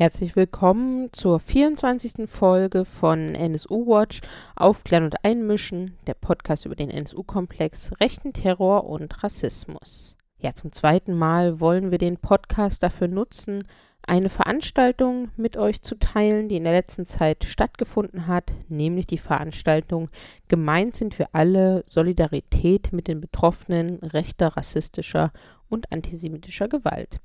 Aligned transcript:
Herzlich 0.00 0.34
willkommen 0.34 1.12
zur 1.12 1.40
24. 1.40 2.26
Folge 2.26 2.86
von 2.86 3.34
NSU 3.34 3.86
Watch 3.86 4.22
Aufklären 4.56 5.04
und 5.04 5.22
Einmischen, 5.26 5.98
der 6.06 6.14
Podcast 6.14 6.64
über 6.64 6.74
den 6.74 6.88
NSU-Komplex, 6.88 7.92
rechten 8.00 8.32
Terror 8.32 8.86
und 8.86 9.22
Rassismus. 9.22 10.16
Ja, 10.38 10.54
zum 10.54 10.72
zweiten 10.72 11.12
Mal 11.12 11.60
wollen 11.60 11.90
wir 11.90 11.98
den 11.98 12.16
Podcast 12.16 12.82
dafür 12.82 13.08
nutzen, 13.08 13.68
eine 14.00 14.30
Veranstaltung 14.30 15.32
mit 15.36 15.58
euch 15.58 15.82
zu 15.82 15.96
teilen, 15.96 16.48
die 16.48 16.56
in 16.56 16.64
der 16.64 16.72
letzten 16.72 17.04
Zeit 17.04 17.44
stattgefunden 17.44 18.26
hat, 18.26 18.54
nämlich 18.70 19.06
die 19.06 19.18
Veranstaltung 19.18 20.08
Gemeint 20.48 20.96
sind 20.96 21.18
wir 21.18 21.28
alle 21.32 21.84
Solidarität 21.84 22.94
mit 22.94 23.06
den 23.06 23.20
Betroffenen 23.20 23.98
rechter, 23.98 24.56
rassistischer 24.56 25.30
und 25.68 25.92
antisemitischer 25.92 26.68
Gewalt. 26.68 27.20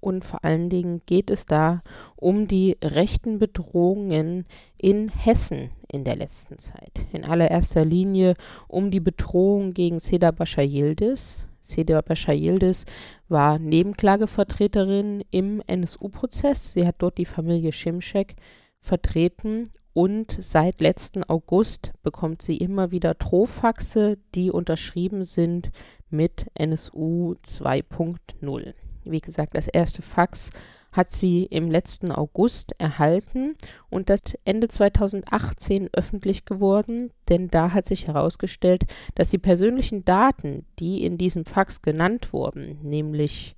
Und 0.00 0.24
vor 0.24 0.44
allen 0.44 0.70
Dingen 0.70 1.02
geht 1.04 1.30
es 1.30 1.44
da 1.44 1.82
um 2.16 2.48
die 2.48 2.78
rechten 2.82 3.38
Bedrohungen 3.38 4.46
in 4.78 5.10
Hessen 5.10 5.70
in 5.88 6.04
der 6.04 6.16
letzten 6.16 6.58
Zeit. 6.58 6.92
In 7.12 7.24
allererster 7.24 7.84
Linie 7.84 8.34
um 8.66 8.90
die 8.90 9.00
Bedrohung 9.00 9.74
gegen 9.74 10.00
Seda 10.00 10.30
Bascha 10.30 10.62
Yildiz. 10.62 11.46
Seda 11.60 12.00
Bascha 12.00 12.32
Yildiz 12.32 12.86
war 13.28 13.58
Nebenklagevertreterin 13.58 15.22
im 15.30 15.62
NSU-Prozess. 15.66 16.72
Sie 16.72 16.86
hat 16.86 16.96
dort 16.98 17.18
die 17.18 17.26
Familie 17.26 17.72
Schimschek 17.72 18.36
vertreten 18.78 19.68
und 19.92 20.36
seit 20.40 20.80
letzten 20.80 21.24
August 21.24 21.92
bekommt 22.02 22.42
sie 22.42 22.56
immer 22.56 22.90
wieder 22.90 23.18
Trofaxe, 23.18 24.18
die 24.34 24.50
unterschrieben 24.50 25.24
sind 25.24 25.70
mit 26.10 26.46
NSU 26.54 27.34
2.0. 27.44 28.74
Wie 29.04 29.20
gesagt, 29.20 29.56
das 29.56 29.66
erste 29.66 30.02
Fax 30.02 30.50
hat 30.92 31.12
sie 31.12 31.44
im 31.44 31.70
letzten 31.70 32.10
August 32.10 32.74
erhalten 32.78 33.56
und 33.90 34.10
das 34.10 34.20
Ende 34.44 34.68
2018 34.68 35.88
öffentlich 35.92 36.44
geworden, 36.44 37.12
denn 37.28 37.48
da 37.48 37.72
hat 37.72 37.86
sich 37.86 38.08
herausgestellt, 38.08 38.84
dass 39.14 39.30
die 39.30 39.38
persönlichen 39.38 40.04
Daten, 40.04 40.66
die 40.78 41.04
in 41.04 41.16
diesem 41.16 41.46
Fax 41.46 41.82
genannt 41.82 42.32
wurden, 42.32 42.80
nämlich 42.82 43.54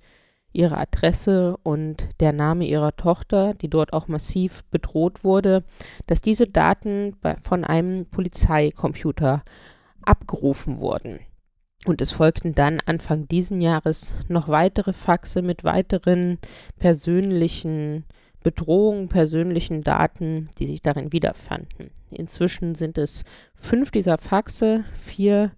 ihre 0.53 0.77
Adresse 0.77 1.57
und 1.63 2.07
der 2.19 2.31
Name 2.31 2.65
ihrer 2.65 2.95
Tochter, 2.95 3.53
die 3.55 3.69
dort 3.69 3.91
auch 3.91 4.07
massiv 4.07 4.63
bedroht 4.71 5.23
wurde, 5.23 5.63
dass 6.07 6.21
diese 6.21 6.47
Daten 6.47 7.15
von 7.41 7.63
einem 7.65 8.05
Polizeicomputer 8.05 9.43
abgerufen 10.03 10.79
wurden. 10.79 11.19
Und 11.85 12.01
es 12.01 12.11
folgten 12.11 12.55
dann 12.55 12.79
Anfang 12.85 13.27
diesen 13.27 13.59
Jahres 13.59 14.15
noch 14.29 14.47
weitere 14.47 14.93
Faxe 14.93 15.41
mit 15.41 15.63
weiteren 15.63 16.37
persönlichen 16.77 18.05
Bedrohungen, 18.41 19.09
persönlichen 19.09 19.83
Daten, 19.83 20.49
die 20.59 20.67
sich 20.67 20.81
darin 20.81 21.11
wiederfanden. 21.11 21.91
Inzwischen 22.11 22.75
sind 22.75 22.97
es 22.97 23.23
fünf 23.55 23.91
dieser 23.91 24.17
Faxe, 24.17 24.83
vier 25.01 25.51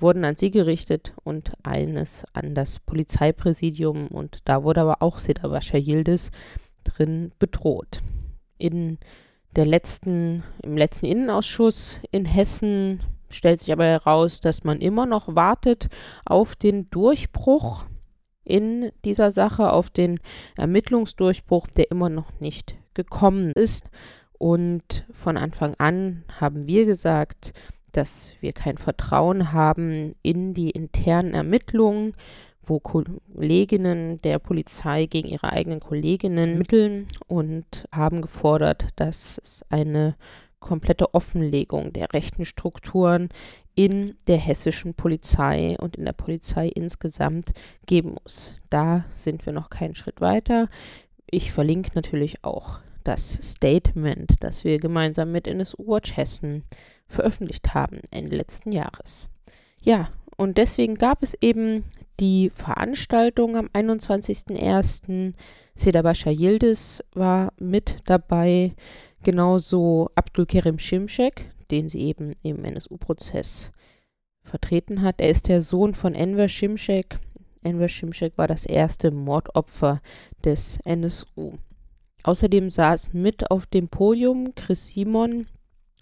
wurden 0.00 0.24
an 0.24 0.36
sie 0.36 0.50
gerichtet 0.50 1.12
und 1.24 1.52
eines 1.62 2.24
an 2.32 2.54
das 2.54 2.78
Polizeipräsidium 2.80 4.08
und 4.08 4.38
da 4.44 4.62
wurde 4.62 4.82
aber 4.82 5.02
auch 5.02 5.18
Sedabascha 5.18 5.78
Yildiz 5.78 6.30
drin 6.84 7.32
bedroht. 7.38 8.00
In 8.58 8.98
der 9.56 9.66
letzten, 9.66 10.42
im 10.62 10.76
letzten 10.76 11.06
Innenausschuss 11.06 12.00
in 12.10 12.24
Hessen 12.24 13.02
stellt 13.30 13.60
sich 13.60 13.72
aber 13.72 13.84
heraus, 13.84 14.40
dass 14.40 14.64
man 14.64 14.80
immer 14.80 15.06
noch 15.06 15.34
wartet 15.34 15.88
auf 16.24 16.56
den 16.56 16.88
Durchbruch 16.90 17.84
in 18.44 18.90
dieser 19.04 19.30
Sache, 19.30 19.72
auf 19.72 19.90
den 19.90 20.20
Ermittlungsdurchbruch, 20.56 21.66
der 21.68 21.90
immer 21.90 22.08
noch 22.08 22.40
nicht 22.40 22.76
gekommen 22.94 23.52
ist. 23.52 23.90
Und 24.38 25.04
von 25.12 25.36
Anfang 25.36 25.74
an 25.78 26.24
haben 26.40 26.66
wir 26.66 26.86
gesagt, 26.86 27.52
dass 27.92 28.32
wir 28.40 28.52
kein 28.52 28.78
Vertrauen 28.78 29.52
haben 29.52 30.14
in 30.22 30.54
die 30.54 30.70
internen 30.70 31.34
Ermittlungen, 31.34 32.14
wo 32.62 32.80
Kolleginnen 32.80 34.18
der 34.18 34.38
Polizei 34.38 35.06
gegen 35.06 35.28
ihre 35.28 35.52
eigenen 35.52 35.80
Kolleginnen 35.80 36.50
ermitteln 36.50 37.08
und 37.26 37.86
haben 37.92 38.22
gefordert, 38.22 38.88
dass 38.96 39.40
es 39.42 39.64
eine 39.70 40.16
komplette 40.60 41.14
Offenlegung 41.14 41.92
der 41.92 42.12
rechten 42.12 42.44
Strukturen 42.44 43.28
in 43.74 44.16
der 44.26 44.38
hessischen 44.38 44.94
Polizei 44.94 45.76
und 45.78 45.96
in 45.96 46.04
der 46.04 46.12
Polizei 46.12 46.66
insgesamt 46.68 47.52
geben 47.86 48.16
muss. 48.22 48.56
Da 48.70 49.04
sind 49.12 49.46
wir 49.46 49.52
noch 49.52 49.70
keinen 49.70 49.94
Schritt 49.94 50.20
weiter. 50.20 50.68
Ich 51.30 51.52
verlinke 51.52 51.90
natürlich 51.94 52.44
auch 52.44 52.80
das 53.04 53.38
Statement, 53.40 54.32
das 54.40 54.64
wir 54.64 54.78
gemeinsam 54.78 55.30
mit 55.30 55.46
NSU 55.46 55.86
Watch 55.86 56.16
Hessen 56.16 56.64
veröffentlicht 57.08 57.74
haben 57.74 58.00
Ende 58.10 58.36
letzten 58.36 58.72
Jahres. 58.72 59.28
Ja, 59.80 60.08
und 60.36 60.56
deswegen 60.58 60.94
gab 60.94 61.22
es 61.22 61.34
eben 61.40 61.84
die 62.20 62.50
Veranstaltung 62.50 63.56
am 63.56 63.66
21.01. 63.66 65.34
Seda 65.74 66.02
Bascha 66.02 66.30
Yildiz 66.30 67.02
war 67.14 67.52
mit 67.58 67.96
dabei, 68.04 68.74
genauso 69.22 70.10
Abdul 70.14 70.46
Kerim 70.46 70.78
Şimşek, 70.78 71.50
den 71.70 71.88
sie 71.88 72.00
eben 72.02 72.34
im 72.42 72.64
NSU-Prozess 72.64 73.72
vertreten 74.42 75.02
hat. 75.02 75.20
Er 75.20 75.30
ist 75.30 75.48
der 75.48 75.62
Sohn 75.62 75.94
von 75.94 76.14
Enver 76.14 76.48
Şimşek. 76.48 77.18
Enver 77.62 77.88
Şimşek 77.88 78.38
war 78.38 78.48
das 78.48 78.66
erste 78.66 79.10
Mordopfer 79.10 80.00
des 80.44 80.78
NSU. 80.84 81.58
Außerdem 82.24 82.70
saß 82.70 83.12
mit 83.12 83.50
auf 83.50 83.66
dem 83.66 83.88
Podium 83.88 84.54
Chris 84.54 84.88
Simon 84.88 85.46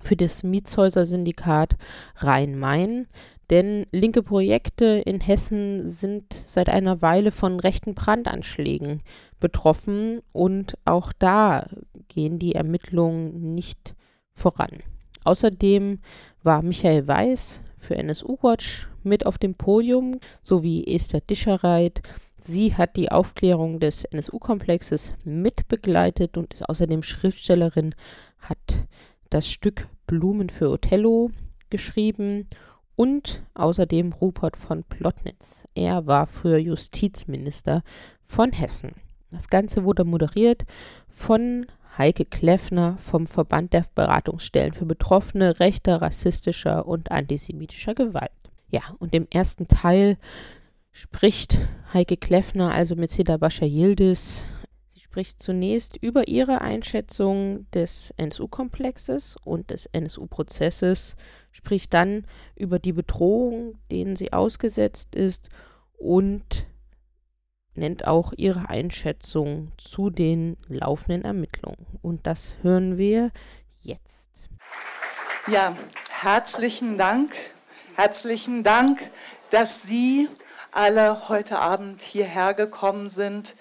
für 0.06 0.16
das 0.16 0.42
Mietshäuser-Syndikat 0.42 1.76
Rhein-Main. 2.16 3.06
Denn 3.50 3.86
linke 3.92 4.22
Projekte 4.22 4.84
in 4.84 5.20
Hessen 5.20 5.86
sind 5.86 6.24
seit 6.46 6.68
einer 6.68 7.02
Weile 7.02 7.30
von 7.30 7.60
rechten 7.60 7.94
Brandanschlägen 7.94 9.02
betroffen 9.38 10.20
und 10.32 10.78
auch 10.84 11.12
da 11.12 11.68
gehen 12.08 12.38
die 12.38 12.54
Ermittlungen 12.54 13.54
nicht 13.54 13.94
voran. 14.32 14.82
Außerdem 15.24 16.00
war 16.42 16.62
Michael 16.62 17.06
Weiß 17.06 17.62
für 17.78 17.96
NSU 17.96 18.36
Watch 18.42 18.88
mit 19.02 19.26
auf 19.26 19.38
dem 19.38 19.54
Podium 19.54 20.18
sowie 20.42 20.84
Esther 20.86 21.20
Dischereit 21.20 22.02
Sie 22.38 22.74
hat 22.74 22.96
die 22.96 23.10
Aufklärung 23.10 23.80
des 23.80 24.04
NSU-Komplexes 24.04 25.14
mitbegleitet 25.24 26.36
und 26.36 26.52
ist 26.52 26.68
außerdem 26.68 27.02
Schriftstellerin, 27.02 27.94
hat 28.38 28.86
das 29.30 29.48
Stück 29.48 29.88
Blumen 30.06 30.48
für 30.48 30.70
Othello 30.70 31.30
geschrieben 31.70 32.48
und 32.94 33.42
außerdem 33.54 34.12
Rupert 34.12 34.56
von 34.56 34.82
Plotnitz. 34.84 35.66
Er 35.74 36.06
war 36.06 36.26
früher 36.26 36.58
Justizminister 36.58 37.82
von 38.24 38.52
Hessen. 38.52 38.92
Das 39.30 39.48
Ganze 39.48 39.84
wurde 39.84 40.04
moderiert 40.04 40.64
von 41.08 41.66
Heike 41.98 42.24
Kleffner 42.24 42.98
vom 42.98 43.26
Verband 43.26 43.72
der 43.72 43.86
Beratungsstellen 43.94 44.72
für 44.72 44.86
Betroffene 44.86 45.60
rechter, 45.60 46.02
rassistischer 46.02 46.86
und 46.86 47.10
antisemitischer 47.10 47.94
Gewalt. 47.94 48.30
Ja, 48.70 48.82
und 48.98 49.14
im 49.14 49.26
ersten 49.30 49.68
Teil 49.68 50.18
spricht 50.92 51.58
Heike 51.92 52.16
Kleffner 52.16 52.72
also 52.72 52.96
mit 52.96 53.10
Seda 53.10 53.36
Bascha 53.36 53.66
Yildiz. 53.66 54.44
Spricht 55.16 55.42
zunächst 55.42 55.96
über 55.96 56.28
ihre 56.28 56.60
Einschätzung 56.60 57.64
des 57.70 58.12
NSU-Komplexes 58.18 59.36
und 59.42 59.70
des 59.70 59.86
NSU-Prozesses, 59.86 61.16
spricht 61.52 61.94
dann 61.94 62.26
über 62.54 62.78
die 62.78 62.92
Bedrohung, 62.92 63.78
denen 63.90 64.14
sie 64.14 64.34
ausgesetzt 64.34 65.14
ist 65.14 65.48
und 65.96 66.66
nennt 67.72 68.06
auch 68.06 68.34
ihre 68.36 68.68
Einschätzung 68.68 69.72
zu 69.78 70.10
den 70.10 70.58
laufenden 70.68 71.24
Ermittlungen. 71.24 71.86
Und 72.02 72.26
das 72.26 72.56
hören 72.60 72.98
wir 72.98 73.30
jetzt. 73.80 74.28
Ja, 75.50 75.74
herzlichen 76.10 76.98
Dank. 76.98 77.32
Herzlichen 77.94 78.64
Dank, 78.64 78.98
dass 79.48 79.82
Sie 79.84 80.28
alle 80.72 81.30
heute 81.30 81.58
Abend 81.58 82.02
hierher 82.02 82.52
gekommen 82.52 83.08
sind. 83.08 83.54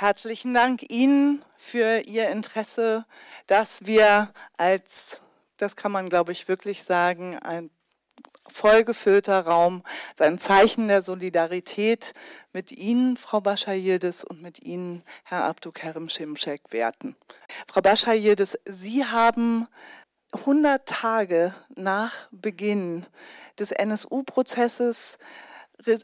Herzlichen 0.00 0.54
Dank 0.54 0.90
Ihnen 0.90 1.44
für 1.58 2.00
Ihr 2.06 2.30
Interesse, 2.30 3.04
dass 3.46 3.84
wir 3.84 4.32
als, 4.56 5.20
das 5.58 5.76
kann 5.76 5.92
man 5.92 6.08
glaube 6.08 6.32
ich 6.32 6.48
wirklich 6.48 6.84
sagen, 6.84 7.38
ein 7.40 7.68
vollgefüllter 8.48 9.40
Raum, 9.40 9.82
ein 10.18 10.38
Zeichen 10.38 10.88
der 10.88 11.02
Solidarität 11.02 12.14
mit 12.54 12.72
Ihnen, 12.72 13.18
Frau 13.18 13.42
Baschayildes, 13.42 14.24
und 14.24 14.40
mit 14.40 14.62
Ihnen, 14.62 15.02
Herr 15.24 15.44
Abdukerim 15.44 16.08
Şimşek, 16.08 16.62
werten. 16.72 17.14
Frau 17.66 17.82
Baschayildes, 17.82 18.58
Sie 18.64 19.04
haben 19.04 19.68
100 20.32 20.86
Tage 20.86 21.54
nach 21.76 22.28
Beginn 22.30 23.04
des 23.58 23.70
NSU-Prozesses 23.70 25.18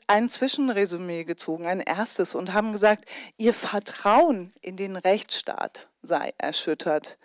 ein 0.06 0.28
Zwischenresümee 0.28 1.24
gezogen, 1.24 1.66
ein 1.66 1.80
erstes, 1.80 2.34
und 2.34 2.52
haben 2.52 2.72
gesagt, 2.72 3.06
ihr 3.36 3.54
Vertrauen 3.54 4.52
in 4.60 4.76
den 4.76 4.96
Rechtsstaat 4.96 5.88
sei 6.02 6.32
erschüttert. 6.38 7.18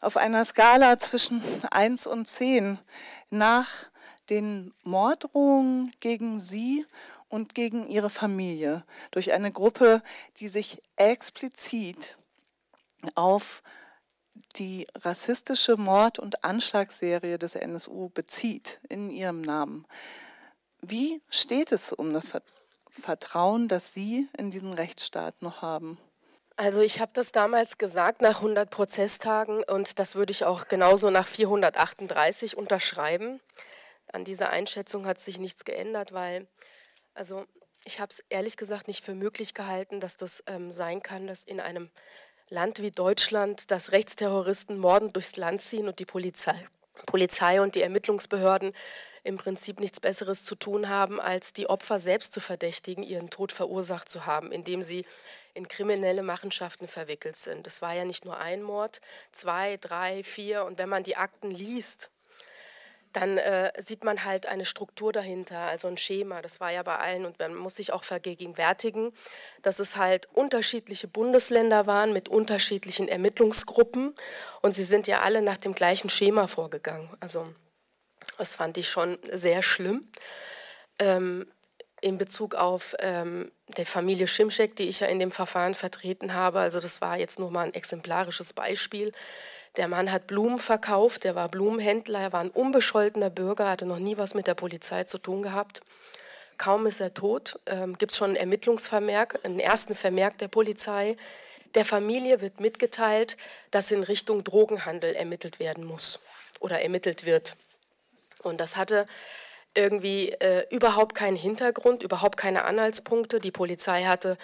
Auf 0.00 0.16
einer 0.16 0.44
Skala 0.44 0.98
zwischen 0.98 1.42
1 1.70 2.06
und 2.06 2.26
10 2.26 2.78
nach 3.30 3.68
den 4.30 4.72
Morddrohungen 4.84 5.92
gegen 6.00 6.38
sie 6.38 6.86
und 7.28 7.54
gegen 7.54 7.88
ihre 7.88 8.10
Familie 8.10 8.84
durch 9.10 9.32
eine 9.32 9.50
Gruppe, 9.50 10.02
die 10.38 10.48
sich 10.48 10.80
explizit 10.96 12.16
auf 13.14 13.62
die 14.56 14.86
rassistische 14.94 15.76
Mord- 15.76 16.18
und 16.18 16.44
Anschlagsserie 16.44 17.38
des 17.38 17.54
NSU 17.54 18.08
bezieht 18.10 18.80
in 18.88 19.10
ihrem 19.10 19.40
Namen. 19.40 19.86
Wie 20.90 21.22
steht 21.30 21.72
es 21.72 21.92
um 21.92 22.12
das 22.12 22.32
Vertrauen, 22.90 23.68
das 23.68 23.92
Sie 23.92 24.28
in 24.36 24.50
diesen 24.50 24.72
Rechtsstaat 24.72 25.40
noch 25.40 25.62
haben? 25.62 25.98
Also 26.56 26.82
ich 26.82 27.00
habe 27.00 27.10
das 27.14 27.32
damals 27.32 27.78
gesagt 27.78 28.22
nach 28.22 28.36
100 28.36 28.70
Prozesstagen 28.70 29.64
und 29.64 29.98
das 29.98 30.14
würde 30.14 30.30
ich 30.30 30.44
auch 30.44 30.68
genauso 30.68 31.10
nach 31.10 31.26
438 31.26 32.56
unterschreiben. 32.56 33.40
An 34.12 34.24
dieser 34.24 34.50
Einschätzung 34.50 35.06
hat 35.06 35.18
sich 35.18 35.38
nichts 35.38 35.64
geändert, 35.64 36.12
weil 36.12 36.46
also 37.14 37.44
ich 37.84 37.98
habe 37.98 38.10
es 38.10 38.20
ehrlich 38.28 38.56
gesagt 38.56 38.86
nicht 38.86 39.04
für 39.04 39.14
möglich 39.14 39.54
gehalten, 39.54 40.00
dass 40.00 40.16
das 40.16 40.44
ähm, 40.46 40.70
sein 40.70 41.02
kann, 41.02 41.26
dass 41.26 41.44
in 41.44 41.60
einem 41.60 41.90
Land 42.50 42.80
wie 42.82 42.90
Deutschland, 42.90 43.70
dass 43.70 43.92
Rechtsterroristen 43.92 44.78
mordend 44.78 45.16
durchs 45.16 45.36
Land 45.36 45.60
ziehen 45.60 45.88
und 45.88 45.98
die 45.98 46.04
Polizei, 46.04 46.54
Polizei 47.06 47.60
und 47.60 47.74
die 47.74 47.82
Ermittlungsbehörden 47.82 48.72
im 49.24 49.38
Prinzip 49.38 49.80
nichts 49.80 50.00
Besseres 50.00 50.44
zu 50.44 50.54
tun 50.54 50.88
haben, 50.88 51.18
als 51.18 51.52
die 51.54 51.66
Opfer 51.68 51.98
selbst 51.98 52.32
zu 52.32 52.40
verdächtigen, 52.40 53.02
ihren 53.02 53.30
Tod 53.30 53.52
verursacht 53.52 54.08
zu 54.08 54.26
haben, 54.26 54.52
indem 54.52 54.82
sie 54.82 55.04
in 55.54 55.66
kriminelle 55.66 56.22
Machenschaften 56.22 56.88
verwickelt 56.88 57.36
sind. 57.36 57.66
Es 57.66 57.80
war 57.80 57.94
ja 57.94 58.04
nicht 58.04 58.24
nur 58.24 58.38
ein 58.38 58.62
Mord, 58.62 59.00
zwei, 59.32 59.78
drei, 59.78 60.22
vier. 60.22 60.64
Und 60.64 60.78
wenn 60.78 60.88
man 60.88 61.04
die 61.04 61.16
Akten 61.16 61.50
liest, 61.50 62.10
dann 63.14 63.38
äh, 63.38 63.72
sieht 63.78 64.04
man 64.04 64.24
halt 64.24 64.46
eine 64.46 64.64
Struktur 64.66 65.12
dahinter, 65.12 65.58
also 65.58 65.88
ein 65.88 65.96
Schema. 65.96 66.42
Das 66.42 66.60
war 66.60 66.70
ja 66.72 66.82
bei 66.82 66.96
allen 66.96 67.24
und 67.24 67.38
man 67.38 67.54
muss 67.54 67.76
sich 67.76 67.92
auch 67.92 68.02
vergegenwärtigen, 68.02 69.12
dass 69.62 69.78
es 69.78 69.96
halt 69.96 70.28
unterschiedliche 70.34 71.06
Bundesländer 71.06 71.86
waren 71.86 72.12
mit 72.12 72.28
unterschiedlichen 72.28 73.08
Ermittlungsgruppen 73.08 74.14
und 74.62 74.74
sie 74.74 74.84
sind 74.84 75.06
ja 75.06 75.20
alle 75.20 75.42
nach 75.42 75.58
dem 75.58 75.74
gleichen 75.74 76.10
Schema 76.10 76.48
vorgegangen. 76.48 77.08
Also 77.20 77.48
das 78.38 78.56
fand 78.56 78.78
ich 78.78 78.88
schon 78.88 79.18
sehr 79.30 79.62
schlimm. 79.62 80.08
Ähm, 80.98 81.46
in 82.00 82.18
Bezug 82.18 82.54
auf 82.54 82.94
ähm, 82.98 83.50
der 83.78 83.86
Familie 83.86 84.26
Schimschek, 84.26 84.76
die 84.76 84.88
ich 84.88 85.00
ja 85.00 85.06
in 85.06 85.18
dem 85.18 85.30
Verfahren 85.30 85.72
vertreten 85.72 86.34
habe. 86.34 86.58
Also 86.58 86.78
das 86.78 87.00
war 87.00 87.16
jetzt 87.16 87.38
nur 87.38 87.50
mal 87.50 87.66
ein 87.66 87.72
exemplarisches 87.72 88.52
Beispiel. 88.52 89.10
Der 89.76 89.88
Mann 89.88 90.12
hat 90.12 90.26
Blumen 90.26 90.58
verkauft, 90.58 91.24
der 91.24 91.34
war 91.34 91.48
Blumenhändler, 91.48 92.20
er 92.20 92.32
war 92.32 92.40
ein 92.40 92.50
unbescholtener 92.50 93.30
Bürger, 93.30 93.70
hatte 93.70 93.86
noch 93.86 93.98
nie 93.98 94.18
was 94.18 94.34
mit 94.34 94.46
der 94.46 94.54
Polizei 94.54 95.04
zu 95.04 95.18
tun 95.18 95.42
gehabt. 95.42 95.80
Kaum 96.58 96.86
ist 96.86 97.00
er 97.00 97.14
tot, 97.14 97.58
ähm, 97.66 97.96
gibt 97.98 98.12
es 98.12 98.18
schon 98.18 98.30
einen 98.30 98.36
Ermittlungsvermerk, 98.36 99.40
einen 99.42 99.58
ersten 99.58 99.96
Vermerk 99.96 100.38
der 100.38 100.48
Polizei. 100.48 101.16
Der 101.74 101.84
Familie 101.84 102.40
wird 102.40 102.60
mitgeteilt, 102.60 103.36
dass 103.72 103.90
in 103.90 104.02
Richtung 104.04 104.44
Drogenhandel 104.44 105.14
ermittelt 105.14 105.58
werden 105.58 105.84
muss 105.84 106.20
oder 106.60 106.82
ermittelt 106.82 107.24
wird. 107.24 107.56
Und 108.44 108.60
das 108.60 108.76
hatte 108.76 109.06
irgendwie 109.74 110.30
äh, 110.32 110.66
überhaupt 110.70 111.14
keinen 111.14 111.36
Hintergrund, 111.36 112.02
überhaupt 112.02 112.36
keine 112.36 112.64
Anhaltspunkte. 112.64 113.40
Die 113.40 113.50
Polizei 113.50 114.04
hatte 114.04 114.38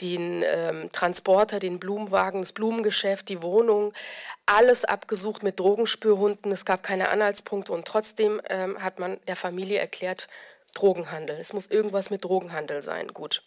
den 0.00 0.44
ähm, 0.44 0.90
Transporter, 0.92 1.58
den 1.58 1.78
Blumenwagen, 1.78 2.42
das 2.42 2.52
Blumengeschäft, 2.52 3.28
die 3.28 3.42
Wohnung, 3.42 3.92
alles 4.44 4.84
abgesucht 4.84 5.42
mit 5.42 5.58
Drogenspürhunden. 5.58 6.52
Es 6.52 6.64
gab 6.64 6.82
keine 6.82 7.08
Anhaltspunkte 7.08 7.72
und 7.72 7.86
trotzdem 7.86 8.40
ähm, 8.50 8.82
hat 8.82 8.98
man 8.98 9.18
der 9.26 9.36
Familie 9.36 9.78
erklärt, 9.78 10.28
Drogenhandel. 10.74 11.38
Es 11.38 11.54
muss 11.54 11.68
irgendwas 11.68 12.10
mit 12.10 12.24
Drogenhandel 12.24 12.82
sein. 12.82 13.08
Gut. 13.08 13.42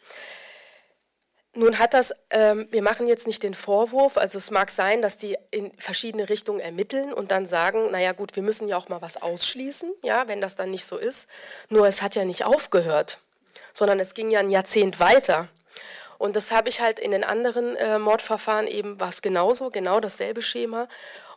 Nun 1.55 1.79
hat 1.79 1.95
das, 1.95 2.13
ähm, 2.29 2.67
wir 2.69 2.83
machen 2.83 3.07
jetzt 3.07 3.25
nicht 3.25 3.41
den 3.41 3.55
Vorwurf, 3.55 4.17
also 4.17 4.37
es 4.37 4.51
mag 4.51 4.69
sein, 4.69 5.01
dass 5.01 5.17
die 5.17 5.35
in 5.49 5.71
verschiedene 5.79 6.29
Richtungen 6.29 6.59
ermitteln 6.59 7.11
und 7.11 7.31
dann 7.31 7.47
sagen, 7.47 7.89
naja 7.89 8.11
gut, 8.11 8.35
wir 8.35 8.43
müssen 8.43 8.67
ja 8.67 8.77
auch 8.77 8.89
mal 8.89 9.01
was 9.01 9.21
ausschließen, 9.21 9.91
ja, 10.03 10.27
wenn 10.27 10.41
das 10.41 10.55
dann 10.55 10.69
nicht 10.69 10.85
so 10.85 10.97
ist. 10.97 11.29
Nur 11.69 11.87
es 11.87 12.03
hat 12.03 12.15
ja 12.15 12.23
nicht 12.23 12.45
aufgehört, 12.45 13.19
sondern 13.73 13.99
es 13.99 14.13
ging 14.13 14.29
ja 14.29 14.41
ein 14.41 14.51
Jahrzehnt 14.51 14.99
weiter. 14.99 15.49
Und 16.19 16.35
das 16.35 16.51
habe 16.51 16.69
ich 16.69 16.81
halt 16.81 16.99
in 16.99 17.11
den 17.11 17.23
anderen 17.23 17.75
äh, 17.77 17.97
Mordverfahren 17.97 18.67
eben 18.67 18.99
war 18.99 19.09
es 19.09 19.21
genauso, 19.23 19.71
genau 19.71 19.99
dasselbe 20.01 20.41
Schema. 20.43 20.87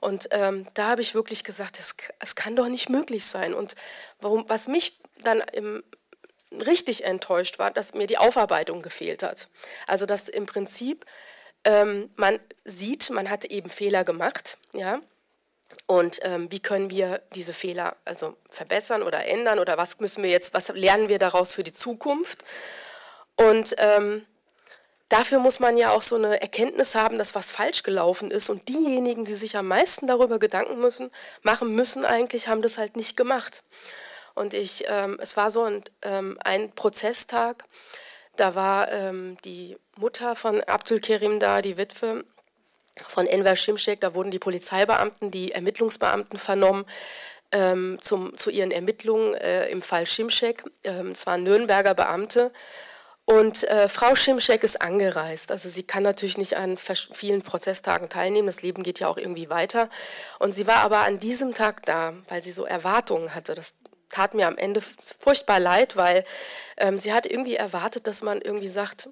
Und 0.01 0.29
ähm, 0.33 0.67
da 0.75 0.89
habe 0.89 1.01
ich 1.01 1.15
wirklich 1.15 1.45
gesagt, 1.45 1.79
es 2.19 2.35
kann 2.35 2.57
doch 2.57 2.69
nicht 2.69 2.91
möglich 2.91 3.25
sein. 3.25 3.55
Und 3.55 3.77
warum, 4.21 4.45
was 4.49 4.67
mich 4.67 5.01
dann 5.23 5.41
im, 5.53 5.85
richtig 6.67 7.05
enttäuscht 7.05 7.59
war, 7.59 7.71
dass 7.71 7.95
mir 7.95 8.07
die 8.07 8.19
Aufarbeitung 8.19 8.83
gefehlt 8.83 9.23
hat. 9.23 9.49
Also 9.87 10.07
dass 10.07 10.29
im 10.29 10.47
Prinzip 10.47 11.05
ähm, 11.65 12.11
man 12.17 12.41
sieht, 12.65 13.11
man 13.11 13.31
hat 13.31 13.45
eben 13.45 13.71
Fehler 13.71 14.05
gemacht, 14.05 14.59
ja. 14.73 15.01
Und 15.87 16.21
ähm, 16.23 16.51
wie 16.51 16.61
können 16.61 16.91
wir 16.91 17.23
diese 17.35 17.55
Fehler 17.55 17.97
also 18.05 18.37
verbessern 18.51 19.03
oder 19.03 19.25
ändern 19.25 19.59
oder 19.59 19.79
was 19.79 20.01
müssen 20.01 20.23
wir 20.23 20.31
jetzt, 20.31 20.53
was 20.53 20.69
lernen 20.69 21.09
wir 21.09 21.19
daraus 21.19 21.55
für 21.55 21.65
die 21.65 21.73
Zukunft? 21.73 22.45
Und 23.37 23.75
ähm, 23.79 24.27
dafür 25.09 25.39
muss 25.39 25.61
man 25.61 25.77
ja 25.77 25.91
auch 25.91 26.03
so 26.03 26.17
eine 26.17 26.41
Erkenntnis 26.41 26.95
haben, 26.95 27.19
dass 27.19 27.35
was 27.35 27.53
falsch 27.53 27.83
gelaufen 27.83 28.31
ist. 28.31 28.51
Und 28.51 28.69
diejenigen, 28.69 29.25
die 29.25 29.35
sich 29.35 29.57
am 29.57 29.67
meisten 29.69 30.07
darüber 30.07 30.39
Gedanken 30.39 30.79
müssen, 30.79 31.11
machen 31.43 31.75
müssen, 31.75 32.05
eigentlich 32.05 32.49
haben 32.49 32.63
das 32.63 32.79
halt 32.79 32.97
nicht 32.97 33.17
gemacht. 33.17 33.63
Und 34.35 34.55
ich, 34.55 34.85
ähm, 34.89 35.19
es 35.21 35.37
war 35.37 35.51
so 35.51 35.65
ein, 35.65 35.83
ähm, 36.03 36.39
ein 36.45 36.73
Prozesstag, 36.73 37.65
da 38.37 38.55
war 38.55 38.91
ähm, 38.91 39.37
die 39.45 39.77
Mutter 39.97 40.37
von 40.37 40.63
Abdul 40.63 41.01
Kerim 41.01 41.39
da, 41.39 41.61
die 41.61 41.77
Witwe 41.77 42.25
von 43.09 43.27
Enver 43.27 43.57
Şimşek, 43.57 44.01
da 44.01 44.15
wurden 44.15 44.31
die 44.31 44.39
Polizeibeamten, 44.39 45.31
die 45.31 45.53
Ermittlungsbeamten 45.53 46.39
vernommen 46.39 46.87
ähm, 47.53 47.99
zum, 48.01 48.37
zu 48.37 48.51
ihren 48.51 48.71
Ermittlungen 48.71 49.35
äh, 49.35 49.69
im 49.69 49.83
Fall 49.83 50.07
Şimşek. 50.07 50.65
Ähm, 50.85 51.09
es 51.09 51.27
waren 51.27 51.43
Nürnberger 51.43 51.95
Beamte. 51.95 52.53
Und 53.25 53.65
äh, 53.65 53.89
Frau 53.89 54.17
Schimschek 54.17 54.65
ist 54.65 54.81
angereist. 54.83 55.53
Also 55.53 55.69
sie 55.69 55.85
kann 55.85 56.03
natürlich 56.03 56.39
nicht 56.39 56.57
an 56.57 56.77
vielen 56.77 57.43
Prozesstagen 57.43 58.09
teilnehmen. 58.09 58.47
Das 58.47 58.63
Leben 58.63 58.83
geht 58.83 58.99
ja 58.99 59.07
auch 59.07 59.17
irgendwie 59.17 59.49
weiter. 59.49 59.89
Und 60.41 60.53
sie 60.53 60.67
war 60.67 60.79
aber 60.79 60.99
an 60.99 61.21
diesem 61.21 61.55
Tag 61.55 61.87
da, 61.87 62.15
weil 62.29 62.43
sie 62.43 62.51
so 62.51 62.65
Erwartungen 62.65 63.35
hatte. 63.35 63.55
Das 63.55 63.75
tat 64.13 64.35
mir 64.35 64.47
am 64.47 64.59
Ende 64.59 64.81
furchtbar 64.81 65.59
leid, 65.59 65.97
weil 65.97 66.25
ähm, 66.77 66.97
sie 66.97 67.13
hat 67.13 67.27
irgendwie 67.27 67.57
erwartet, 67.57 68.07
dass 68.07 68.23
man 68.23 68.41
irgendwie 68.41 68.69
sagt, 68.69 69.09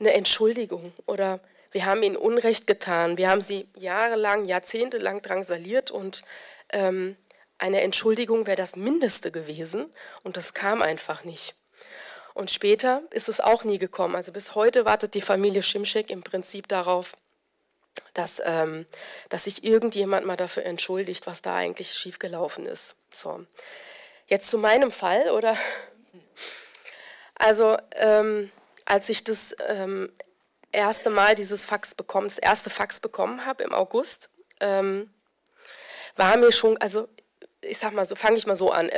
eine 0.00 0.14
Entschuldigung 0.14 0.94
oder 1.06 1.40
wir 1.72 1.84
haben 1.84 2.02
ihnen 2.02 2.16
Unrecht 2.16 2.66
getan, 2.66 3.18
wir 3.18 3.28
haben 3.28 3.42
sie 3.42 3.68
jahrelang, 3.76 4.46
jahrzehntelang 4.46 5.20
drangsaliert 5.20 5.90
und 5.90 6.22
ähm, 6.70 7.16
eine 7.58 7.82
Entschuldigung 7.82 8.46
wäre 8.46 8.56
das 8.56 8.76
Mindeste 8.76 9.30
gewesen 9.30 9.90
und 10.22 10.36
das 10.36 10.54
kam 10.54 10.82
einfach 10.82 11.24
nicht. 11.24 11.54
Und 12.34 12.50
später 12.50 13.02
ist 13.10 13.30
es 13.30 13.40
auch 13.40 13.64
nie 13.64 13.78
gekommen. 13.78 14.14
Also 14.14 14.30
bis 14.30 14.54
heute 14.54 14.84
wartet 14.84 15.14
die 15.14 15.22
Familie 15.22 15.62
Schimschek 15.62 16.10
im 16.10 16.22
Prinzip 16.22 16.68
darauf, 16.68 17.16
dass, 18.12 18.42
ähm, 18.44 18.84
dass 19.30 19.44
sich 19.44 19.64
irgendjemand 19.64 20.26
mal 20.26 20.36
dafür 20.36 20.64
entschuldigt, 20.64 21.26
was 21.26 21.40
da 21.40 21.54
eigentlich 21.54 21.94
schiefgelaufen 21.94 22.66
ist. 22.66 22.96
So. 23.10 23.46
Jetzt 24.26 24.48
zu 24.48 24.58
meinem 24.58 24.90
Fall, 24.90 25.30
oder? 25.30 25.56
Also, 27.36 27.76
ähm, 27.96 28.50
als 28.84 29.08
ich 29.08 29.24
das 29.24 29.54
ähm, 29.68 30.12
erste 30.72 31.10
Mal 31.10 31.34
dieses 31.34 31.66
Fax 31.66 31.94
bekommen, 31.94 32.26
das 32.26 32.38
erste 32.38 32.70
Fax 32.70 32.98
bekommen 32.98 33.44
habe 33.44 33.62
im 33.62 33.72
August, 33.74 34.30
ähm, 34.60 35.12
war 36.16 36.36
mir 36.38 36.50
schon, 36.50 36.76
also 36.78 37.08
ich 37.60 37.78
sag 37.78 37.92
mal 37.92 38.04
so, 38.04 38.14
fange 38.14 38.36
ich 38.36 38.46
mal 38.46 38.56
so 38.56 38.70
an. 38.70 38.90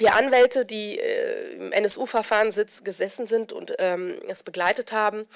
Wir 0.00 0.14
Anwälte, 0.14 0.64
die 0.64 0.98
äh, 0.98 1.52
im 1.56 1.72
NSU-Verfahren 1.72 2.50
gesessen 2.84 3.26
sind 3.26 3.52
und 3.52 3.74
ähm, 3.78 4.18
es 4.28 4.42
begleitet 4.42 4.92
haben, 4.92 5.26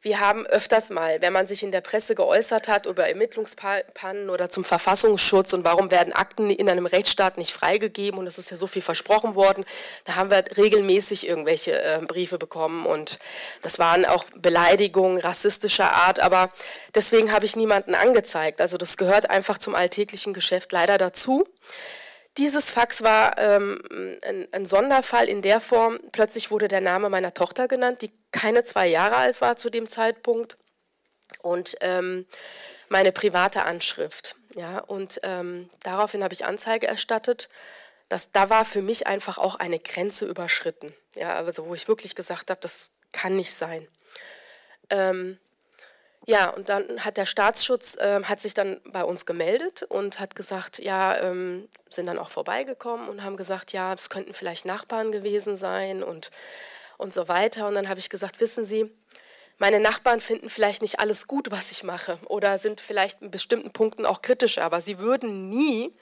wir 0.00 0.18
haben 0.18 0.46
öfters 0.46 0.88
mal, 0.88 1.20
wenn 1.20 1.34
man 1.34 1.46
sich 1.46 1.62
in 1.62 1.72
der 1.72 1.82
Presse 1.82 2.14
geäußert 2.14 2.68
hat 2.68 2.86
über 2.86 3.06
Ermittlungspannen 3.06 4.30
oder 4.30 4.48
zum 4.48 4.64
Verfassungsschutz 4.64 5.52
und 5.52 5.64
warum 5.64 5.90
werden 5.90 6.14
Akten 6.14 6.48
in 6.48 6.70
einem 6.70 6.86
Rechtsstaat 6.86 7.36
nicht 7.36 7.52
freigegeben 7.52 8.18
und 8.18 8.26
es 8.26 8.38
ist 8.38 8.50
ja 8.50 8.56
so 8.56 8.66
viel 8.66 8.80
versprochen 8.80 9.34
worden, 9.34 9.66
da 10.04 10.16
haben 10.16 10.30
wir 10.30 10.42
regelmäßig 10.56 11.28
irgendwelche 11.28 11.82
äh, 11.82 12.00
Briefe 12.06 12.38
bekommen 12.38 12.86
und 12.86 13.18
das 13.60 13.78
waren 13.78 14.06
auch 14.06 14.24
Beleidigungen 14.38 15.18
rassistischer 15.18 15.92
Art, 15.92 16.20
aber 16.20 16.50
deswegen 16.94 17.30
habe 17.30 17.44
ich 17.44 17.56
niemanden 17.56 17.94
angezeigt. 17.94 18.62
Also 18.62 18.78
das 18.78 18.96
gehört 18.96 19.28
einfach 19.28 19.58
zum 19.58 19.74
alltäglichen 19.74 20.32
Geschäft 20.32 20.72
leider 20.72 20.96
dazu. 20.96 21.46
Dieses 22.36 22.72
Fax 22.72 23.02
war 23.02 23.38
ähm, 23.38 23.80
ein, 24.26 24.48
ein, 24.50 24.66
Sonderfall 24.66 25.28
in 25.28 25.40
der 25.40 25.60
Form, 25.60 26.00
plötzlich 26.10 26.50
wurde 26.50 26.66
der 26.66 26.80
Name 26.80 27.08
meiner 27.08 27.32
Tochter 27.32 27.68
genannt, 27.68 28.02
die 28.02 28.10
keine 28.32 28.64
zwei 28.64 28.88
Jahre 28.88 29.16
alt 29.16 29.40
war 29.40 29.56
zu 29.56 29.70
dem 29.70 29.88
Zeitpunkt 29.88 30.58
und 31.42 31.76
ähm, 31.80 32.26
meine 32.88 33.12
private 33.12 33.64
Anschrift. 33.64 34.34
Ja, 34.54 34.80
und 34.80 35.20
ähm, 35.22 35.68
daraufhin 35.82 36.24
habe 36.24 36.34
ich 36.34 36.44
Anzeige 36.44 36.88
erstattet. 36.88 37.48
Das, 38.08 38.32
da 38.32 38.50
war 38.50 38.64
für 38.64 38.82
mich 38.82 39.06
einfach 39.06 39.38
auch 39.38 39.54
eine 39.54 39.78
Grenze 39.78 40.26
überschritten. 40.26 40.92
Ja, 41.14 41.34
also 41.34 41.66
wo 41.66 41.74
ich 41.74 41.88
wirklich 41.88 42.16
gesagt 42.16 42.50
habe, 42.50 42.60
das 42.60 42.90
kann 43.12 43.36
nicht 43.36 43.52
sein. 43.52 43.86
Ähm, 44.90 45.38
ja, 46.26 46.50
und 46.50 46.68
dann 46.68 47.04
hat 47.04 47.16
der 47.16 47.26
Staatsschutz 47.26 47.96
äh, 47.96 48.22
hat 48.24 48.40
sich 48.40 48.54
dann 48.54 48.80
bei 48.86 49.04
uns 49.04 49.26
gemeldet 49.26 49.82
und 49.82 50.20
hat 50.20 50.34
gesagt, 50.34 50.78
ja, 50.78 51.18
ähm, 51.18 51.68
sind 51.90 52.06
dann 52.06 52.18
auch 52.18 52.30
vorbeigekommen 52.30 53.08
und 53.08 53.22
haben 53.22 53.36
gesagt, 53.36 53.72
ja, 53.72 53.92
es 53.92 54.08
könnten 54.08 54.34
vielleicht 54.34 54.64
Nachbarn 54.64 55.12
gewesen 55.12 55.56
sein 55.56 56.02
und, 56.02 56.30
und 56.96 57.12
so 57.12 57.28
weiter. 57.28 57.68
Und 57.68 57.74
dann 57.74 57.88
habe 57.88 58.00
ich 58.00 58.08
gesagt, 58.08 58.40
wissen 58.40 58.64
Sie, 58.64 58.90
meine 59.58 59.80
Nachbarn 59.80 60.20
finden 60.20 60.50
vielleicht 60.50 60.82
nicht 60.82 60.98
alles 60.98 61.26
gut, 61.26 61.50
was 61.50 61.70
ich 61.70 61.84
mache 61.84 62.18
oder 62.26 62.58
sind 62.58 62.80
vielleicht 62.80 63.22
in 63.22 63.30
bestimmten 63.30 63.70
Punkten 63.70 64.04
auch 64.04 64.20
kritisch, 64.20 64.58
aber 64.58 64.80
sie 64.80 64.98
würden 64.98 65.48
nie 65.48 65.94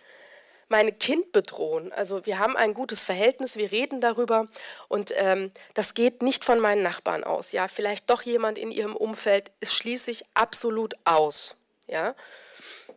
mein 0.73 0.99
Kind 0.99 1.33
bedrohen. 1.33 1.93
Also 1.93 2.25
wir 2.25 2.39
haben 2.39 2.57
ein 2.57 2.73
gutes 2.73 3.05
Verhältnis, 3.05 3.57
wir 3.57 3.71
reden 3.71 4.01
darüber 4.01 4.49
und 4.89 5.13
ähm, 5.17 5.53
das 5.75 5.93
geht 5.93 6.23
nicht 6.23 6.45
von 6.45 6.59
meinen 6.59 6.83
Nachbarn 6.83 7.23
aus. 7.23 7.53
Ja, 7.53 7.69
vielleicht 7.69 8.09
doch 8.09 8.23
jemand 8.23 8.57
in 8.57 8.73
ihrem 8.73 8.97
Umfeld 8.97 9.53
ist 9.61 9.75
schließlich 9.75 10.25
absolut 10.35 10.95
aus. 11.05 11.59
Ja, 11.87 12.15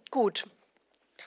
gut. 0.09 0.45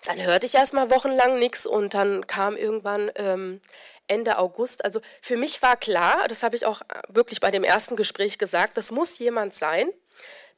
Dann 0.06 0.24
hörte 0.24 0.46
ich 0.46 0.54
erstmal 0.54 0.90
wochenlang 0.90 1.38
nichts 1.38 1.66
und 1.66 1.92
dann 1.92 2.26
kam 2.26 2.56
irgendwann 2.56 3.10
ähm, 3.16 3.60
Ende 4.06 4.38
August. 4.38 4.86
Also 4.86 5.00
für 5.20 5.36
mich 5.36 5.60
war 5.60 5.76
klar, 5.76 6.28
das 6.28 6.42
habe 6.42 6.56
ich 6.56 6.64
auch 6.64 6.80
wirklich 7.08 7.40
bei 7.40 7.50
dem 7.50 7.62
ersten 7.62 7.94
Gespräch 7.94 8.38
gesagt, 8.38 8.78
das 8.78 8.90
muss 8.90 9.18
jemand 9.18 9.52
sein, 9.52 9.90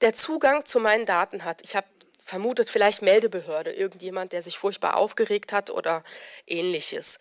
der 0.03 0.15
Zugang 0.15 0.65
zu 0.65 0.79
meinen 0.79 1.05
Daten 1.05 1.45
hat. 1.45 1.63
Ich 1.63 1.75
habe 1.75 1.87
vermutet 2.31 2.71
vielleicht 2.71 3.03
Meldebehörde, 3.03 3.73
irgendjemand, 3.73 4.33
der 4.33 4.41
sich 4.41 4.57
furchtbar 4.57 4.97
aufgeregt 4.97 5.53
hat 5.53 5.71
oder 5.71 6.05
ähnliches. 6.47 7.19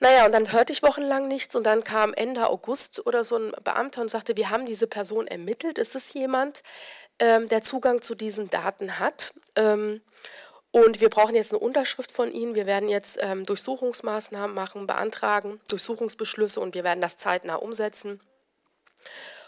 Naja, 0.00 0.26
und 0.26 0.32
dann 0.32 0.52
hörte 0.52 0.72
ich 0.72 0.82
wochenlang 0.82 1.28
nichts 1.28 1.56
und 1.56 1.64
dann 1.64 1.82
kam 1.82 2.12
Ende 2.12 2.48
August 2.50 3.06
oder 3.06 3.24
so 3.24 3.38
ein 3.38 3.52
Beamter 3.64 4.02
und 4.02 4.10
sagte, 4.10 4.36
wir 4.36 4.50
haben 4.50 4.66
diese 4.66 4.86
Person 4.86 5.26
ermittelt. 5.26 5.78
Ist 5.78 5.94
es 5.94 6.12
jemand, 6.12 6.62
ähm, 7.20 7.48
der 7.48 7.62
Zugang 7.62 8.02
zu 8.02 8.14
diesen 8.14 8.50
Daten 8.50 8.98
hat? 8.98 9.32
Ähm, 9.56 10.02
und 10.72 11.00
wir 11.00 11.08
brauchen 11.08 11.36
jetzt 11.36 11.52
eine 11.52 11.60
Unterschrift 11.60 12.12
von 12.12 12.30
Ihnen. 12.30 12.54
Wir 12.54 12.66
werden 12.66 12.90
jetzt 12.90 13.18
ähm, 13.22 13.46
Durchsuchungsmaßnahmen 13.46 14.54
machen, 14.54 14.86
beantragen, 14.86 15.58
Durchsuchungsbeschlüsse 15.68 16.60
und 16.60 16.74
wir 16.74 16.84
werden 16.84 17.00
das 17.00 17.16
zeitnah 17.16 17.54
umsetzen. 17.54 18.20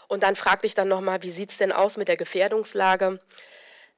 Und 0.07 0.23
dann 0.23 0.35
fragte 0.35 0.65
ich 0.65 0.73
dann 0.73 0.87
nochmal, 0.87 1.21
wie 1.21 1.29
sieht 1.29 1.51
es 1.51 1.57
denn 1.57 1.71
aus 1.71 1.97
mit 1.97 2.07
der 2.07 2.17
Gefährdungslage? 2.17 3.19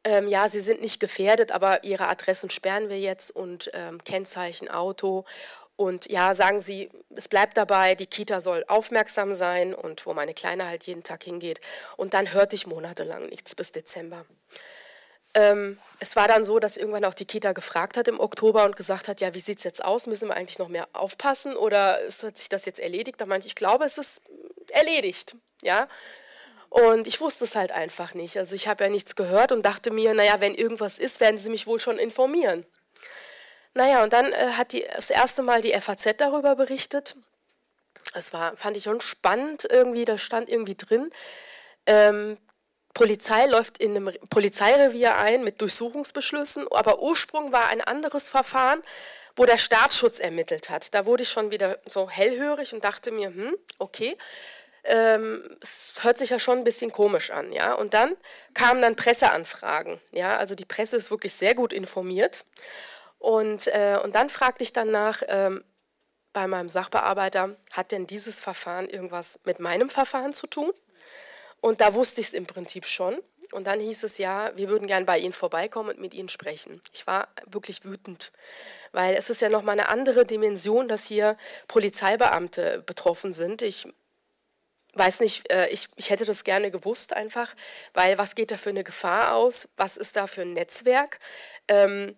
Ähm, 0.03 0.27
ja, 0.27 0.47
Sie 0.47 0.61
sind 0.61 0.81
nicht 0.81 0.99
gefährdet, 0.99 1.51
aber 1.51 1.83
Ihre 1.83 2.07
Adressen 2.07 2.49
sperren 2.49 2.89
wir 2.89 2.99
jetzt 2.99 3.31
und 3.31 3.69
ähm, 3.73 4.03
Kennzeichen 4.03 4.69
Auto. 4.69 5.25
Und 5.75 6.09
ja, 6.09 6.33
sagen 6.33 6.61
Sie, 6.61 6.89
es 7.15 7.27
bleibt 7.27 7.57
dabei, 7.57 7.95
die 7.95 8.05
Kita 8.05 8.41
soll 8.41 8.65
aufmerksam 8.67 9.33
sein 9.33 9.73
und 9.73 10.05
wo 10.05 10.13
meine 10.13 10.33
Kleine 10.33 10.67
halt 10.67 10.83
jeden 10.83 11.03
Tag 11.03 11.23
hingeht. 11.23 11.61
Und 11.95 12.13
dann 12.13 12.33
hörte 12.33 12.55
ich 12.55 12.67
monatelang 12.67 13.27
nichts 13.27 13.55
bis 13.55 13.71
Dezember. 13.71 14.25
Ähm, 15.35 15.77
es 15.99 16.15
war 16.15 16.27
dann 16.27 16.43
so, 16.43 16.59
dass 16.59 16.75
irgendwann 16.75 17.05
auch 17.05 17.13
die 17.13 17.25
Kita 17.25 17.53
gefragt 17.53 17.97
hat 17.97 18.07
im 18.07 18.19
Oktober 18.19 18.65
und 18.65 18.75
gesagt 18.75 19.07
hat, 19.07 19.21
ja, 19.21 19.33
wie 19.33 19.39
sieht 19.39 19.59
es 19.59 19.63
jetzt 19.63 19.83
aus? 19.83 20.07
Müssen 20.07 20.27
wir 20.27 20.35
eigentlich 20.35 20.59
noch 20.59 20.69
mehr 20.69 20.87
aufpassen 20.93 21.55
oder 21.55 21.99
hat 22.23 22.37
sich 22.37 22.49
das 22.49 22.65
jetzt 22.65 22.79
erledigt? 22.79 23.21
Da 23.21 23.25
meinte 23.25 23.45
ich, 23.45 23.51
ich 23.51 23.55
glaube, 23.55 23.85
es 23.85 23.97
ist 23.97 24.23
erledigt. 24.69 25.35
Ja, 25.61 25.87
und 26.69 27.07
ich 27.07 27.19
wusste 27.19 27.45
es 27.45 27.55
halt 27.55 27.71
einfach 27.71 28.13
nicht. 28.13 28.37
Also 28.37 28.55
ich 28.55 28.67
habe 28.67 28.83
ja 28.83 28.89
nichts 28.89 29.15
gehört 29.15 29.51
und 29.51 29.63
dachte 29.63 29.91
mir, 29.91 30.13
naja, 30.13 30.39
wenn 30.39 30.53
irgendwas 30.53 30.99
ist, 30.99 31.19
werden 31.19 31.37
sie 31.37 31.49
mich 31.49 31.67
wohl 31.67 31.79
schon 31.79 31.97
informieren. 31.97 32.65
Naja, 33.73 34.03
und 34.03 34.13
dann 34.13 34.31
äh, 34.33 34.51
hat 34.53 34.73
die, 34.73 34.85
das 34.95 35.09
erste 35.09 35.41
Mal 35.41 35.61
die 35.61 35.73
FAZ 35.73 36.17
darüber 36.17 36.55
berichtet. 36.55 37.15
Das 38.13 38.33
war, 38.33 38.55
fand 38.57 38.77
ich 38.77 38.83
schon 38.83 39.01
spannend 39.01 39.67
irgendwie, 39.69 40.05
da 40.05 40.17
stand 40.17 40.49
irgendwie 40.49 40.75
drin. 40.75 41.09
Ähm, 41.85 42.37
Polizei 42.93 43.45
läuft 43.45 43.77
in 43.77 43.95
einem 43.95 44.13
Polizeirevier 44.29 45.17
ein 45.17 45.43
mit 45.43 45.61
Durchsuchungsbeschlüssen, 45.61 46.67
aber 46.71 47.01
Ursprung 47.01 47.51
war 47.51 47.67
ein 47.67 47.81
anderes 47.81 48.29
Verfahren, 48.29 48.81
wo 49.35 49.45
der 49.45 49.57
Staatsschutz 49.57 50.19
ermittelt 50.19 50.69
hat. 50.69 50.93
Da 50.93 51.05
wurde 51.05 51.23
ich 51.23 51.29
schon 51.29 51.51
wieder 51.51 51.77
so 51.87 52.09
hellhörig 52.09 52.73
und 52.73 52.83
dachte 52.83 53.11
mir, 53.11 53.27
hm, 53.27 53.55
okay, 53.77 54.17
ähm, 54.83 55.57
es 55.61 55.93
hört 56.01 56.17
sich 56.17 56.29
ja 56.29 56.39
schon 56.39 56.59
ein 56.59 56.63
bisschen 56.63 56.91
komisch 56.91 57.31
an, 57.31 57.51
ja. 57.51 57.73
Und 57.73 57.93
dann 57.93 58.15
kamen 58.53 58.81
dann 58.81 58.95
Presseanfragen, 58.95 59.99
ja. 60.11 60.37
Also 60.37 60.55
die 60.55 60.65
Presse 60.65 60.97
ist 60.97 61.11
wirklich 61.11 61.33
sehr 61.33 61.55
gut 61.55 61.73
informiert. 61.73 62.45
Und, 63.17 63.67
äh, 63.67 63.99
und 64.01 64.15
dann 64.15 64.29
fragte 64.29 64.63
ich 64.63 64.73
dann 64.73 64.91
nach 64.91 65.21
ähm, 65.27 65.63
bei 66.31 66.47
meinem 66.47 66.69
Sachbearbeiter, 66.69 67.55
hat 67.71 67.91
denn 67.91 68.07
dieses 68.07 68.41
Verfahren 68.41 68.87
irgendwas 68.87 69.41
mit 69.45 69.59
meinem 69.59 69.89
Verfahren 69.89 70.33
zu 70.33 70.47
tun? 70.47 70.71
Und 71.61 71.81
da 71.81 71.93
wusste 71.93 72.21
ich 72.21 72.27
es 72.27 72.33
im 72.33 72.45
Prinzip 72.45 72.85
schon. 72.85 73.19
Und 73.51 73.65
dann 73.65 73.79
hieß 73.79 74.03
es 74.03 74.19
ja, 74.19 74.51
wir 74.55 74.69
würden 74.69 74.87
gern 74.87 75.05
bei 75.05 75.17
Ihnen 75.17 75.33
vorbeikommen 75.33 75.89
und 75.89 75.99
mit 75.99 76.13
Ihnen 76.13 76.29
sprechen. 76.29 76.79
Ich 76.93 77.07
war 77.07 77.27
wirklich 77.47 77.83
wütend, 77.83 78.31
weil 78.91 79.15
es 79.15 79.29
ist 79.29 79.41
ja 79.41 79.49
nochmal 79.49 79.79
eine 79.79 79.89
andere 79.89 80.23
Dimension, 80.25 80.87
dass 80.87 81.05
hier 81.05 81.35
Polizeibeamte 81.67 82.83
betroffen 82.85 83.33
sind. 83.33 83.63
Ich 83.63 83.87
weiß 84.93 85.19
nicht, 85.19 85.51
äh, 85.51 85.67
ich, 85.67 85.87
ich 85.95 86.09
hätte 86.09 86.25
das 86.25 86.43
gerne 86.43 86.71
gewusst 86.71 87.13
einfach, 87.13 87.53
weil 87.93 88.17
was 88.17 88.35
geht 88.35 88.51
da 88.51 88.57
für 88.57 88.69
eine 88.69 88.83
Gefahr 88.83 89.35
aus? 89.35 89.73
Was 89.77 89.97
ist 89.97 90.15
da 90.15 90.27
für 90.27 90.41
ein 90.41 90.53
Netzwerk? 90.53 91.19
Ähm, 91.67 92.15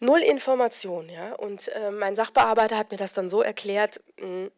null 0.00 0.20
Information, 0.20 1.08
ja. 1.08 1.34
Und 1.34 1.68
äh, 1.68 1.90
mein 1.90 2.16
Sachbearbeiter 2.16 2.76
hat 2.76 2.90
mir 2.90 2.96
das 2.96 3.12
dann 3.12 3.30
so 3.30 3.42
erklärt, 3.42 4.00
mh, 4.18 4.50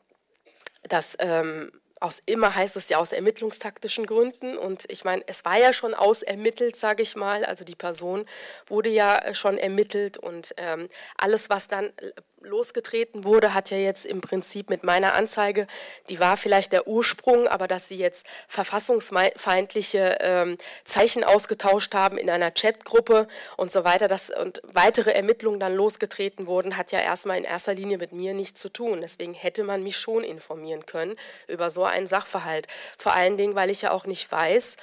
dass 0.88 1.16
ähm, 1.20 1.70
aus 2.00 2.18
immer 2.24 2.54
heißt 2.54 2.76
es 2.76 2.88
ja 2.88 2.96
aus 2.96 3.12
ermittlungstaktischen 3.12 4.06
Gründen 4.06 4.56
und 4.56 4.86
ich 4.88 5.04
meine, 5.04 5.22
es 5.26 5.44
war 5.44 5.58
ja 5.58 5.74
schon 5.74 5.92
ausermittelt, 5.92 6.74
sage 6.74 7.02
ich 7.02 7.14
mal, 7.14 7.44
also 7.44 7.62
die 7.62 7.74
Person 7.74 8.24
wurde 8.66 8.88
ja 8.88 9.34
schon 9.34 9.58
ermittelt 9.58 10.16
und 10.16 10.54
ähm, 10.56 10.88
alles, 11.18 11.50
was 11.50 11.68
dann 11.68 11.92
losgetreten 12.40 13.25
wurde, 13.25 13.54
hat 13.54 13.70
ja 13.70 13.76
jetzt 13.76 14.06
im 14.06 14.20
Prinzip 14.20 14.70
mit 14.70 14.82
meiner 14.82 15.14
Anzeige, 15.14 15.66
die 16.09 16.20
war 16.20 16.37
vielleicht 16.37 16.73
der 16.73 16.87
Ursprung, 16.87 17.47
aber 17.49 17.68
dass 17.68 17.88
sie 17.88 17.97
jetzt 17.97 18.26
verfassungsfeindliche 18.49 20.18
ähm, 20.20 20.56
Zeichen 20.85 21.25
ausgetauscht 21.25 21.94
haben 21.94 22.18
in 22.18 22.30
einer 22.30 22.50
Chatgruppe 22.50 23.28
und 23.56 23.70
so 23.70 23.85
weiter, 23.85 24.09
dass, 24.09 24.30
und 24.30 24.62
weitere 24.73 25.12
Ermittlungen 25.12 25.61
dann 25.61 25.75
losgetreten 25.75 26.47
wurden, 26.47 26.76
hat 26.76 26.92
ja 26.92 27.00
erstmal 27.00 27.38
in 27.38 27.44
erster 27.44 27.75
Linie 27.75 27.99
mit 27.99 28.12
mir 28.12 28.35
nichts 28.35 28.61
zu 28.61 28.70
tun. 28.70 29.00
Deswegen 29.02 29.35
hätte 29.35 29.64
man 29.64 29.82
mich 29.82 29.97
schon 29.97 30.25
informieren 30.25 30.87
können 30.87 31.16
über 31.47 31.70
so 31.70 31.85
einen 31.85 32.06
Sachverhalt. 32.06 32.66
Vor 32.99 33.12
allen 33.12 33.37
Dingen, 33.37 33.54
weil 33.54 33.70
ich 33.70 33.82
ja 33.82 33.90
auch 33.90 34.06
nicht 34.06 34.30
weiß, 34.30 34.76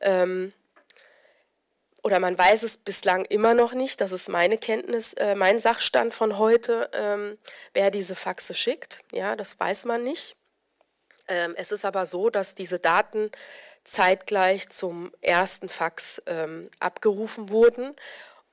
ähm, 0.00 0.52
oder 2.04 2.20
man 2.20 2.38
weiß 2.38 2.62
es 2.62 2.76
bislang 2.76 3.24
immer 3.24 3.54
noch 3.54 3.72
nicht, 3.72 4.00
das 4.02 4.12
ist 4.12 4.28
meine 4.28 4.58
Kenntnis, 4.58 5.14
äh, 5.14 5.34
mein 5.34 5.58
Sachstand 5.58 6.12
von 6.12 6.38
heute, 6.38 6.90
ähm, 6.92 7.38
wer 7.72 7.90
diese 7.90 8.14
Faxe 8.14 8.52
schickt. 8.52 9.00
Ja, 9.10 9.36
das 9.36 9.58
weiß 9.58 9.86
man 9.86 10.04
nicht. 10.04 10.36
Ähm, 11.28 11.54
es 11.56 11.72
ist 11.72 11.86
aber 11.86 12.04
so, 12.04 12.28
dass 12.28 12.54
diese 12.54 12.78
Daten 12.78 13.30
zeitgleich 13.84 14.68
zum 14.68 15.12
ersten 15.22 15.70
Fax 15.70 16.22
ähm, 16.26 16.68
abgerufen 16.78 17.48
wurden 17.48 17.96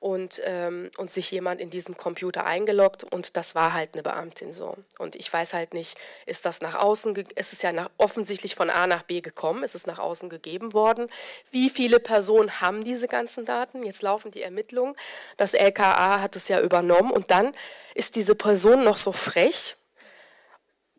und, 0.02 0.42
ähm, 0.44 0.90
und 0.96 1.12
sich 1.12 1.30
jemand 1.30 1.60
in 1.60 1.70
diesem 1.70 1.96
Computer 1.96 2.44
eingeloggt 2.44 3.04
und 3.04 3.36
das 3.36 3.54
war 3.54 3.72
halt 3.72 3.90
eine 3.92 4.02
Beamtin 4.02 4.52
so. 4.52 4.76
Und 4.98 5.14
ich 5.14 5.32
weiß 5.32 5.54
halt 5.54 5.74
nicht, 5.74 5.96
ist 6.26 6.44
das 6.44 6.60
nach 6.60 6.74
außen, 6.74 7.14
ist 7.36 7.52
es 7.52 7.62
ja 7.62 7.72
nach, 7.72 7.88
offensichtlich 7.98 8.56
von 8.56 8.68
A 8.68 8.88
nach 8.88 9.04
B 9.04 9.20
gekommen, 9.20 9.62
ist 9.62 9.76
es 9.76 9.86
nach 9.86 10.00
außen 10.00 10.28
gegeben 10.28 10.72
worden. 10.72 11.08
Wie 11.52 11.70
viele 11.70 12.00
Personen 12.00 12.60
haben 12.60 12.82
diese 12.82 13.06
ganzen 13.06 13.44
Daten? 13.44 13.84
Jetzt 13.84 14.02
laufen 14.02 14.32
die 14.32 14.42
Ermittlungen. 14.42 14.96
Das 15.36 15.54
LKA 15.54 16.20
hat 16.20 16.34
es 16.34 16.48
ja 16.48 16.60
übernommen 16.60 17.12
und 17.12 17.30
dann 17.30 17.54
ist 17.94 18.16
diese 18.16 18.34
Person 18.34 18.82
noch 18.82 18.96
so 18.96 19.12
frech 19.12 19.76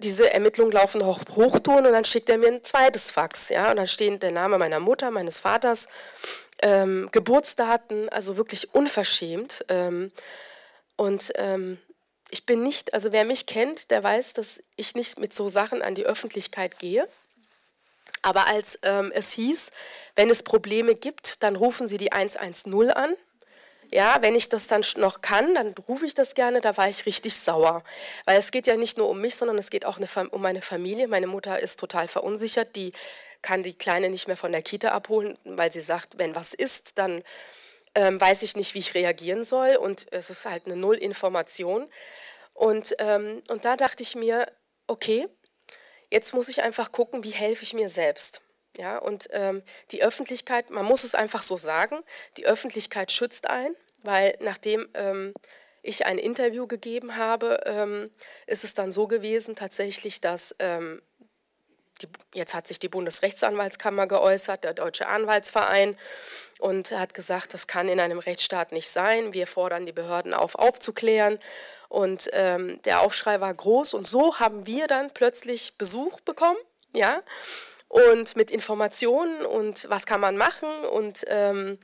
diese 0.03 0.31
Ermittlungen 0.31 0.71
laufen 0.71 1.01
auf 1.01 1.21
Hochtouren 1.35 1.85
und 1.85 1.93
dann 1.93 2.05
schickt 2.05 2.29
er 2.29 2.37
mir 2.37 2.47
ein 2.47 2.63
zweites 2.63 3.11
Fax. 3.11 3.49
Ja? 3.49 3.71
Und 3.71 3.77
dann 3.77 3.87
stehen 3.87 4.19
der 4.19 4.31
Name 4.31 4.57
meiner 4.57 4.79
Mutter, 4.79 5.11
meines 5.11 5.39
Vaters, 5.39 5.87
ähm, 6.61 7.09
Geburtsdaten, 7.11 8.09
also 8.09 8.37
wirklich 8.37 8.73
unverschämt. 8.75 9.65
Ähm, 9.69 10.11
und 10.95 11.31
ähm, 11.35 11.79
ich 12.29 12.45
bin 12.45 12.63
nicht, 12.63 12.93
also 12.93 13.11
wer 13.11 13.25
mich 13.25 13.45
kennt, 13.45 13.91
der 13.91 14.03
weiß, 14.03 14.33
dass 14.33 14.61
ich 14.75 14.95
nicht 14.95 15.19
mit 15.19 15.33
so 15.33 15.49
Sachen 15.49 15.81
an 15.81 15.95
die 15.95 16.05
Öffentlichkeit 16.05 16.79
gehe. 16.79 17.07
Aber 18.21 18.47
als 18.47 18.79
ähm, 18.83 19.11
es 19.13 19.31
hieß, 19.31 19.71
wenn 20.15 20.29
es 20.29 20.43
Probleme 20.43 20.95
gibt, 20.95 21.43
dann 21.43 21.55
rufen 21.55 21.87
Sie 21.87 21.97
die 21.97 22.11
110 22.11 22.91
an. 22.91 23.15
Ja, 23.93 24.17
wenn 24.21 24.33
ich 24.33 24.49
das 24.49 24.65
dann 24.65 24.83
noch 24.97 25.21
kann, 25.21 25.53
dann 25.53 25.75
rufe 25.87 26.07
ich 26.07 26.15
das 26.15 26.33
gerne, 26.33 26.61
da 26.61 26.75
war 26.77 26.89
ich 26.89 27.05
richtig 27.05 27.37
sauer. 27.39 27.83
Weil 28.25 28.39
es 28.39 28.49
geht 28.49 28.65
ja 28.65 28.75
nicht 28.75 28.97
nur 28.97 29.07
um 29.07 29.21
mich, 29.21 29.35
sondern 29.35 29.59
es 29.59 29.69
geht 29.69 29.85
auch 29.85 29.99
um 30.31 30.41
meine 30.41 30.61
Familie. 30.61 31.07
Meine 31.07 31.27
Mutter 31.27 31.59
ist 31.59 31.79
total 31.79 32.07
verunsichert, 32.07 32.75
die 32.75 32.91
kann 33.43 33.61
die 33.61 33.75
Kleine 33.75 34.09
nicht 34.09 34.27
mehr 34.27 34.35
von 34.35 34.51
der 34.51 34.63
Kita 34.63 34.89
abholen, 34.89 35.37
weil 35.43 35.71
sie 35.71 35.81
sagt, 35.81 36.17
wenn 36.17 36.33
was 36.33 36.55
ist, 36.55 36.97
dann 36.97 37.21
ähm, 37.93 38.19
weiß 38.19 38.41
ich 38.41 38.55
nicht, 38.55 38.73
wie 38.73 38.79
ich 38.79 38.95
reagieren 38.95 39.43
soll 39.43 39.75
und 39.75 40.11
es 40.11 40.31
ist 40.31 40.49
halt 40.49 40.65
eine 40.65 40.75
Null-Information. 40.75 41.87
Und, 42.55 42.95
ähm, 42.97 43.43
und 43.49 43.63
da 43.63 43.75
dachte 43.75 44.01
ich 44.01 44.15
mir, 44.15 44.51
okay, 44.87 45.27
jetzt 46.09 46.33
muss 46.33 46.49
ich 46.49 46.63
einfach 46.63 46.91
gucken, 46.91 47.23
wie 47.23 47.29
helfe 47.29 47.61
ich 47.61 47.75
mir 47.75 47.89
selbst. 47.89 48.41
Ja, 48.75 48.97
und 48.97 49.29
ähm, 49.33 49.61
die 49.91 50.01
Öffentlichkeit, 50.01 50.71
man 50.71 50.85
muss 50.85 51.03
es 51.03 51.13
einfach 51.13 51.43
so 51.43 51.57
sagen, 51.57 51.99
die 52.37 52.47
Öffentlichkeit 52.47 53.11
schützt 53.11 53.47
ein, 53.47 53.75
weil 54.03 54.37
nachdem 54.39 54.87
ähm, 54.93 55.33
ich 55.81 56.05
ein 56.05 56.17
Interview 56.17 56.67
gegeben 56.67 57.17
habe, 57.17 57.61
ähm, 57.65 58.09
ist 58.47 58.63
es 58.63 58.73
dann 58.73 58.91
so 58.91 59.07
gewesen 59.07 59.55
tatsächlich, 59.55 60.21
dass 60.21 60.55
ähm, 60.59 61.01
die, 62.01 62.07
jetzt 62.33 62.53
hat 62.53 62.67
sich 62.67 62.79
die 62.79 62.89
Bundesrechtsanwaltskammer 62.89 64.07
geäußert, 64.07 64.63
der 64.63 64.73
Deutsche 64.73 65.07
Anwaltsverein 65.07 65.97
und 66.59 66.91
hat 66.91 67.13
gesagt, 67.13 67.53
das 67.53 67.67
kann 67.67 67.89
in 67.89 67.99
einem 67.99 68.19
Rechtsstaat 68.19 68.71
nicht 68.71 68.89
sein. 68.89 69.33
Wir 69.33 69.47
fordern 69.47 69.85
die 69.85 69.91
Behörden 69.91 70.33
auf, 70.33 70.55
aufzuklären. 70.55 71.39
Und 71.89 72.29
ähm, 72.33 72.81
der 72.83 73.01
Aufschrei 73.01 73.39
war 73.39 73.53
groß 73.53 73.93
und 73.93 74.07
so 74.07 74.39
haben 74.39 74.65
wir 74.65 74.87
dann 74.87 75.11
plötzlich 75.11 75.77
Besuch 75.77 76.19
bekommen, 76.21 76.57
ja, 76.95 77.21
und 77.87 78.35
mit 78.35 78.49
Informationen 78.49 79.45
und 79.45 79.87
was 79.89 80.07
kann 80.07 80.19
man 80.19 80.35
machen 80.35 80.69
und 80.91 81.23
ähm, 81.27 81.77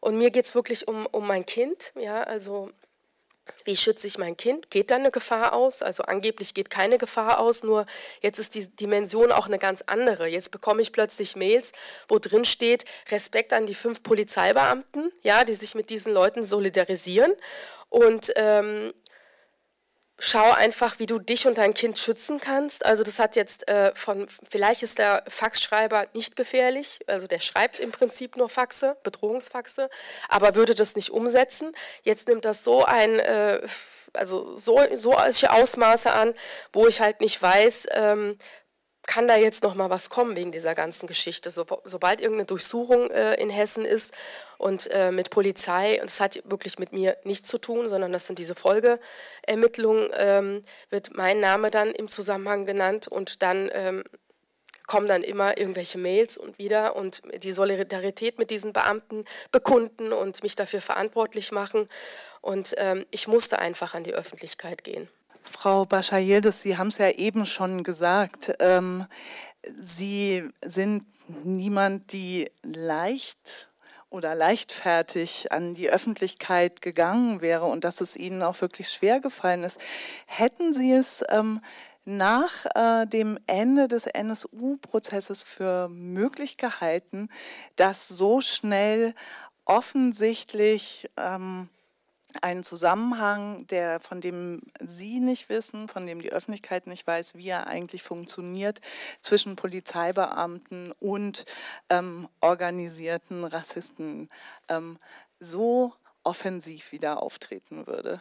und 0.00 0.16
mir 0.16 0.30
geht 0.30 0.46
es 0.46 0.54
wirklich 0.54 0.88
um, 0.88 1.06
um 1.06 1.26
mein 1.26 1.46
Kind, 1.46 1.92
ja, 1.96 2.22
also 2.22 2.70
wie 3.64 3.76
schütze 3.76 4.06
ich 4.06 4.18
mein 4.18 4.36
Kind? 4.36 4.70
Geht 4.70 4.90
da 4.90 4.96
eine 4.96 5.10
Gefahr 5.10 5.52
aus? 5.52 5.82
Also 5.82 6.02
angeblich 6.04 6.54
geht 6.54 6.70
keine 6.70 6.98
Gefahr 6.98 7.38
aus, 7.38 7.62
nur 7.62 7.86
jetzt 8.20 8.38
ist 8.38 8.54
die 8.54 8.66
Dimension 8.76 9.32
auch 9.32 9.46
eine 9.46 9.58
ganz 9.58 9.82
andere. 9.86 10.26
Jetzt 10.26 10.50
bekomme 10.50 10.82
ich 10.82 10.92
plötzlich 10.92 11.36
Mails, 11.36 11.72
wo 12.08 12.18
drin 12.18 12.44
steht, 12.44 12.84
Respekt 13.10 13.52
an 13.52 13.66
die 13.66 13.74
fünf 13.74 14.02
Polizeibeamten, 14.02 15.12
ja, 15.22 15.44
die 15.44 15.54
sich 15.54 15.74
mit 15.74 15.90
diesen 15.90 16.12
Leuten 16.12 16.42
solidarisieren. 16.42 17.32
Und 17.88 18.32
ähm, 18.36 18.92
schau 20.18 20.50
einfach, 20.52 20.98
wie 20.98 21.06
du 21.06 21.18
dich 21.18 21.46
und 21.46 21.58
dein 21.58 21.74
Kind 21.74 21.98
schützen 21.98 22.40
kannst. 22.40 22.84
Also 22.84 23.04
das 23.04 23.18
hat 23.18 23.36
jetzt 23.36 23.68
äh, 23.68 23.94
von, 23.94 24.26
vielleicht 24.50 24.82
ist 24.82 24.98
der 24.98 25.22
Faxschreiber 25.28 26.06
nicht 26.12 26.34
gefährlich, 26.34 27.00
also 27.06 27.26
der 27.26 27.40
schreibt 27.40 27.78
im 27.78 27.92
Prinzip 27.92 28.36
nur 28.36 28.48
Faxe, 28.48 28.96
Bedrohungsfaxe, 29.04 29.88
aber 30.28 30.56
würde 30.56 30.74
das 30.74 30.96
nicht 30.96 31.10
umsetzen. 31.10 31.72
Jetzt 32.02 32.26
nimmt 32.26 32.44
das 32.44 32.64
so 32.64 32.84
ein, 32.84 33.20
äh, 33.20 33.60
also 34.12 34.56
so, 34.56 34.80
solche 34.94 35.52
Ausmaße 35.52 36.12
an, 36.12 36.34
wo 36.72 36.88
ich 36.88 37.00
halt 37.00 37.20
nicht 37.20 37.40
weiß, 37.40 37.86
ähm, 37.92 38.36
kann 39.06 39.26
da 39.26 39.36
jetzt 39.36 39.62
noch 39.62 39.74
mal 39.74 39.88
was 39.88 40.10
kommen 40.10 40.36
wegen 40.36 40.52
dieser 40.52 40.74
ganzen 40.74 41.06
Geschichte. 41.06 41.50
So, 41.50 41.64
sobald 41.84 42.20
irgendeine 42.20 42.46
Durchsuchung 42.46 43.10
äh, 43.10 43.34
in 43.34 43.48
Hessen 43.48 43.86
ist 43.86 44.14
und 44.58 44.90
äh, 44.90 45.12
mit 45.12 45.30
Polizei, 45.30 46.00
und 46.00 46.10
das 46.10 46.20
hat 46.20 46.42
wirklich 46.50 46.78
mit 46.78 46.92
mir 46.92 47.16
nichts 47.24 47.48
zu 47.48 47.58
tun, 47.58 47.88
sondern 47.88 48.12
das 48.12 48.26
sind 48.26 48.38
diese 48.38 48.54
Folgeermittlungen, 48.54 50.10
ähm, 50.14 50.60
wird 50.90 51.16
mein 51.16 51.40
Name 51.40 51.70
dann 51.70 51.92
im 51.92 52.08
Zusammenhang 52.08 52.66
genannt 52.66 53.08
und 53.08 53.42
dann 53.42 53.70
ähm, 53.72 54.04
kommen 54.86 55.06
dann 55.06 55.22
immer 55.22 55.58
irgendwelche 55.58 55.98
Mails 55.98 56.36
und 56.36 56.58
wieder 56.58 56.96
und 56.96 57.22
die 57.42 57.52
Solidarität 57.52 58.38
mit 58.38 58.50
diesen 58.50 58.72
Beamten 58.72 59.24
bekunden 59.52 60.12
und 60.12 60.42
mich 60.42 60.56
dafür 60.56 60.80
verantwortlich 60.80 61.52
machen. 61.52 61.88
Und 62.40 62.74
ähm, 62.78 63.06
ich 63.10 63.28
musste 63.28 63.58
einfach 63.58 63.94
an 63.94 64.02
die 64.02 64.14
Öffentlichkeit 64.14 64.82
gehen. 64.82 65.08
Frau 65.42 65.84
Baschayildes, 65.84 66.62
Sie 66.62 66.76
haben 66.76 66.88
es 66.88 66.98
ja 66.98 67.10
eben 67.10 67.46
schon 67.46 67.84
gesagt, 67.84 68.54
ähm, 68.58 69.06
Sie 69.80 70.48
sind 70.62 71.04
niemand, 71.44 72.12
die 72.12 72.50
leicht 72.62 73.67
oder 74.10 74.34
leichtfertig 74.34 75.52
an 75.52 75.74
die 75.74 75.90
Öffentlichkeit 75.90 76.80
gegangen 76.82 77.40
wäre 77.40 77.66
und 77.66 77.84
dass 77.84 78.00
es 78.00 78.16
Ihnen 78.16 78.42
auch 78.42 78.60
wirklich 78.60 78.88
schwer 78.90 79.20
gefallen 79.20 79.64
ist. 79.64 79.78
Hätten 80.26 80.72
Sie 80.72 80.92
es 80.92 81.24
ähm, 81.28 81.60
nach 82.04 82.64
äh, 82.74 83.06
dem 83.06 83.38
Ende 83.46 83.86
des 83.86 84.06
NSU-Prozesses 84.06 85.42
für 85.42 85.88
möglich 85.90 86.56
gehalten, 86.56 87.28
dass 87.76 88.08
so 88.08 88.40
schnell 88.40 89.14
offensichtlich 89.66 91.10
ähm, 91.18 91.68
einen 92.42 92.62
Zusammenhang, 92.62 93.66
der, 93.68 94.00
von 94.00 94.20
dem 94.20 94.60
Sie 94.80 95.18
nicht 95.20 95.48
wissen, 95.48 95.88
von 95.88 96.06
dem 96.06 96.20
die 96.20 96.32
Öffentlichkeit 96.32 96.86
nicht 96.86 97.06
weiß, 97.06 97.34
wie 97.34 97.48
er 97.48 97.66
eigentlich 97.66 98.02
funktioniert, 98.02 98.80
zwischen 99.20 99.56
Polizeibeamten 99.56 100.92
und 101.00 101.46
ähm, 101.88 102.28
organisierten 102.40 103.44
Rassisten 103.44 104.28
ähm, 104.68 104.98
so 105.40 105.94
offensiv 106.22 106.92
wieder 106.92 107.22
auftreten 107.22 107.86
würde? 107.86 108.20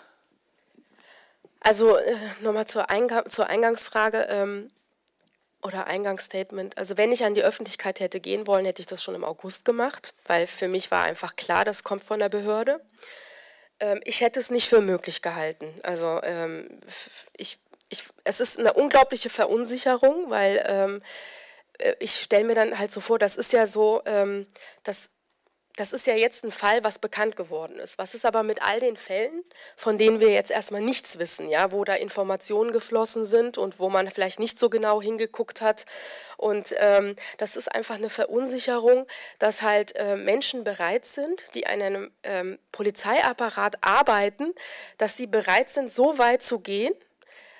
Also 1.59 1.97
äh, 1.97 2.15
nochmal 2.41 2.65
zur, 2.65 2.89
Eingang, 2.89 3.29
zur 3.29 3.47
Eingangsfrage 3.47 4.27
ähm, 4.29 4.71
oder 5.63 5.87
Eingangsstatement. 5.87 6.77
Also 6.77 6.97
wenn 6.97 7.11
ich 7.11 7.25
an 7.25 7.33
die 7.33 7.43
Öffentlichkeit 7.43 7.99
hätte 7.99 8.19
gehen 8.19 8.47
wollen, 8.47 8.65
hätte 8.65 8.81
ich 8.81 8.85
das 8.85 9.03
schon 9.03 9.15
im 9.15 9.23
August 9.25 9.65
gemacht, 9.65 10.13
weil 10.27 10.47
für 10.47 10.69
mich 10.69 10.91
war 10.91 11.03
einfach 11.03 11.35
klar, 11.35 11.65
das 11.65 11.83
kommt 11.83 12.03
von 12.03 12.19
der 12.19 12.29
Behörde. 12.29 12.79
Ähm, 13.79 14.01
ich 14.03 14.21
hätte 14.21 14.39
es 14.39 14.51
nicht 14.51 14.69
für 14.69 14.81
möglich 14.81 15.21
gehalten. 15.21 15.73
Also 15.83 16.21
ähm, 16.23 16.67
ich, 17.35 17.59
ich, 17.89 18.03
es 18.23 18.39
ist 18.39 18.59
eine 18.59 18.73
unglaubliche 18.73 19.29
Verunsicherung, 19.29 20.29
weil 20.29 20.63
ähm, 20.67 21.01
äh, 21.77 21.95
ich 21.99 22.15
stelle 22.15 22.45
mir 22.45 22.55
dann 22.55 22.77
halt 22.77 22.91
so 22.91 23.01
vor, 23.01 23.19
das 23.19 23.37
ist 23.37 23.53
ja 23.53 23.65
so, 23.65 24.01
ähm, 24.05 24.47
dass 24.83 25.11
das 25.77 25.93
ist 25.93 26.07
ja 26.07 26.15
jetzt 26.15 26.43
ein 26.43 26.51
Fall, 26.51 26.83
was 26.83 26.97
bekannt 26.97 27.35
geworden 27.35 27.77
ist. 27.77 27.99
Was 27.99 28.15
ist 28.15 28.25
aber 28.25 28.41
mit 28.41 28.61
all 28.63 28.79
den 28.79 28.97
Fällen, 28.97 29.43
von 29.75 29.99
denen 29.99 30.19
wir 30.19 30.29
jetzt 30.29 30.49
erstmal 30.49 30.81
nichts 30.81 31.19
wissen, 31.19 31.49
ja, 31.49 31.71
wo 31.71 31.83
da 31.83 31.93
Informationen 31.93 32.71
geflossen 32.71 33.25
sind 33.25 33.59
und 33.59 33.79
wo 33.79 33.87
man 33.89 34.09
vielleicht 34.09 34.39
nicht 34.39 34.57
so 34.57 34.69
genau 34.69 35.01
hingeguckt 35.01 35.61
hat. 35.61 35.85
Und 36.35 36.75
ähm, 36.79 37.15
das 37.37 37.55
ist 37.55 37.73
einfach 37.73 37.95
eine 37.95 38.09
Verunsicherung, 38.09 39.05
dass 39.37 39.61
halt 39.61 39.95
äh, 39.95 40.15
Menschen 40.15 40.63
bereit 40.63 41.05
sind, 41.05 41.53
die 41.53 41.67
an 41.67 41.81
einem 41.81 42.11
ähm, 42.23 42.57
Polizeiapparat 42.71 43.77
arbeiten, 43.81 44.53
dass 44.97 45.15
sie 45.15 45.27
bereit 45.27 45.69
sind, 45.69 45.91
so 45.91 46.17
weit 46.17 46.41
zu 46.41 46.59
gehen, 46.59 46.93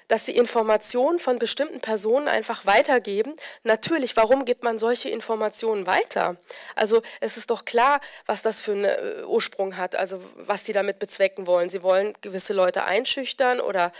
dass 0.07 0.25
sie 0.25 0.35
Informationen 0.35 1.19
von 1.19 1.39
bestimmten 1.39 1.81
Personen 1.81 2.27
einfach 2.27 2.65
weitergeben. 2.65 3.33
Natürlich, 3.63 4.15
warum 4.15 4.45
gibt 4.45 4.63
man 4.63 4.79
solche 4.79 5.09
Informationen 5.09 5.85
weiter? 5.85 6.37
Also 6.75 7.01
es 7.19 7.37
ist 7.37 7.49
doch 7.49 7.65
klar, 7.65 7.99
was 8.25 8.41
das 8.41 8.61
für 8.61 8.71
einen 8.71 8.85
äh, 8.85 9.23
Ursprung 9.25 9.77
hat, 9.77 9.95
also 9.95 10.23
was 10.37 10.63
die 10.63 10.73
damit 10.73 10.99
bezwecken 10.99 11.47
wollen. 11.47 11.69
Sie 11.69 11.83
wollen 11.83 12.13
gewisse 12.21 12.53
Leute 12.53 12.85
einschüchtern 12.85 13.59
oder 13.59 13.91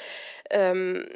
ähm, 0.50 1.10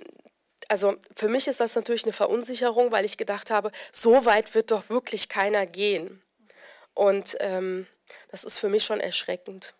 also 0.68 0.96
für 1.16 1.28
mich 1.28 1.48
ist 1.48 1.60
das 1.60 1.76
natürlich 1.76 2.04
eine 2.04 2.14
Verunsicherung, 2.14 2.92
weil 2.92 3.04
ich 3.04 3.18
gedacht 3.18 3.52
habe, 3.52 3.72
so 3.92 4.26
weit 4.26 4.56
wird 4.56 4.72
doch 4.72 4.90
wirklich 4.90 5.28
keiner 5.28 5.66
gehen. 5.66 6.22
Und 6.94 7.38
ähm, 7.42 7.88
das 8.30 8.44
ist 8.44 8.60
für 8.60 8.70
mich 8.70 8.84
schon 8.84 9.00
erschreckend. 9.02 9.74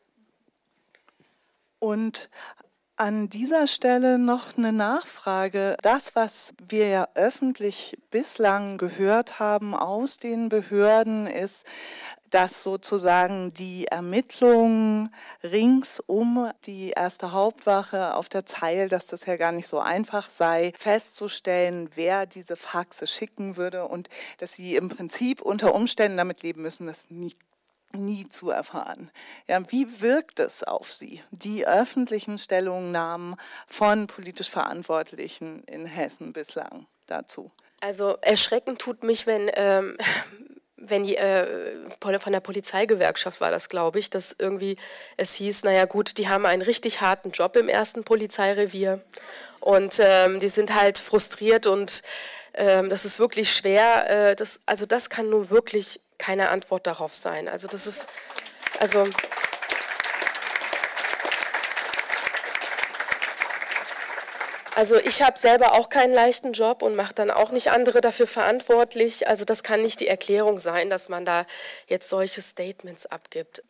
Und 1.80 2.30
an 3.02 3.30
dieser 3.30 3.66
Stelle 3.66 4.20
noch 4.20 4.60
eine 4.60 4.72
Nachfrage. 4.72 5.76
Das, 5.82 6.16
was 6.16 6.54
wir 6.68 6.88
ja 6.88 7.08
öffentlich 7.16 7.98
bislang 8.12 8.78
gehört 8.78 9.40
haben 9.40 9.74
aus 9.74 10.20
den 10.20 10.50
Behörden, 10.50 11.26
ist, 11.26 11.66
dass 12.30 12.62
sozusagen 12.62 13.56
die 13.56 13.88
Ermittlungen 13.88 15.10
rings 15.42 16.00
um 16.00 16.52
die 16.68 16.92
erste 16.92 17.32
Hauptwache 17.32 18.14
auf 18.14 18.30
der 18.30 18.46
Zeil, 18.46 18.88
dass 18.88 19.08
das 19.08 19.26
ja 19.26 19.36
gar 19.36 19.52
nicht 19.52 19.68
so 19.68 19.80
einfach 19.80 20.30
sei, 20.30 20.72
festzustellen, 20.78 21.90
wer 21.96 22.28
diese 22.28 22.56
Faxe 22.56 23.08
schicken 23.08 23.58
würde 23.58 23.88
und 23.88 24.10
dass 24.38 24.54
sie 24.54 24.76
im 24.76 24.90
Prinzip 24.90 25.42
unter 25.42 25.74
Umständen 25.74 26.18
damit 26.18 26.44
leben 26.44 26.62
müssen, 26.62 26.86
dass 26.86 27.10
nie 27.10 27.34
nie 27.94 28.30
zu 28.30 28.50
erfahren. 28.50 29.12
Ja, 29.48 29.60
wie 29.72 30.02
wirkt 30.02 30.40
es 30.40 30.64
auf 30.64 30.92
Sie, 30.92 31.22
die 31.32 31.66
öffentlichen 31.66 32.38
Stellungnahmen 32.38 33.36
von 33.68 34.08
politisch 34.08 34.50
Verantwortlichen 34.50 35.64
in 35.66 35.86
Hessen 35.86 36.34
bislang 36.34 36.88
dazu? 37.08 37.52
Also 37.82 38.18
erschreckend 38.22 38.80
tut 38.80 39.04
mich, 39.04 39.28
wenn, 39.28 39.50
ähm, 39.56 39.98
wenn 40.78 41.04
die, 41.04 41.18
äh, 41.18 41.76
von 42.00 42.34
der 42.34 42.40
Polizeigewerkschaft 42.40 43.42
war 43.42 43.52
das, 43.52 43.70
glaube 43.70 44.00
ich, 44.00 44.10
dass 44.10 44.36
irgendwie 44.38 44.78
es 45.18 45.36
hieß, 45.36 45.64
naja 45.64 45.86
gut, 45.86 46.18
die 46.18 46.30
haben 46.30 46.46
einen 46.46 46.62
richtig 46.62 47.02
harten 47.02 47.32
Job 47.32 47.56
im 47.56 47.70
ersten 47.70 48.04
Polizeirevier 48.04 49.02
und 49.60 50.00
ähm, 50.00 50.40
die 50.40 50.50
sind 50.50 50.76
halt 50.76 50.98
frustriert 50.98 51.68
und 51.68 52.02
ähm, 52.54 52.90
das 52.90 53.06
ist 53.06 53.20
wirklich 53.20 53.54
schwer. 53.54 54.10
Äh, 54.10 54.36
das, 54.36 54.62
also 54.66 54.86
das 54.86 55.10
kann 55.10 55.30
nun 55.30 55.50
wirklich 55.50 56.02
keine 56.18 56.50
Antwort 56.50 56.88
darauf 56.88 57.14
sein. 57.14 57.48
Also 57.48 57.68
das 57.68 57.88
ist, 57.88 58.08
also 58.80 59.08
Also 64.74 64.98
ich 64.98 65.22
habe 65.22 65.38
selber 65.38 65.74
auch 65.74 65.90
keinen 65.90 66.14
leichten 66.14 66.54
Job 66.54 66.82
und 66.82 66.96
mache 66.96 67.14
dann 67.14 67.30
auch 67.30 67.52
nicht 67.52 67.70
andere 67.72 68.00
dafür 68.00 68.26
verantwortlich. 68.26 69.28
Also 69.28 69.44
das 69.44 69.64
kann 69.64 69.82
nicht 69.82 70.00
die 70.00 70.08
Erklärung 70.08 70.60
sein, 70.60 70.90
dass 70.90 71.10
man 71.10 71.26
da 71.26 71.46
jetzt 71.88 72.10
solche 72.10 72.42
Statements 72.42 73.06
abgibt. 73.06 73.64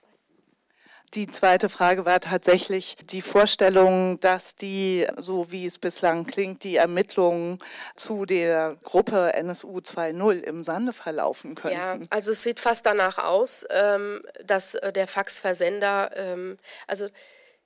Die 1.13 1.27
zweite 1.27 1.67
Frage 1.67 2.05
war 2.05 2.21
tatsächlich 2.21 2.95
die 3.03 3.21
Vorstellung, 3.21 4.21
dass 4.21 4.55
die, 4.55 5.05
so 5.17 5.51
wie 5.51 5.65
es 5.65 5.77
bislang 5.77 6.25
klingt, 6.25 6.63
die 6.63 6.77
Ermittlungen 6.77 7.57
zu 7.97 8.25
der 8.25 8.77
Gruppe 8.83 9.33
NSU 9.33 9.79
2.0 9.79 10.39
im 10.39 10.63
Sande 10.63 10.93
verlaufen 10.93 11.55
könnten. 11.55 11.77
Ja, 11.77 11.99
also 12.09 12.31
es 12.31 12.43
sieht 12.43 12.61
fast 12.61 12.85
danach 12.85 13.17
aus, 13.17 13.65
ähm, 13.71 14.21
dass 14.45 14.75
äh, 14.75 14.93
der 14.93 15.05
Faxversender, 15.05 16.11
ähm, 16.15 16.55
also 16.87 17.09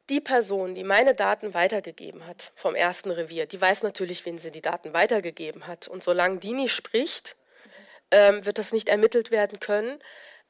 die 0.09 0.21
Person, 0.21 0.73
die 0.73 0.83
meine 0.83 1.13
Daten 1.13 1.53
weitergegeben 1.53 2.25
hat 2.25 2.51
vom 2.55 2.73
ersten 2.73 3.11
Revier, 3.11 3.45
die 3.45 3.61
weiß 3.61 3.83
natürlich, 3.83 4.25
wen 4.25 4.39
sie 4.39 4.51
die 4.51 4.61
Daten 4.61 4.95
weitergegeben 4.95 5.67
hat. 5.67 5.87
Und 5.87 6.03
solange 6.03 6.37
die 6.37 6.53
nicht 6.53 6.73
spricht, 6.73 7.35
ähm, 8.09 8.43
wird 8.43 8.57
das 8.57 8.73
nicht 8.73 8.89
ermittelt 8.89 9.29
werden 9.29 9.59
können 9.59 9.99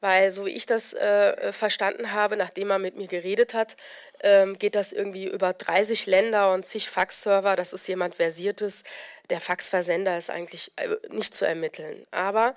weil 0.06 0.30
so 0.30 0.46
wie 0.46 0.50
ich 0.50 0.66
das 0.66 0.94
äh, 0.94 1.52
verstanden 1.52 2.12
habe, 2.12 2.36
nachdem 2.36 2.70
er 2.70 2.78
mit 2.78 2.94
mir 2.94 3.08
geredet 3.08 3.54
hat, 3.54 3.76
ähm, 4.20 4.56
geht 4.56 4.76
das 4.76 4.92
irgendwie 4.92 5.26
über 5.26 5.52
30 5.52 6.06
Länder 6.06 6.52
und 6.54 6.64
zig 6.64 6.88
Faxserver. 6.88 7.56
Das 7.56 7.72
ist 7.72 7.88
jemand 7.88 8.14
Versiertes. 8.14 8.84
Der 9.30 9.40
Faxversender 9.40 10.16
ist 10.16 10.30
eigentlich 10.30 10.70
äh, 10.76 10.94
nicht 11.08 11.34
zu 11.34 11.44
ermitteln. 11.44 12.06
Aber 12.12 12.54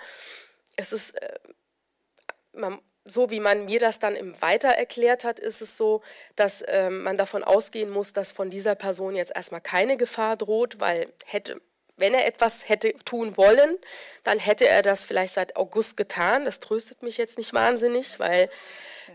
es 0.75 0.93
ist, 0.93 1.19
äh, 1.19 1.39
man, 2.53 2.79
so 3.03 3.31
wie 3.31 3.39
man 3.39 3.65
mir 3.65 3.79
das 3.79 3.97
dann 3.97 4.15
im 4.15 4.39
Weiter 4.43 4.69
erklärt 4.69 5.23
hat, 5.23 5.39
ist 5.39 5.63
es 5.63 5.75
so, 5.75 6.03
dass 6.35 6.63
ähm, 6.67 7.01
man 7.01 7.17
davon 7.17 7.43
ausgehen 7.43 7.89
muss, 7.89 8.13
dass 8.13 8.31
von 8.31 8.51
dieser 8.51 8.75
Person 8.75 9.15
jetzt 9.15 9.35
erstmal 9.35 9.61
keine 9.61 9.97
Gefahr 9.97 10.37
droht, 10.37 10.79
weil 10.81 11.11
hätte 11.25 11.59
wenn 11.99 12.13
er 12.13 12.25
etwas 12.25 12.69
hätte 12.69 12.93
tun 13.05 13.37
wollen, 13.37 13.77
dann 14.23 14.39
hätte 14.39 14.67
er 14.67 14.81
das 14.81 15.05
vielleicht 15.05 15.33
seit 15.33 15.55
August 15.55 15.97
getan. 15.97 16.45
Das 16.45 16.59
tröstet 16.59 17.03
mich 17.03 17.17
jetzt 17.17 17.37
nicht 17.37 17.53
wahnsinnig, 17.53 18.19
weil 18.19 18.49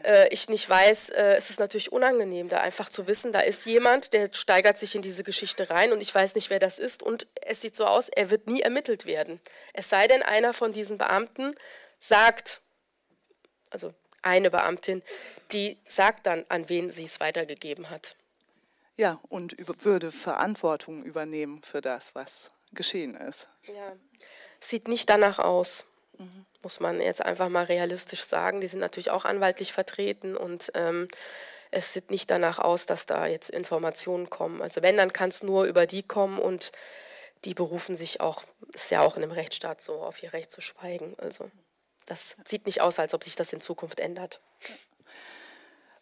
äh, 0.03 0.29
ich 0.29 0.49
nicht 0.49 0.69
weiß, 0.69 1.11
äh, 1.11 1.35
es 1.37 1.51
ist 1.51 1.61
natürlich 1.61 1.93
unangenehm, 1.93 2.49
da 2.49 2.61
einfach 2.61 2.89
zu 2.89 3.07
wissen, 3.07 3.33
da 3.33 3.41
ist 3.41 3.67
jemand, 3.67 4.13
der 4.13 4.29
steigert 4.33 4.79
sich 4.79 4.95
in 4.95 5.03
diese 5.03 5.25
Geschichte 5.25 5.71
rein 5.71 5.93
und 5.93 6.01
ich 6.01 6.15
weiß 6.15 6.35
nicht, 6.35 6.51
wer 6.51 6.59
das 6.59 6.79
ist. 6.79 7.03
Und 7.03 7.27
es 7.43 7.61
sieht 7.61 7.77
so 7.77 7.87
aus, 7.87 8.09
er 8.09 8.31
wird 8.31 8.47
nie 8.47 8.61
ermittelt 8.61 9.07
werden. 9.07 9.41
Es 9.73 9.89
sei 9.89 10.07
denn, 10.07 10.23
einer 10.23 10.53
von 10.53 10.73
diesen 10.73 10.99
Beamten 10.99 11.55
sagt, 12.01 12.61
also 13.71 13.95
eine 14.23 14.51
Beamtin, 14.51 15.03
die 15.53 15.79
sagt 15.87 16.27
dann, 16.27 16.45
an 16.49 16.69
wen 16.69 16.91
sie 16.91 17.05
es 17.05 17.21
weitergegeben 17.21 17.91
hat. 17.91 18.17
Ja, 18.97 19.21
und 19.29 19.57
würde 19.85 20.13
Verantwortung 20.13 21.03
übernehmen 21.03 21.63
für 21.63 21.81
das, 21.81 22.15
was 22.15 22.53
geschehen 22.75 23.15
ist. 23.15 23.49
Ja, 23.67 23.93
sieht 24.61 24.89
nicht 24.89 25.09
danach 25.09 25.39
aus, 25.39 25.87
mhm. 26.19 26.47
muss 26.63 26.81
man 26.81 27.01
jetzt 27.01 27.23
einfach 27.23 27.49
mal 27.49 27.65
realistisch 27.65 28.25
sagen. 28.25 28.61
Die 28.61 28.67
sind 28.67 28.81
natürlich 28.81 29.11
auch 29.11 29.25
anwaltlich 29.25 29.73
vertreten 29.73 30.37
und 30.37 30.73
ähm, 30.75 31.07
es 31.71 31.93
sieht 31.93 32.11
nicht 32.11 32.31
danach 32.31 32.59
aus, 32.59 32.87
dass 32.87 33.07
da 33.07 33.27
jetzt 33.27 33.51
Informationen 33.51 34.31
kommen. 34.31 34.63
Also 34.63 34.83
wenn, 34.83 34.97
dann 34.97 35.13
kann 35.13 35.31
es 35.31 35.43
nur 35.43 35.65
über 35.65 35.87
die 35.87 36.03
kommen 36.03 36.39
und 36.39 36.73
die 37.45 37.55
berufen 37.55 37.97
sich 37.97 38.21
auch, 38.21 38.43
ist 38.73 38.91
ja 38.91 39.03
auch 39.03 39.17
in 39.17 39.23
einem 39.23 39.33
Rechtsstaat 39.33 39.83
so, 39.83 40.03
auf 40.03 40.23
ihr 40.23 40.33
Recht 40.33 40.51
zu 40.51 40.61
schweigen. 40.61 41.15
Also 41.19 41.51
das 42.07 42.37
sieht 42.45 42.67
nicht 42.67 42.81
aus, 42.81 42.99
als 42.99 43.15
ob 43.15 43.25
sich 43.25 43.37
das 43.37 43.53
in 43.53 43.61
Zukunft 43.61 44.01
ändert. 44.01 44.41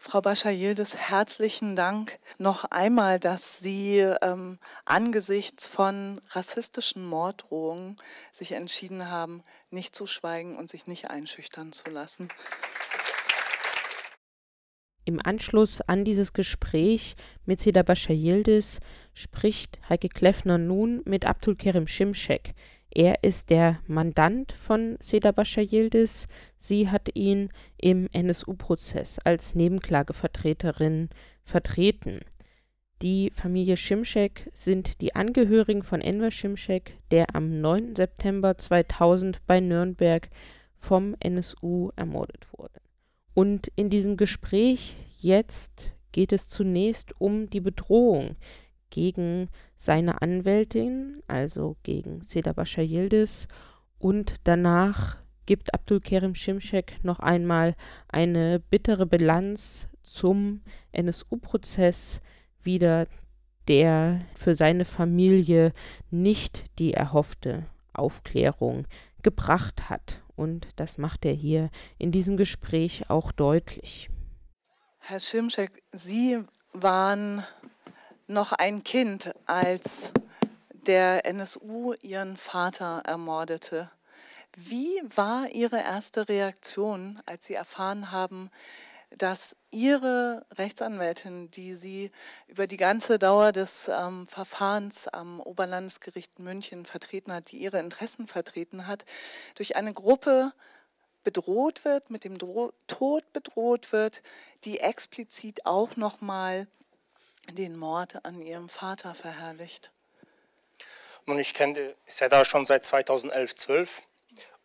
Frau 0.05 0.21
Bascha-Yildiz, 0.21 0.97
herzlichen 0.97 1.77
Dank 1.77 2.19
noch 2.37 2.65
einmal, 2.65 3.21
dass 3.21 3.61
Sie 3.61 3.99
ähm, 4.01 4.59
angesichts 4.85 5.69
von 5.69 6.21
rassistischen 6.33 7.07
Morddrohungen 7.07 7.95
sich 8.33 8.53
entschieden 8.53 9.09
haben, 9.09 9.45
nicht 9.71 9.95
zu 9.95 10.09
schweigen 10.09 10.57
und 10.57 10.69
sich 10.69 10.89
nicht 10.89 11.09
einschüchtern 11.09 11.71
zu 11.71 11.89
lassen. 11.89 12.27
Im 15.05 15.25
Anschluss 15.25 15.81
an 15.81 16.05
dieses 16.05 16.33
Gespräch 16.33 17.15
mit 17.47 17.61
Seda 17.61 17.85
Bascha-Yildiz 17.85 18.81
spricht 19.15 19.79
Heike 19.89 20.09
Kleffner 20.09 20.59
nun 20.59 21.03
mit 21.05 21.27
Abdul 21.27 21.55
Kerim 21.55 21.87
Şimşek, 21.87 22.55
er 22.95 23.25
ist 23.25 23.49
der 23.49 23.81
Mandant 23.87 24.53
von 24.53 24.97
Seda 25.01 25.33
Bascha 25.33 25.63
Yildiz. 25.63 26.29
Sie 26.59 26.91
hat 26.91 27.09
ihn 27.15 27.49
im 27.79 28.09
NSU-Prozess 28.13 29.19
als 29.21 29.55
Nebenklagevertreterin 29.55 31.09
vertreten. 31.43 32.21
Die 33.01 33.31
Familie 33.31 33.77
Şimşek 33.77 34.51
sind 34.55 35.01
die 35.01 35.17
Angehörigen 35.17 35.83
von 35.83 36.01
Enver 36.03 36.31
Şimşek, 36.31 36.93
der 37.11 37.35
am 37.35 37.61
9. 37.61 37.97
September 37.97 38.59
2000 38.59 39.45
bei 39.47 39.61
Nürnberg 39.61 40.29
vom 40.79 41.17
NSU 41.19 41.91
ermordet 41.97 42.47
wurde. 42.53 42.81
Und 43.35 43.73
in 43.75 43.89
diesem 43.89 44.17
Gespräch 44.17 44.97
jetzt 45.19 45.93
geht 46.13 46.33
es 46.33 46.49
zunächst 46.49 47.19
um 47.19 47.49
die 47.49 47.61
Bedrohung, 47.61 48.37
gegen 48.93 49.49
seine 49.75 50.23
Anwältin, 50.23 51.23
also 51.27 51.77
gegen 51.83 52.21
Seda 52.23 52.53
Bascha 52.53 52.83
Yildiz, 52.83 53.49
und 53.99 54.35
danach 54.45 55.17
gibt 55.47 55.75
Abdul 55.75 56.01
Kerim 56.01 56.35
Şimşek 56.35 57.03
noch 57.03 57.19
einmal 57.19 57.75
eine 58.09 58.61
bittere 58.61 59.07
Bilanz 59.07 59.89
zum 60.03 60.61
NSU-Prozess 60.93 62.21
wieder, 62.63 63.07
der 63.69 64.21
für 64.35 64.55
seine 64.55 64.85
Familie 64.85 65.73
nicht 66.11 66.65
die 66.79 66.95
erhoffte 66.95 67.67
Aufklärung 67.93 68.87
gebracht 69.23 69.89
hat. 69.89 70.21
Und 70.37 70.69
das 70.77 70.99
macht 70.99 71.25
er 71.25 71.33
hier 71.33 71.71
in 71.99 72.13
diesem 72.13 72.37
Gespräch 72.37 73.09
auch 73.09 73.33
deutlich. 73.33 74.11
Herr 74.99 75.21
Şimşek, 75.21 75.83
Sie 75.93 76.45
waren 76.73 77.43
noch 78.33 78.53
ein 78.53 78.83
Kind, 78.83 79.33
als 79.47 80.13
der 80.87 81.27
NSU 81.27 81.95
ihren 82.03 82.37
Vater 82.37 83.03
ermordete. 83.05 83.91
Wie 84.57 85.01
war 85.15 85.49
Ihre 85.49 85.79
erste 85.81 86.29
Reaktion, 86.29 87.21
als 87.27 87.47
Sie 87.47 87.55
erfahren 87.55 88.11
haben, 88.11 88.51
dass 89.17 89.57
Ihre 89.71 90.45
Rechtsanwältin, 90.57 91.51
die 91.51 91.75
Sie 91.75 92.11
über 92.49 92.67
die 92.67 92.77
ganze 92.77 93.19
Dauer 93.19 93.53
des 93.53 93.89
ähm, 93.89 94.27
Verfahrens 94.27 95.09
am 95.09 95.41
Oberlandesgericht 95.41 96.39
München 96.39 96.85
vertreten 96.85 97.33
hat, 97.33 97.53
die 97.53 97.59
Ihre 97.59 97.79
Interessen 97.79 98.27
vertreten 98.27 98.87
hat, 98.87 99.05
durch 99.55 99.77
eine 99.77 99.93
Gruppe 99.93 100.53
bedroht 101.23 101.85
wird, 101.85 102.11
mit 102.11 102.25
dem 102.25 102.37
Dro 102.37 102.73
Tod 102.87 103.33
bedroht 103.33 103.93
wird, 103.93 104.23
die 104.65 104.81
explizit 104.81 105.67
auch 105.67 105.97
nochmal 105.97 106.67
den 107.51 107.77
Mord 107.77 108.25
an 108.25 108.41
ihrem 108.41 108.69
Vater 108.69 109.15
verherrlicht. 109.15 109.91
Und 111.27 111.39
ich 111.39 111.55
kenne 111.55 111.95
Seda 112.07 112.45
schon 112.45 112.65
seit 112.67 112.85
2011, 112.85 113.55
12 113.55 114.03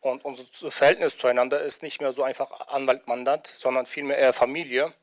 und 0.02 0.26
unser 0.26 0.44
Verhältnis 0.72 1.18
zueinander 1.18 1.62
ist 1.62 1.84
nicht 1.84 2.02
mehr 2.02 2.14
so 2.14 2.24
einfach 2.24 2.52
Anwalt-Mandant, 2.68 3.48
sondern 3.48 3.86
vielmehr 3.86 4.18
eher 4.18 4.34
Familie. 4.34 4.94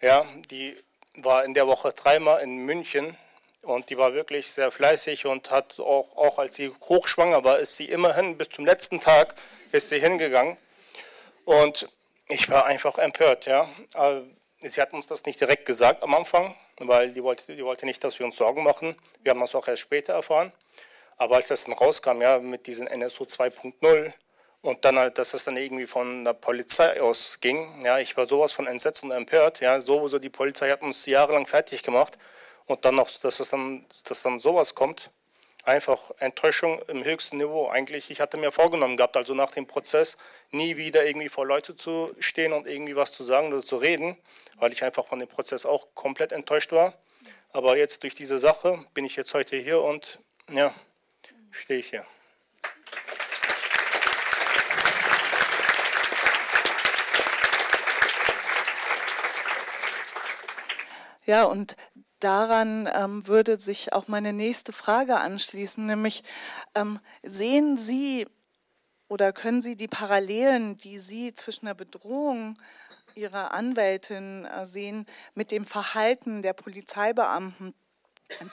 Ja, 0.00 0.24
die 0.50 0.76
war 1.16 1.44
in 1.44 1.54
der 1.54 1.66
Woche 1.66 1.92
dreimal 1.92 2.42
in 2.42 2.64
München 2.64 3.16
und 3.62 3.90
die 3.90 3.98
war 3.98 4.14
wirklich 4.14 4.50
sehr 4.50 4.70
fleißig 4.70 5.26
und 5.26 5.50
hat 5.50 5.78
auch, 5.78 6.16
auch 6.16 6.38
als 6.38 6.54
sie 6.54 6.70
hochschwanger 6.70 7.44
war, 7.44 7.58
ist 7.58 7.76
sie 7.76 7.84
immerhin 7.86 8.38
bis 8.38 8.48
zum 8.48 8.64
letzten 8.64 9.00
Tag 9.00 9.34
ist 9.72 9.88
sie 9.88 10.00
hingegangen. 10.00 10.56
Und 11.44 11.88
ich 12.28 12.48
war 12.48 12.66
einfach 12.66 12.98
empört. 12.98 13.46
Ja. 13.46 13.68
Sie 14.60 14.80
hat 14.80 14.92
uns 14.92 15.06
das 15.06 15.26
nicht 15.26 15.40
direkt 15.40 15.66
gesagt 15.66 16.02
am 16.02 16.14
Anfang, 16.14 16.54
weil 16.88 17.10
die 17.12 17.22
wollte, 17.22 17.54
die 17.54 17.64
wollte 17.64 17.86
nicht, 17.86 18.02
dass 18.04 18.18
wir 18.18 18.26
uns 18.26 18.36
Sorgen 18.36 18.62
machen. 18.62 18.96
Wir 19.22 19.30
haben 19.30 19.40
das 19.40 19.54
auch 19.54 19.68
erst 19.68 19.82
später 19.82 20.14
erfahren. 20.14 20.52
Aber 21.16 21.36
als 21.36 21.48
das 21.48 21.64
dann 21.64 21.74
rauskam, 21.74 22.22
ja, 22.22 22.38
mit 22.38 22.66
diesen 22.66 22.86
NSO 22.86 23.24
2.0 23.24 24.12
Und 24.62 24.84
dann 24.84 24.98
halt, 24.98 25.16
dass 25.18 25.34
es 25.34 25.44
dann 25.44 25.56
irgendwie 25.56 25.86
von 25.86 26.24
der 26.24 26.34
Polizei 26.34 27.00
ausging. 27.00 27.82
Ja, 27.84 27.98
ich 27.98 28.16
war 28.16 28.26
sowas 28.26 28.52
von 28.52 28.66
entsetzt 28.66 29.02
und 29.02 29.10
empört. 29.10 29.60
Ja, 29.60 29.80
sowieso 29.80 30.18
die 30.18 30.28
Polizei 30.30 30.70
hat 30.70 30.82
uns 30.82 31.06
jahrelang 31.06 31.46
fertig 31.46 31.82
gemacht. 31.82 32.18
Und 32.66 32.84
dann 32.84 32.94
noch, 32.94 33.10
dass 33.10 33.40
es 33.40 33.50
dann, 33.50 33.86
dass 34.04 34.22
dann 34.22 34.38
sowas 34.38 34.74
kommt. 34.74 35.10
Einfach 35.64 36.10
Enttäuschung 36.18 36.80
im 36.88 37.04
höchsten 37.04 37.36
Niveau. 37.36 37.68
Eigentlich, 37.68 38.10
ich 38.10 38.20
hatte 38.20 38.38
mir 38.38 38.50
vorgenommen 38.50 38.96
gehabt, 38.96 39.16
also 39.16 39.34
nach 39.34 39.50
dem 39.50 39.66
Prozess 39.66 40.16
nie 40.50 40.76
wieder 40.76 41.04
irgendwie 41.04 41.28
vor 41.28 41.46
Leute 41.46 41.76
zu 41.76 42.14
stehen 42.18 42.52
und 42.52 42.66
irgendwie 42.66 42.96
was 42.96 43.12
zu 43.12 43.22
sagen 43.24 43.52
oder 43.52 43.62
zu 43.62 43.76
reden, 43.76 44.16
weil 44.58 44.72
ich 44.72 44.82
einfach 44.84 45.06
von 45.06 45.18
dem 45.18 45.28
Prozess 45.28 45.66
auch 45.66 45.88
komplett 45.94 46.32
enttäuscht 46.32 46.72
war. 46.72 46.94
Aber 47.52 47.76
jetzt 47.76 48.02
durch 48.04 48.14
diese 48.14 48.38
Sache 48.38 48.84
bin 48.94 49.04
ich 49.04 49.16
jetzt 49.16 49.34
heute 49.34 49.56
hier 49.56 49.82
und 49.82 50.18
ja, 50.50 50.74
stehe 51.50 51.80
ich 51.80 51.90
hier. 51.90 52.06
Ja, 61.26 61.44
und 61.44 61.76
daran 62.20 62.88
ähm, 62.92 63.26
würde 63.26 63.56
sich 63.56 63.92
auch 63.92 64.08
meine 64.08 64.32
nächste 64.32 64.72
Frage 64.72 65.18
anschließen, 65.18 65.84
nämlich 65.84 66.22
ähm, 66.74 67.00
sehen 67.22 67.76
Sie 67.76 68.26
oder 69.08 69.32
können 69.32 69.60
Sie 69.60 69.76
die 69.76 69.88
Parallelen, 69.88 70.78
die 70.78 70.98
Sie 70.98 71.34
zwischen 71.34 71.66
der 71.66 71.74
Bedrohung 71.74 72.54
Ihrer 73.16 73.52
Anwältin 73.52 74.44
äh, 74.44 74.64
sehen, 74.64 75.06
mit 75.34 75.50
dem 75.50 75.64
Verhalten 75.64 76.42
der 76.42 76.52
Polizeibeamten, 76.52 77.74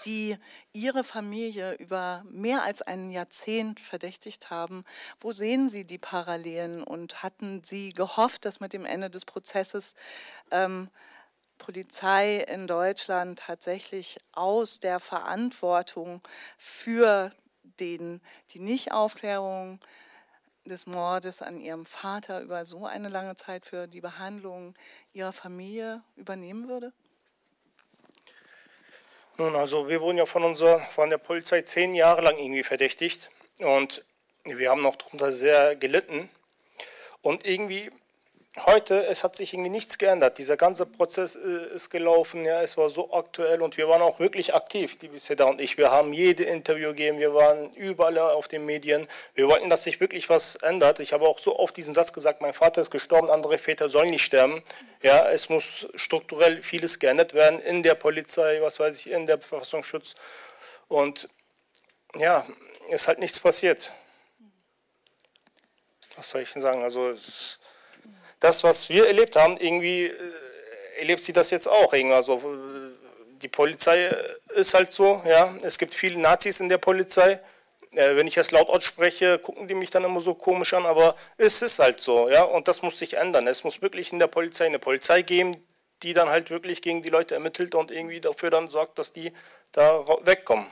die 0.05 0.35
Ihre 0.73 1.03
Familie 1.03 1.73
über 1.73 2.23
mehr 2.29 2.63
als 2.63 2.81
ein 2.81 3.11
Jahrzehnt 3.11 3.79
verdächtigt 3.79 4.49
haben. 4.49 4.83
Wo 5.19 5.31
sehen 5.31 5.69
Sie 5.69 5.85
die 5.85 5.99
Parallelen 5.99 6.83
und 6.83 7.21
hatten 7.21 7.63
Sie 7.63 7.91
gehofft, 7.91 8.45
dass 8.45 8.59
mit 8.59 8.73
dem 8.73 8.85
Ende 8.85 9.11
des 9.11 9.25
Prozesses 9.25 9.93
ähm, 10.49 10.89
Polizei 11.57 12.37
in 12.37 12.67
Deutschland 12.67 13.39
tatsächlich 13.39 14.17
aus 14.31 14.79
der 14.79 14.99
Verantwortung 14.99 16.21
für 16.57 17.29
den, 17.79 18.21
die 18.51 18.59
Nichtaufklärung 18.59 19.79
des 20.65 20.85
Mordes 20.85 21.41
an 21.41 21.59
ihrem 21.59 21.85
Vater 21.85 22.41
über 22.41 22.65
so 22.65 22.85
eine 22.85 23.09
lange 23.09 23.35
Zeit 23.35 23.65
für 23.65 23.87
die 23.87 24.01
Behandlung 24.01 24.73
ihrer 25.13 25.31
Familie 25.31 26.01
übernehmen 26.15 26.67
würde? 26.67 26.93
Nun, 29.37 29.55
also 29.55 29.87
wir 29.87 30.01
wurden 30.01 30.17
ja 30.17 30.25
von 30.25 30.43
unserer, 30.43 30.79
von 30.79 31.09
der 31.09 31.19
Polizei 31.19 31.61
zehn 31.61 31.93
Jahre 31.93 32.21
lang 32.21 32.37
irgendwie 32.37 32.63
verdächtigt 32.63 33.29
und 33.59 34.03
wir 34.45 34.69
haben 34.69 34.81
noch 34.81 34.95
darunter 34.95 35.31
sehr 35.31 35.75
gelitten. 35.75 36.29
Und 37.21 37.45
irgendwie 37.45 37.91
heute, 38.65 39.05
es 39.05 39.23
hat 39.23 39.35
sich 39.35 39.53
irgendwie 39.53 39.69
nichts 39.69 39.97
geändert. 39.97 40.37
Dieser 40.37 40.57
ganze 40.57 40.85
Prozess 40.85 41.35
äh, 41.35 41.75
ist 41.75 41.89
gelaufen, 41.89 42.43
ja, 42.43 42.61
es 42.61 42.77
war 42.77 42.89
so 42.89 43.13
aktuell 43.13 43.61
und 43.61 43.77
wir 43.77 43.87
waren 43.87 44.01
auch 44.01 44.19
wirklich 44.19 44.53
aktiv, 44.53 44.97
die 44.97 45.09
Seda 45.19 45.45
und 45.45 45.61
ich. 45.61 45.77
Wir 45.77 45.91
haben 45.91 46.13
jede 46.13 46.43
Interview 46.43 46.89
gegeben, 46.89 47.19
wir 47.19 47.33
waren 47.33 47.73
überall 47.73 48.17
auf 48.17 48.47
den 48.47 48.65
Medien. 48.65 49.07
Wir 49.35 49.47
wollten, 49.47 49.69
dass 49.69 49.83
sich 49.83 49.99
wirklich 49.99 50.29
was 50.29 50.55
ändert. 50.55 50.99
Ich 50.99 51.13
habe 51.13 51.27
auch 51.27 51.39
so 51.39 51.57
oft 51.59 51.77
diesen 51.77 51.93
Satz 51.93 52.13
gesagt, 52.13 52.41
mein 52.41 52.53
Vater 52.53 52.81
ist 52.81 52.91
gestorben, 52.91 53.29
andere 53.29 53.57
Väter 53.57 53.89
sollen 53.89 54.09
nicht 54.09 54.23
sterben. 54.23 54.63
Ja, 55.01 55.29
es 55.29 55.49
muss 55.49 55.87
strukturell 55.95 56.63
vieles 56.63 56.99
geändert 56.99 57.33
werden 57.33 57.59
in 57.59 57.83
der 57.83 57.95
Polizei, 57.95 58.59
was 58.61 58.79
weiß 58.79 58.95
ich, 58.95 59.11
in 59.11 59.27
der 59.27 59.39
Verfassungsschutz. 59.39 60.15
Und 60.87 61.29
ja, 62.15 62.45
es 62.89 63.01
ist 63.01 63.07
halt 63.07 63.19
nichts 63.19 63.39
passiert. 63.39 63.91
Was 66.15 66.29
soll 66.29 66.41
ich 66.41 66.51
denn 66.51 66.61
sagen? 66.61 66.81
Also 66.81 67.11
es, 67.11 67.59
das, 68.39 68.63
was 68.63 68.89
wir 68.89 69.07
erlebt 69.07 69.35
haben, 69.35 69.57
irgendwie 69.57 70.05
äh, 70.05 70.13
erlebt 70.99 71.23
sie 71.23 71.33
das 71.33 71.51
jetzt 71.51 71.67
auch. 71.67 71.93
Also, 71.93 72.35
äh, 72.35 73.41
die 73.41 73.47
Polizei 73.47 74.09
ist 74.55 74.73
halt 74.73 74.91
so, 74.91 75.21
ja. 75.25 75.55
Es 75.63 75.77
gibt 75.77 75.93
viele 75.93 76.19
Nazis 76.19 76.59
in 76.59 76.69
der 76.69 76.77
Polizei. 76.77 77.39
Äh, 77.91 78.15
wenn 78.15 78.27
ich 78.27 78.35
jetzt 78.35 78.51
laut 78.51 78.83
spreche, 78.83 79.39
gucken 79.39 79.67
die 79.67 79.75
mich 79.75 79.89
dann 79.89 80.03
immer 80.03 80.21
so 80.21 80.33
komisch 80.33 80.73
an, 80.73 80.85
aber 80.85 81.15
es 81.37 81.61
ist 81.61 81.79
halt 81.79 81.99
so, 81.99 82.29
ja. 82.29 82.43
Und 82.43 82.67
das 82.67 82.81
muss 82.81 82.97
sich 82.97 83.15
ändern. 83.15 83.47
Es 83.47 83.63
muss 83.63 83.81
wirklich 83.81 84.11
in 84.11 84.19
der 84.19 84.27
Polizei 84.27 84.65
eine 84.65 84.79
Polizei 84.79 85.21
geben, 85.21 85.55
die 86.03 86.13
dann 86.13 86.29
halt 86.29 86.49
wirklich 86.49 86.81
gegen 86.81 87.01
die 87.01 87.09
Leute 87.09 87.35
ermittelt 87.35 87.73
und 87.75 87.91
irgendwie 87.91 88.21
dafür 88.21 88.49
dann 88.49 88.67
sorgt, 88.67 88.99
dass 88.99 89.13
die 89.13 89.31
da 89.71 90.05
wegkommen. 90.23 90.67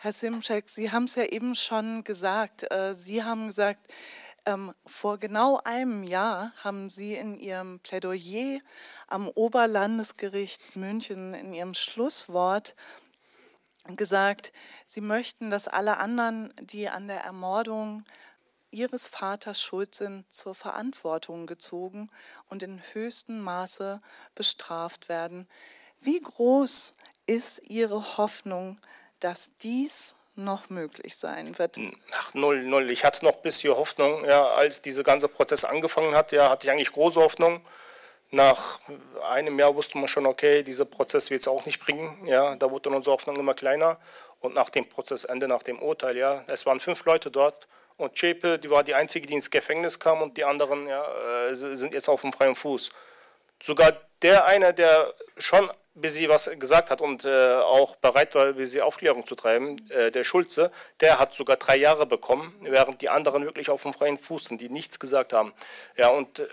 Herr 0.00 0.12
Simczek, 0.12 0.68
Sie 0.68 0.92
haben 0.92 1.06
es 1.06 1.16
ja 1.16 1.24
eben 1.24 1.56
schon 1.56 2.04
gesagt. 2.04 2.70
Äh, 2.70 2.94
Sie 2.94 3.24
haben 3.24 3.48
gesagt, 3.48 3.92
ähm, 4.46 4.72
vor 4.86 5.18
genau 5.18 5.60
einem 5.64 6.04
Jahr 6.04 6.52
haben 6.62 6.88
Sie 6.88 7.14
in 7.14 7.36
Ihrem 7.36 7.80
Plädoyer 7.80 8.60
am 9.08 9.26
Oberlandesgericht 9.26 10.76
München 10.76 11.34
in 11.34 11.52
Ihrem 11.52 11.74
Schlusswort 11.74 12.76
gesagt, 13.96 14.52
Sie 14.86 15.00
möchten, 15.00 15.50
dass 15.50 15.66
alle 15.66 15.96
anderen, 15.96 16.54
die 16.60 16.88
an 16.88 17.08
der 17.08 17.24
Ermordung 17.24 18.04
Ihres 18.70 19.08
Vaters 19.08 19.60
schuld 19.60 19.96
sind, 19.96 20.32
zur 20.32 20.54
Verantwortung 20.54 21.48
gezogen 21.48 22.08
und 22.48 22.62
in 22.62 22.80
höchstem 22.92 23.40
Maße 23.40 23.98
bestraft 24.36 25.08
werden. 25.08 25.48
Wie 25.98 26.20
groß 26.20 26.94
ist 27.26 27.68
Ihre 27.68 28.16
Hoffnung, 28.16 28.76
dass 29.20 29.58
dies 29.58 30.14
noch 30.36 30.70
möglich 30.70 31.16
sein 31.16 31.58
wird? 31.58 31.78
Ach, 32.12 32.34
null, 32.34 32.62
null. 32.62 32.90
Ich 32.90 33.04
hatte 33.04 33.24
noch 33.24 33.36
ein 33.36 33.42
bisschen 33.42 33.76
Hoffnung, 33.76 34.24
ja, 34.24 34.46
als 34.48 34.80
dieser 34.82 35.02
ganze 35.02 35.28
Prozess 35.28 35.64
angefangen 35.64 36.14
hat, 36.14 36.32
ja, 36.32 36.48
hatte 36.48 36.66
ich 36.66 36.70
eigentlich 36.70 36.92
große 36.92 37.20
Hoffnung. 37.20 37.60
Nach 38.30 38.80
einem 39.30 39.58
Jahr 39.58 39.74
wusste 39.74 39.96
man 39.98 40.06
schon, 40.06 40.26
okay, 40.26 40.62
dieser 40.62 40.84
Prozess 40.84 41.30
wird 41.30 41.40
es 41.40 41.48
auch 41.48 41.64
nicht 41.64 41.80
bringen. 41.80 42.26
Ja, 42.26 42.56
da 42.56 42.70
wurde 42.70 42.90
unsere 42.90 43.14
Hoffnung 43.14 43.36
immer 43.36 43.54
kleiner. 43.54 43.98
Und 44.40 44.54
nach 44.54 44.70
dem 44.70 44.88
Prozessende, 44.88 45.48
nach 45.48 45.62
dem 45.62 45.80
Urteil, 45.80 46.16
ja, 46.16 46.44
es 46.46 46.66
waren 46.66 46.78
fünf 46.78 47.04
Leute 47.04 47.30
dort. 47.30 47.66
Und 47.96 48.14
Chepe, 48.14 48.58
die 48.58 48.70
war 48.70 48.84
die 48.84 48.94
einzige, 48.94 49.26
die 49.26 49.34
ins 49.34 49.50
Gefängnis 49.50 49.98
kam 49.98 50.22
und 50.22 50.36
die 50.36 50.44
anderen 50.44 50.86
ja, 50.86 51.48
äh, 51.48 51.54
sind 51.54 51.94
jetzt 51.94 52.08
auf 52.08 52.20
dem 52.20 52.32
freien 52.32 52.54
Fuß. 52.54 52.90
Sogar 53.60 53.92
der 54.22 54.44
eine, 54.44 54.72
der 54.72 55.14
schon 55.38 55.68
bis 56.00 56.14
sie 56.14 56.28
was 56.28 56.50
gesagt 56.58 56.90
hat 56.90 57.00
und 57.00 57.24
äh, 57.24 57.56
auch 57.56 57.96
bereit 57.96 58.34
war, 58.34 58.52
bis 58.52 58.72
sie 58.72 58.82
Aufklärung 58.82 59.26
zu 59.26 59.34
treiben, 59.34 59.76
äh, 59.90 60.10
der 60.10 60.24
Schulze, 60.24 60.70
der 61.00 61.18
hat 61.18 61.34
sogar 61.34 61.56
drei 61.56 61.76
Jahre 61.76 62.06
bekommen, 62.06 62.54
während 62.60 63.00
die 63.02 63.08
anderen 63.08 63.44
wirklich 63.44 63.70
auf 63.70 63.82
dem 63.82 63.92
freien 63.92 64.18
Fuß 64.18 64.46
sind, 64.46 64.60
die 64.60 64.70
nichts 64.70 64.98
gesagt 64.98 65.32
haben. 65.32 65.52
Ja, 65.96 66.08
und 66.08 66.40
äh, 66.40 66.46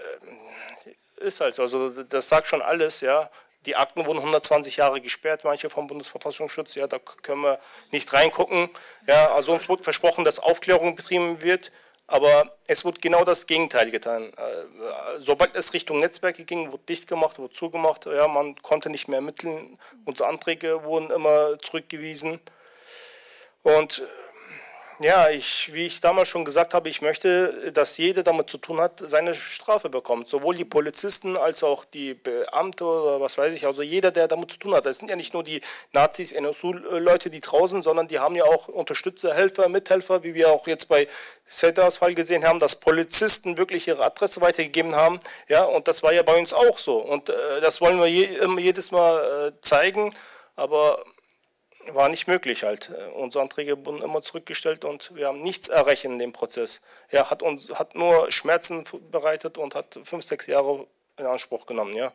ist 1.18 1.42
halt, 1.42 1.60
also 1.60 1.90
das 2.04 2.30
sagt 2.30 2.48
schon 2.48 2.62
alles, 2.62 3.02
ja. 3.02 3.30
Die 3.66 3.76
Akten 3.76 4.06
wurden 4.06 4.20
120 4.20 4.78
Jahre 4.78 5.02
gesperrt, 5.02 5.44
manche 5.44 5.72
vom 5.72 5.88
Bundesverfassungsschutz, 5.88 6.76
ja, 6.76 6.86
da 6.86 7.00
können 7.00 7.42
wir 7.42 7.60
nicht 7.92 8.14
reingucken. 8.14 8.70
Ja, 9.08 9.34
also 9.34 9.54
uns 9.54 9.68
wurde 9.68 9.84
versprochen, 9.84 10.24
dass 10.24 10.38
Aufklärung 10.38 10.96
betrieben 10.96 11.42
wird. 11.42 11.72
Aber 12.08 12.52
es 12.68 12.86
wurde 12.86 13.00
genau 13.02 13.24
das 13.24 13.48
Gegenteil 13.48 13.89
getan. 13.89 14.24
Äh, 14.24 15.20
sobald 15.20 15.56
es 15.56 15.74
Richtung 15.74 16.00
Netzwerke 16.00 16.46
ging, 16.46 16.72
wurde 16.72 16.84
dicht 16.88 17.08
gemacht, 17.08 17.39
wurde 17.39 17.54
zugemacht. 17.54 18.06
Ja, 18.06 18.28
man 18.28 18.56
konnte 18.62 18.89
nicht 18.89 19.08
mehr 19.08 19.18
ermitteln. 19.18 19.80
Unsere 20.06 20.30
Anträge 20.30 20.84
wurden 20.84 21.10
immer 21.10 21.58
zurückgewiesen. 21.60 22.39
Und 23.63 24.04
ja, 25.00 25.30
ich, 25.30 25.74
wie 25.74 25.86
ich 25.88 26.00
damals 26.00 26.30
schon 26.30 26.46
gesagt 26.46 26.74
habe, 26.74 26.88
ich 26.88 27.02
möchte, 27.02 27.72
dass 27.74 27.98
jeder 27.98 28.24
damit 28.24 28.50
zu 28.50 28.58
tun 28.58 28.80
hat, 28.80 29.02
seine 29.04 29.34
Strafe 29.34 29.90
bekommt. 29.90 30.30
Sowohl 30.30 30.56
die 30.56 30.64
Polizisten 30.64 31.36
als 31.36 31.64
auch 31.64 31.84
die 31.84 32.14
Beamte 32.14 32.86
oder 32.86 33.20
was 33.20 33.38
weiß 33.38 33.54
ich. 33.54 33.68
Also 33.68 33.82
jeder, 33.82 34.12
der 34.12 34.30
damit 34.30 34.52
zu 34.52 34.58
tun 34.58 34.74
hat. 34.74 34.86
Das 34.86 34.98
sind 34.98 35.10
ja 35.10 35.18
nicht 35.18 35.34
nur 35.34 35.44
die 35.44 35.60
Nazis, 35.92 36.32
NSU-Leute, 36.32 37.30
die 37.30 37.42
draußen, 37.42 37.82
sondern 37.82 38.08
die 38.08 38.20
haben 38.20 38.36
ja 38.36 38.46
auch 38.46 38.70
Unterstützer, 38.70 39.34
Helfer, 39.34 39.68
Mithelfer, 39.68 40.24
wie 40.24 40.34
wir 40.34 40.50
auch 40.50 40.66
jetzt 40.66 40.88
bei 40.88 41.08
Setas 41.46 41.98
Fall 41.98 42.16
gesehen 42.16 42.46
haben, 42.46 42.60
dass 42.60 42.80
Polizisten 42.80 43.58
wirklich 43.58 43.88
ihre 43.90 44.04
Adresse 44.06 44.40
weitergegeben 44.40 44.96
haben. 44.96 45.20
Ja, 45.50 45.66
und 45.66 45.90
das 45.90 46.04
war 46.04 46.14
ja 46.14 46.24
bei 46.24 46.40
uns 46.40 46.54
auch 46.54 46.78
so. 46.78 46.98
Und 46.98 47.30
äh, 47.30 47.34
das 47.60 47.82
wollen 47.82 48.00
wir 48.00 48.08
je, 48.08 48.30
jedes 48.60 48.92
Mal 48.92 49.50
äh, 49.50 49.62
zeigen. 49.62 50.14
Aber 50.56 51.04
war 51.91 52.10
nicht 52.10 52.28
möglich 52.28 52.63
halt. 52.63 52.91
Unsere 53.15 53.43
Anträge 53.43 53.86
wurden 53.86 54.02
immer 54.02 54.21
zurückgestellt 54.21 54.86
und 54.86 55.15
wir 55.15 55.28
haben 55.28 55.41
nichts 55.41 55.69
erreicht 55.69 56.06
in 56.06 56.17
dem 56.17 56.34
Prozess. 56.34 56.86
Er 57.10 57.30
hat 57.30 57.41
uns 57.41 57.69
hat 57.78 57.95
nur 57.95 58.32
Schmerzen 58.32 58.86
bereitet 59.12 59.58
und 59.58 59.76
hat 59.76 60.00
fünf, 60.04 60.26
sechs 60.26 60.48
Jahre 60.48 60.88
in 61.17 61.26
Anspruch 61.26 61.65
genommen. 61.65 61.93
Ja. 61.93 62.12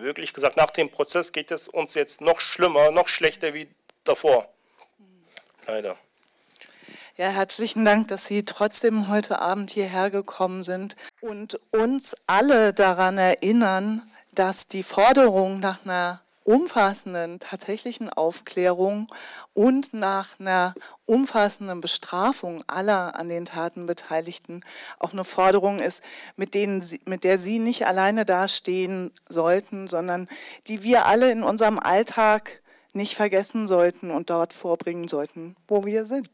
Wirklich 0.00 0.32
gesagt, 0.34 0.56
nach 0.56 0.70
dem 0.70 0.90
Prozess 0.90 1.32
geht 1.32 1.50
es 1.50 1.68
uns 1.68 1.94
jetzt 1.94 2.20
noch 2.20 2.40
schlimmer, 2.40 2.90
noch 2.90 3.08
schlechter 3.08 3.54
wie 3.54 3.68
davor. 4.04 4.48
Leider. 5.66 5.96
Ja, 7.16 7.28
herzlichen 7.28 7.84
Dank, 7.84 8.08
dass 8.08 8.26
Sie 8.26 8.44
trotzdem 8.44 9.08
heute 9.08 9.38
Abend 9.38 9.70
hierher 9.70 10.10
gekommen 10.10 10.64
sind 10.64 10.96
und 11.20 11.60
uns 11.70 12.16
alle 12.26 12.74
daran 12.74 13.18
erinnern, 13.18 14.02
dass 14.32 14.66
die 14.66 14.82
Forderung 14.82 15.60
nach 15.60 15.84
einer 15.84 16.23
umfassenden 16.44 17.40
tatsächlichen 17.40 18.10
Aufklärung 18.10 19.08
und 19.54 19.94
nach 19.94 20.38
einer 20.38 20.74
umfassenden 21.06 21.80
Bestrafung 21.80 22.62
aller 22.66 23.16
an 23.16 23.28
den 23.28 23.46
Taten 23.46 23.86
Beteiligten 23.86 24.62
auch 24.98 25.12
eine 25.12 25.24
Forderung 25.24 25.80
ist, 25.80 26.04
mit, 26.36 26.54
denen 26.54 26.80
sie, 26.80 27.00
mit 27.06 27.24
der 27.24 27.38
Sie 27.38 27.58
nicht 27.58 27.86
alleine 27.86 28.24
dastehen 28.24 29.10
sollten, 29.28 29.88
sondern 29.88 30.28
die 30.68 30.82
wir 30.82 31.06
alle 31.06 31.32
in 31.32 31.42
unserem 31.42 31.78
Alltag 31.78 32.62
nicht 32.92 33.14
vergessen 33.14 33.66
sollten 33.66 34.10
und 34.10 34.30
dort 34.30 34.52
vorbringen 34.52 35.08
sollten, 35.08 35.56
wo 35.66 35.84
wir 35.84 36.04
sind. 36.04 36.30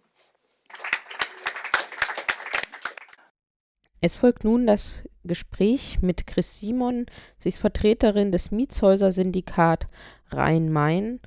Es 4.02 4.16
folgt 4.16 4.44
nun 4.44 4.66
das 4.66 4.94
Gespräch 5.24 6.00
mit 6.00 6.26
Chris 6.26 6.58
Simon. 6.58 7.04
Sie 7.38 7.50
ist 7.50 7.58
Vertreterin 7.58 8.32
des 8.32 8.50
Mietshäuser-Syndikat 8.50 9.88
Rhein-Main 10.30 11.20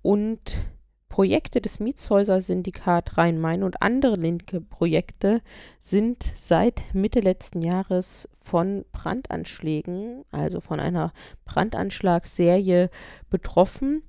und 0.00 0.64
Projekte 1.10 1.60
des 1.60 1.80
Mietshäuser-Syndikat 1.80 3.18
Rhein-Main 3.18 3.62
und 3.62 3.82
andere 3.82 4.16
linke 4.16 4.62
Projekte 4.62 5.42
sind 5.80 6.24
seit 6.34 6.94
Mitte 6.94 7.20
letzten 7.20 7.60
Jahres 7.60 8.28
von 8.40 8.86
Brandanschlägen, 8.92 10.24
also 10.30 10.60
von 10.60 10.80
einer 10.80 11.12
Brandanschlagsserie 11.44 12.88
betroffen, 13.28 14.02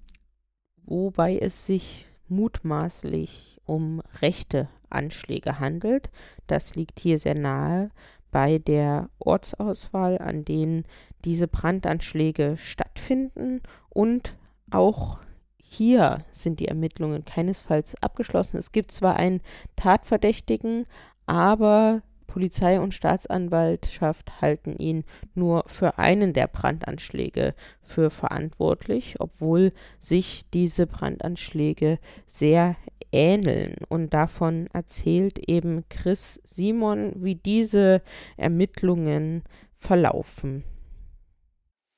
wobei 0.85 1.37
es 1.37 1.65
sich 1.65 2.05
mutmaßlich 2.29 3.59
um 3.65 4.01
rechte 4.21 4.69
Anschläge 4.95 5.59
handelt. 5.59 6.09
Das 6.47 6.75
liegt 6.75 6.99
hier 6.99 7.19
sehr 7.19 7.35
nahe 7.35 7.91
bei 8.31 8.57
der 8.57 9.09
Ortsauswahl, 9.19 10.17
an 10.17 10.43
denen 10.43 10.85
diese 11.23 11.47
Brandanschläge 11.47 12.57
stattfinden. 12.57 13.61
Und 13.89 14.35
auch 14.71 15.19
hier 15.57 16.25
sind 16.31 16.59
die 16.59 16.67
Ermittlungen 16.67 17.25
keinesfalls 17.25 17.95
abgeschlossen. 18.01 18.57
Es 18.57 18.71
gibt 18.71 18.91
zwar 18.91 19.15
einen 19.17 19.41
Tatverdächtigen, 19.75 20.85
aber 21.25 22.01
Polizei 22.27 22.81
und 22.81 22.93
Staatsanwaltschaft 22.93 24.41
halten 24.41 24.75
ihn 24.75 25.05
nur 25.35 25.63
für 25.67 25.97
einen 25.97 26.33
der 26.33 26.47
Brandanschläge 26.47 27.55
für 27.81 28.09
verantwortlich, 28.09 29.15
obwohl 29.19 29.71
sich 29.99 30.43
diese 30.53 30.85
Brandanschläge 30.85 31.97
sehr 32.27 32.75
ähneln. 33.15 33.77
Und 33.87 34.13
davon 34.13 34.67
erzählt 34.73 35.39
eben 35.39 35.87
Chris 35.89 36.41
Simon, 36.43 37.13
wie 37.15 37.35
diese 37.35 38.01
Ermittlungen 38.37 39.43
verlaufen. 39.79 40.63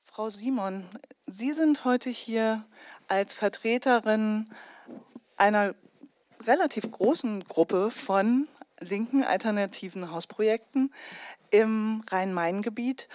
Frau 0.04 0.30
Simon, 0.30 0.84
Sie 1.26 1.52
sind 1.52 1.84
heute 1.84 2.10
hier 2.10 2.64
als 3.08 3.34
Vertreterin 3.34 4.48
einer 5.36 5.74
relativ 6.46 6.90
großen 6.90 7.44
Gruppe 7.44 7.90
von 7.90 8.48
linken 8.80 9.24
alternativen 9.24 10.10
Hausprojekten 10.10 10.92
im 11.50 12.02
Rhein-Main-Gebiet, 12.10 13.08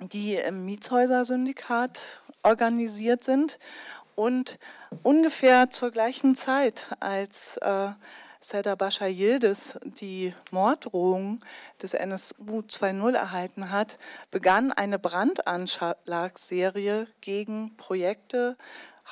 die 0.00 0.34
im 0.34 0.64
Mietshäuser-Syndikat 0.66 2.20
organisiert 2.42 3.24
sind 3.24 3.58
und 4.16 4.58
ungefähr 5.04 5.70
zur 5.70 5.92
gleichen 5.92 6.34
Zeit, 6.34 6.88
als 6.98 7.58
äh, 7.58 7.90
Seda 8.40 8.74
Bascha 8.74 9.06
Yildiz 9.06 9.78
die 9.84 10.34
Morddrohung 10.50 11.38
des 11.82 11.94
NSU 11.94 12.58
2.0 12.60 13.14
erhalten 13.14 13.70
hat, 13.70 13.98
begann 14.30 14.72
eine 14.72 14.98
Brandanschlagsserie 14.98 17.06
gegen 17.20 17.76
Projekte, 17.76 18.56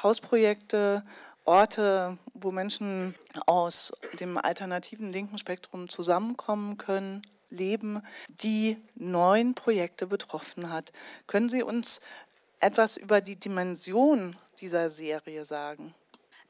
Hausprojekte, 0.02 1.04
Orte, 1.44 2.18
wo 2.34 2.50
Menschen 2.50 3.14
aus 3.46 3.92
dem 4.20 4.38
alternativen 4.38 5.12
linken 5.12 5.38
Spektrum 5.38 5.88
zusammenkommen 5.88 6.76
können, 6.78 7.22
leben, 7.50 8.02
die 8.28 8.78
neun 8.94 9.54
Projekte 9.54 10.06
betroffen 10.06 10.70
hat. 10.70 10.92
Können 11.26 11.50
Sie 11.50 11.62
uns 11.62 12.00
etwas 12.64 12.96
über 12.96 13.20
die 13.20 13.36
Dimension 13.36 14.34
dieser 14.60 14.88
Serie 14.88 15.44
sagen? 15.44 15.94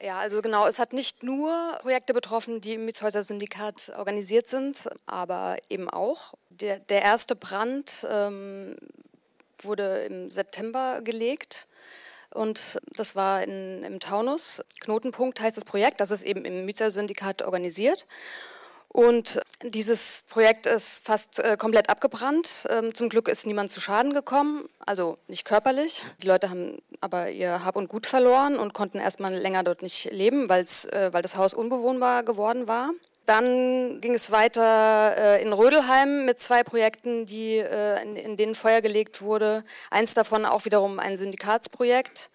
Ja, 0.01 0.19
also 0.19 0.43
genau, 0.43 0.67
es 0.67 0.79
hat 0.79 0.93
nicht 0.93 1.23
nur 1.23 1.79
Projekte 1.81 2.15
betroffen, 2.15 2.61
die 2.61 2.75
im 2.75 2.85
Mietshäuser-Syndikat 2.85 3.93
organisiert 3.97 4.49
sind, 4.49 4.89
aber 5.07 5.57
eben 5.71 5.89
auch. 5.89 6.35
Der, 6.51 6.79
der 6.79 7.03
erste 7.03 7.37
Brand 7.37 8.07
ähm, 8.11 8.77
wurde 9.59 10.05
im 10.05 10.31
September 10.31 11.01
gelegt 11.03 11.69
und 12.31 12.81
das 12.97 13.17
war 13.17 13.43
in, 13.45 13.83
im 13.85 14.01
Taunus. 14.01 14.63
Knotenpunkt 14.81 15.41
heißt 15.41 15.57
das 15.57 15.65
Projekt, 15.65 16.01
das 16.01 16.11
ist 16.11 16.23
eben 16.23 16.45
im 16.45 16.67
Mietersyndikat 16.67 17.43
organisiert. 17.43 18.07
Und 18.95 19.41
dieses 19.65 20.23
Projekt 20.29 20.67
ist 20.67 21.05
fast 21.05 21.41
äh, 21.41 21.57
komplett 21.57 21.91
abgebrannt. 21.91 22.65
Ähm, 22.71 22.95
zum 22.95 23.09
Glück 23.09 23.27
ist 23.27 23.45
niemand 23.45 23.73
zu 23.73 23.81
Schaden 23.81 24.15
gekommen, 24.15 24.69
also 24.87 25.19
nicht 25.27 25.45
körperlich. 25.45 26.05
Die 26.23 26.29
Leute 26.29 26.49
haben 26.49 26.79
aber 27.01 27.29
ihr 27.31 27.65
Hab 27.65 27.75
und 27.75 27.89
Gut 27.89 28.07
verloren 28.07 28.57
und 28.57 28.73
konnten 28.73 29.01
erstmal 29.01 29.35
länger 29.35 29.65
dort 29.65 29.83
nicht 29.83 30.13
leben, 30.13 30.49
äh, 30.49 31.13
weil 31.13 31.23
das 31.23 31.37
Haus 31.37 31.55
unbewohnbar 31.55 32.23
geworden 32.23 32.69
war. 32.69 32.93
Dann 33.27 34.01
ging 34.01 34.15
es 34.15 34.31
weiter 34.31 35.17
äh, 35.17 35.43
in 35.43 35.53
Rödelheim 35.53 36.25
mit 36.25 36.39
zwei 36.39 36.63
Projekten, 36.63 37.27
die, 37.27 37.57
äh, 37.57 38.01
in, 38.01 38.15
in, 38.15 38.37
denen 38.37 38.55
Feuer 38.55 38.81
gelegt 38.81 39.23
wurde. 39.23 39.65
Eins 39.91 40.15
davon 40.15 40.45
auch 40.45 40.67
wiederum 40.67 41.01
ein 41.01 41.17
Syndikatsprojekt. 41.17 42.31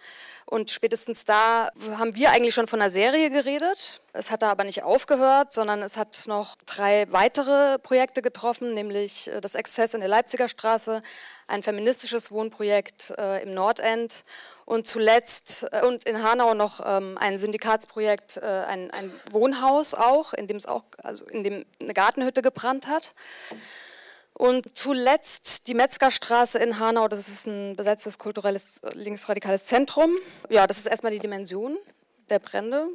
Und 0.50 0.72
spätestens 0.72 1.26
da 1.26 1.70
haben 2.00 2.16
wir 2.16 2.32
eigentlich 2.32 2.56
schon 2.56 2.68
von 2.68 2.82
einer 2.82 2.90
Serie 2.90 3.30
geredet. 3.30 4.02
Es 4.14 4.32
hat 4.32 4.42
da 4.42 4.50
aber 4.50 4.64
nicht 4.64 4.82
aufgehört, 4.82 5.54
sondern 5.54 5.84
es 5.84 5.96
hat 5.96 6.24
noch 6.26 6.56
drei 6.66 7.06
weitere 7.12 7.78
Projekte 7.78 8.24
getroffen, 8.24 8.74
nämlich 8.74 9.28
äh, 9.28 9.42
das 9.42 9.54
Exzess 9.54 9.94
in 9.94 10.00
der 10.00 10.10
Leipziger 10.10 10.50
Straße, 10.50 11.04
ein 11.48 11.62
feministisches 11.62 12.32
Wohnprojekt 12.32 13.14
äh, 13.20 13.44
im 13.44 13.54
Nordend 13.54 14.26
und 14.66 14.88
zuletzt 14.88 15.68
äh, 15.72 15.86
und 15.86 16.06
in 16.06 16.24
Hanau 16.24 16.56
noch 16.56 16.82
ähm, 16.84 17.20
ein 17.20 17.38
Syndikatsprojekt, 17.38 18.38
äh, 18.38 18.46
ein, 18.46 18.90
ein, 18.90 19.12
Wohnhaus 19.30 19.94
auch, 19.94 20.34
in 20.34 20.48
dem 20.48 20.58
es 20.58 20.66
auch, 20.66 20.86
also 21.04 21.26
in 21.26 21.44
dem 21.44 21.64
eine 21.80 21.94
Gartenhütte 21.94 22.42
gebrannt 22.42 22.88
hat. 22.88 23.14
Und 24.40 24.74
zuletzt 24.74 25.68
die 25.68 25.74
Metzgerstraße 25.74 26.60
in 26.60 26.80
Hanau, 26.80 27.10
das 27.10 27.28
ist 27.28 27.46
ein 27.46 27.76
besetztes 27.76 28.18
kulturelles 28.18 28.80
linksradikales 28.94 29.66
Zentrum. 29.66 30.12
Ja, 30.50 30.66
das 30.66 30.78
ist 30.78 30.86
erstmal 30.86 31.12
die 31.12 31.20
Dimension 31.20 31.78
der 32.30 32.40
Brände. 32.40 32.88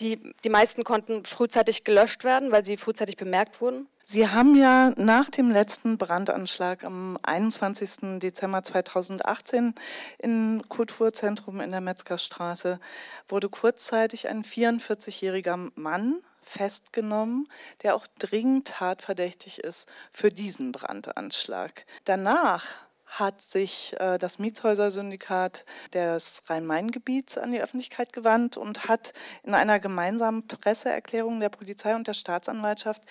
Die, 0.00 0.34
die 0.44 0.50
meisten 0.50 0.84
konnten 0.84 1.24
frühzeitig 1.24 1.84
gelöscht 1.84 2.24
werden, 2.24 2.52
weil 2.52 2.62
sie 2.62 2.76
frühzeitig 2.76 3.16
bemerkt 3.16 3.62
wurden. 3.62 3.88
Sie 4.02 4.28
haben 4.28 4.54
ja 4.54 4.92
nach 4.98 5.30
dem 5.30 5.50
letzten 5.50 5.96
Brandanschlag 5.96 6.84
am 6.84 7.18
21. 7.22 8.18
Dezember 8.18 8.62
2018 8.62 9.74
im 10.18 10.62
Kulturzentrum 10.68 11.62
in 11.62 11.70
der 11.70 11.80
Metzgerstraße 11.80 12.80
wurde 13.28 13.48
kurzzeitig 13.48 14.28
ein 14.28 14.44
44-jähriger 14.44 15.70
Mann 15.74 16.22
festgenommen, 16.50 17.48
der 17.82 17.94
auch 17.94 18.06
dringend 18.18 18.68
tatverdächtig 18.68 19.58
ist 19.60 19.90
für 20.10 20.30
diesen 20.30 20.72
Brandanschlag. 20.72 21.86
Danach 22.04 22.64
hat 23.06 23.40
sich 23.40 23.94
äh, 23.98 24.18
das 24.18 24.38
Mietshäuser-Syndikat 24.38 25.64
des 25.92 26.44
Rhein-Main-Gebiets 26.48 27.38
an 27.38 27.50
die 27.50 27.60
Öffentlichkeit 27.60 28.12
gewandt 28.12 28.56
und 28.56 28.88
hat 28.88 29.12
in 29.42 29.54
einer 29.54 29.80
gemeinsamen 29.80 30.46
Presseerklärung 30.46 31.40
der 31.40 31.48
Polizei 31.48 31.94
und 31.96 32.06
der 32.06 32.14
Staatsanwaltschaft 32.14 33.02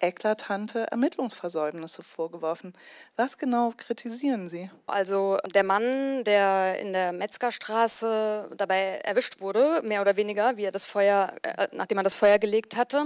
eklatante 0.00 0.90
Ermittlungsversäumnisse 0.90 2.02
vorgeworfen. 2.02 2.74
Was 3.16 3.38
genau 3.38 3.72
kritisieren 3.76 4.48
Sie? 4.48 4.70
Also 4.86 5.38
der 5.54 5.64
Mann, 5.64 6.24
der 6.24 6.78
in 6.80 6.92
der 6.92 7.12
Metzgerstraße 7.12 8.50
dabei 8.56 9.00
erwischt 9.04 9.40
wurde, 9.40 9.80
mehr 9.82 10.00
oder 10.00 10.16
weniger, 10.16 10.56
wie 10.56 10.64
er 10.64 10.72
das 10.72 10.86
Feuer, 10.86 11.32
äh, 11.42 11.68
nachdem 11.72 11.98
er 11.98 12.04
das 12.04 12.14
Feuer 12.14 12.38
gelegt 12.38 12.76
hatte, 12.76 13.04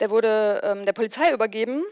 der 0.00 0.10
wurde 0.10 0.60
ähm, 0.64 0.86
der 0.86 0.92
Polizei 0.92 1.32
übergeben 1.32 1.82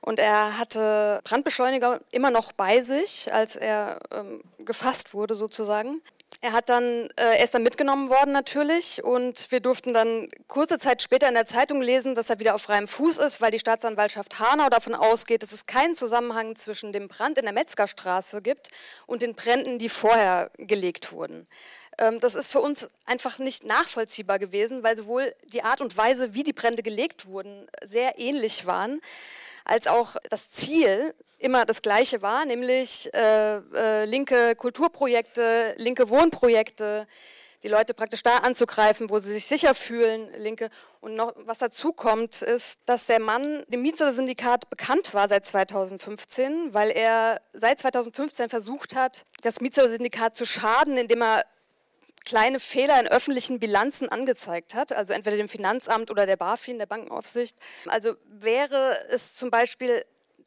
und 0.00 0.18
er 0.18 0.58
hatte 0.58 1.20
Brandbeschleuniger 1.24 2.00
immer 2.10 2.30
noch 2.30 2.52
bei 2.52 2.80
sich, 2.80 3.32
als 3.32 3.56
er 3.56 4.00
ähm, 4.10 4.42
gefasst 4.64 5.14
wurde 5.14 5.34
sozusagen. 5.34 6.00
Er 6.44 6.52
hat 6.52 6.68
dann, 6.68 7.08
äh, 7.16 7.38
er 7.38 7.42
ist 7.42 7.54
dann 7.54 7.62
mitgenommen 7.62 8.10
worden 8.10 8.32
natürlich 8.32 9.02
und 9.02 9.50
wir 9.50 9.60
durften 9.60 9.94
dann 9.94 10.28
kurze 10.46 10.78
Zeit 10.78 11.00
später 11.00 11.26
in 11.26 11.32
der 11.32 11.46
Zeitung 11.46 11.80
lesen, 11.80 12.14
dass 12.14 12.28
er 12.28 12.38
wieder 12.38 12.54
auf 12.54 12.60
freiem 12.60 12.86
Fuß 12.86 13.16
ist, 13.16 13.40
weil 13.40 13.50
die 13.50 13.58
Staatsanwaltschaft 13.58 14.38
Hanau 14.40 14.68
davon 14.68 14.94
ausgeht, 14.94 15.42
dass 15.42 15.52
es 15.52 15.64
keinen 15.64 15.94
Zusammenhang 15.94 16.54
zwischen 16.56 16.92
dem 16.92 17.08
Brand 17.08 17.38
in 17.38 17.44
der 17.44 17.54
Metzgerstraße 17.54 18.42
gibt 18.42 18.68
und 19.06 19.22
den 19.22 19.34
Bränden, 19.34 19.78
die 19.78 19.88
vorher 19.88 20.50
gelegt 20.58 21.12
wurden. 21.12 21.46
Ähm, 21.96 22.20
das 22.20 22.34
ist 22.34 22.52
für 22.52 22.60
uns 22.60 22.90
einfach 23.06 23.38
nicht 23.38 23.64
nachvollziehbar 23.64 24.38
gewesen, 24.38 24.82
weil 24.82 24.98
sowohl 24.98 25.34
die 25.46 25.62
Art 25.62 25.80
und 25.80 25.96
Weise, 25.96 26.34
wie 26.34 26.42
die 26.42 26.52
Brände 26.52 26.82
gelegt 26.82 27.24
wurden, 27.24 27.66
sehr 27.82 28.18
ähnlich 28.18 28.66
waren, 28.66 29.00
als 29.64 29.86
auch 29.86 30.16
das 30.28 30.50
Ziel, 30.50 31.14
immer 31.44 31.66
das 31.66 31.82
Gleiche 31.82 32.22
war, 32.22 32.46
nämlich 32.46 33.12
äh, 33.12 33.56
äh, 33.56 34.04
linke 34.06 34.56
Kulturprojekte, 34.56 35.74
linke 35.76 36.08
Wohnprojekte, 36.08 37.06
die 37.62 37.68
Leute 37.68 37.94
praktisch 37.94 38.22
da 38.22 38.38
anzugreifen, 38.38 39.10
wo 39.10 39.18
sie 39.18 39.32
sich 39.32 39.46
sicher 39.46 39.74
fühlen, 39.74 40.28
Linke. 40.36 40.68
Und 41.00 41.14
noch 41.14 41.32
was 41.46 41.58
dazu 41.58 41.92
kommt, 41.92 42.42
ist, 42.42 42.80
dass 42.86 43.06
der 43.06 43.20
Mann 43.20 43.62
dem 43.68 43.80
Mietshäuser-Syndikat 43.82 44.68
bekannt 44.68 45.14
war 45.14 45.28
seit 45.28 45.46
2015, 45.46 46.74
weil 46.74 46.90
er 46.90 47.40
seit 47.54 47.80
2015 47.80 48.50
versucht 48.50 48.94
hat, 48.94 49.24
das 49.42 49.62
Mietshäuser-Syndikat 49.62 50.36
zu 50.36 50.44
schaden, 50.44 50.98
indem 50.98 51.22
er 51.22 51.42
kleine 52.26 52.60
Fehler 52.60 53.00
in 53.00 53.06
öffentlichen 53.06 53.60
Bilanzen 53.60 54.08
angezeigt 54.08 54.74
hat, 54.74 54.92
also 54.92 55.12
entweder 55.12 55.36
dem 55.36 55.48
Finanzamt 55.48 56.10
oder 56.10 56.26
der 56.26 56.36
BaFin, 56.36 56.78
der 56.78 56.86
Bankenaufsicht. 56.86 57.56
Also 57.86 58.14
wäre 58.26 58.96
es 59.10 59.34
zum 59.34 59.50
Beispiel 59.50 60.04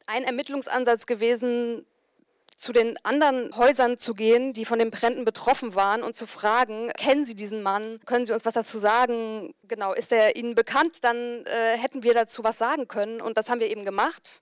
ein 0.08 0.24
Ermittlungsansatz 0.24 1.06
gewesen, 1.06 1.84
zu 2.56 2.72
den 2.72 2.96
anderen 3.04 3.56
Häusern 3.56 3.98
zu 3.98 4.14
gehen, 4.14 4.52
die 4.52 4.64
von 4.64 4.80
den 4.80 4.90
Bränden 4.90 5.24
betroffen 5.24 5.76
waren 5.76 6.02
und 6.02 6.16
zu 6.16 6.26
fragen, 6.26 6.90
kennen 6.96 7.24
Sie 7.24 7.36
diesen 7.36 7.62
Mann? 7.62 8.00
Können 8.04 8.26
Sie 8.26 8.32
uns 8.32 8.44
was 8.44 8.54
dazu 8.54 8.78
sagen? 8.78 9.54
Genau, 9.68 9.92
ist 9.92 10.10
er 10.10 10.34
Ihnen 10.34 10.56
bekannt? 10.56 11.04
Dann 11.04 11.16
äh, 11.16 11.76
hätten 11.76 12.02
wir 12.02 12.14
dazu 12.14 12.42
was 12.42 12.58
sagen 12.58 12.88
können 12.88 13.20
und 13.20 13.36
das 13.36 13.48
haben 13.48 13.60
wir 13.60 13.70
eben 13.70 13.84
gemacht 13.84 14.40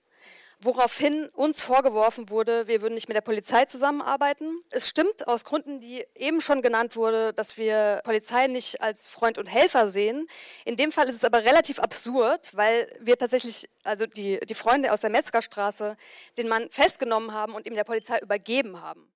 woraufhin 0.61 1.29
uns 1.33 1.61
vorgeworfen 1.61 2.29
wurde, 2.29 2.67
wir 2.67 2.81
würden 2.81 2.95
nicht 2.95 3.07
mit 3.07 3.15
der 3.15 3.21
Polizei 3.21 3.65
zusammenarbeiten. 3.65 4.61
Es 4.71 4.87
stimmt 4.87 5.27
aus 5.27 5.45
Gründen, 5.45 5.79
die 5.79 6.03
eben 6.15 6.41
schon 6.41 6.61
genannt 6.61 6.95
wurde, 6.95 7.33
dass 7.33 7.57
wir 7.57 8.01
Polizei 8.03 8.47
nicht 8.47 8.81
als 8.81 9.07
Freund 9.07 9.37
und 9.37 9.45
Helfer 9.45 9.89
sehen. 9.89 10.27
In 10.65 10.75
dem 10.75 10.91
Fall 10.91 11.07
ist 11.07 11.15
es 11.15 11.23
aber 11.23 11.45
relativ 11.45 11.79
absurd, 11.79 12.55
weil 12.55 12.87
wir 12.99 13.17
tatsächlich, 13.17 13.67
also 13.83 14.05
die, 14.05 14.39
die 14.47 14.55
Freunde 14.55 14.91
aus 14.91 15.01
der 15.01 15.11
Metzgerstraße, 15.11 15.95
den 16.37 16.47
Mann 16.47 16.67
festgenommen 16.71 17.33
haben 17.33 17.53
und 17.53 17.67
ihm 17.67 17.75
der 17.75 17.83
Polizei 17.83 18.19
übergeben 18.19 18.81
haben. 18.81 19.07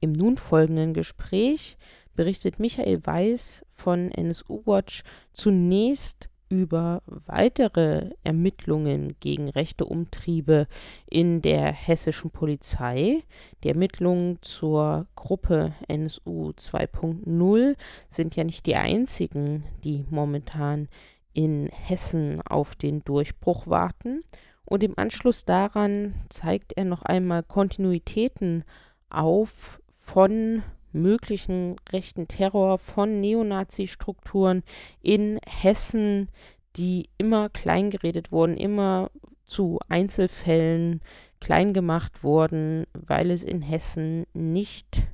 Im 0.00 0.12
nun 0.12 0.36
folgenden 0.36 0.94
Gespräch 0.94 1.76
berichtet 2.14 2.60
Michael 2.60 3.04
Weiß 3.04 3.64
von 3.74 4.12
NSU 4.12 4.62
Watch 4.64 5.02
zunächst 5.32 6.28
über 6.48 7.02
weitere 7.06 8.10
Ermittlungen 8.24 9.16
gegen 9.20 9.48
rechte 9.48 9.84
Umtriebe 9.84 10.66
in 11.08 11.42
der 11.42 11.72
hessischen 11.72 12.30
Polizei. 12.30 13.22
Die 13.62 13.68
Ermittlungen 13.68 14.38
zur 14.42 15.06
Gruppe 15.14 15.74
NSU 15.88 16.50
2.0 16.50 17.76
sind 18.08 18.36
ja 18.36 18.44
nicht 18.44 18.66
die 18.66 18.76
einzigen, 18.76 19.64
die 19.84 20.04
momentan 20.10 20.88
in 21.34 21.68
Hessen 21.68 22.40
auf 22.42 22.76
den 22.76 23.04
Durchbruch 23.04 23.66
warten. 23.66 24.20
Und 24.64 24.82
im 24.82 24.98
Anschluss 24.98 25.44
daran 25.44 26.14
zeigt 26.28 26.72
er 26.76 26.84
noch 26.84 27.02
einmal 27.02 27.42
Kontinuitäten 27.42 28.64
auf 29.08 29.80
von 29.88 30.62
möglichen 30.92 31.76
rechten 31.90 32.28
Terror 32.28 32.78
von 32.78 33.20
Neonazi-Strukturen 33.20 34.62
in 35.02 35.38
Hessen, 35.46 36.28
die 36.76 37.08
immer 37.18 37.48
kleingeredet 37.48 38.32
wurden, 38.32 38.56
immer 38.56 39.10
zu 39.44 39.78
Einzelfällen 39.88 41.00
klein 41.40 41.72
gemacht 41.72 42.22
wurden, 42.22 42.86
weil 42.92 43.30
es 43.30 43.42
in 43.42 43.62
Hessen 43.62 44.26
nicht 44.32 45.06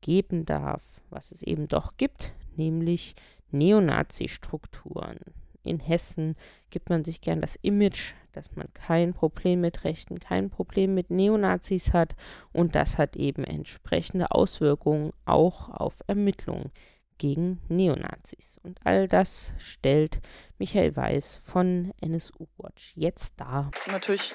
geben 0.00 0.44
darf, 0.44 0.82
was 1.10 1.32
es 1.32 1.42
eben 1.42 1.68
doch 1.68 1.96
gibt, 1.96 2.32
nämlich 2.56 3.14
Neonazi-Strukturen. 3.50 5.18
In 5.64 5.80
Hessen 5.80 6.36
gibt 6.70 6.90
man 6.90 7.04
sich 7.04 7.20
gern 7.20 7.40
das 7.40 7.56
Image 7.56 8.14
dass 8.34 8.54
man 8.56 8.72
kein 8.74 9.14
Problem 9.14 9.60
mit 9.60 9.84
Rechten, 9.84 10.18
kein 10.18 10.50
Problem 10.50 10.94
mit 10.94 11.10
Neonazis 11.10 11.92
hat 11.92 12.14
und 12.52 12.74
das 12.74 12.98
hat 12.98 13.16
eben 13.16 13.44
entsprechende 13.44 14.30
Auswirkungen 14.30 15.12
auch 15.24 15.70
auf 15.70 15.94
Ermittlungen 16.06 16.70
gegen 17.18 17.62
Neonazis. 17.68 18.58
Und 18.62 18.80
all 18.84 19.06
das 19.08 19.52
stellt 19.58 20.20
Michael 20.58 20.96
Weiß 20.96 21.40
von 21.44 21.92
NSU 22.00 22.46
Watch 22.58 22.92
jetzt 22.96 23.34
dar. 23.36 23.70
Natürlich 23.90 24.34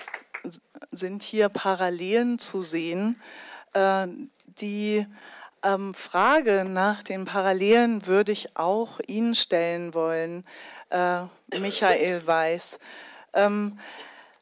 sind 0.89 1.21
hier 1.21 1.49
Parallelen 1.49 2.39
zu 2.39 2.61
sehen. 2.61 3.19
Äh, 3.73 4.07
die 4.45 5.05
ähm, 5.63 5.93
Frage 5.93 6.65
nach 6.65 7.03
den 7.03 7.25
Parallelen 7.25 8.05
würde 8.05 8.31
ich 8.31 8.57
auch 8.57 8.99
Ihnen 9.07 9.35
stellen 9.35 9.93
wollen, 9.93 10.45
äh, 10.89 11.21
Michael 11.59 12.25
Weiß. 12.25 12.79
Ähm, 13.33 13.79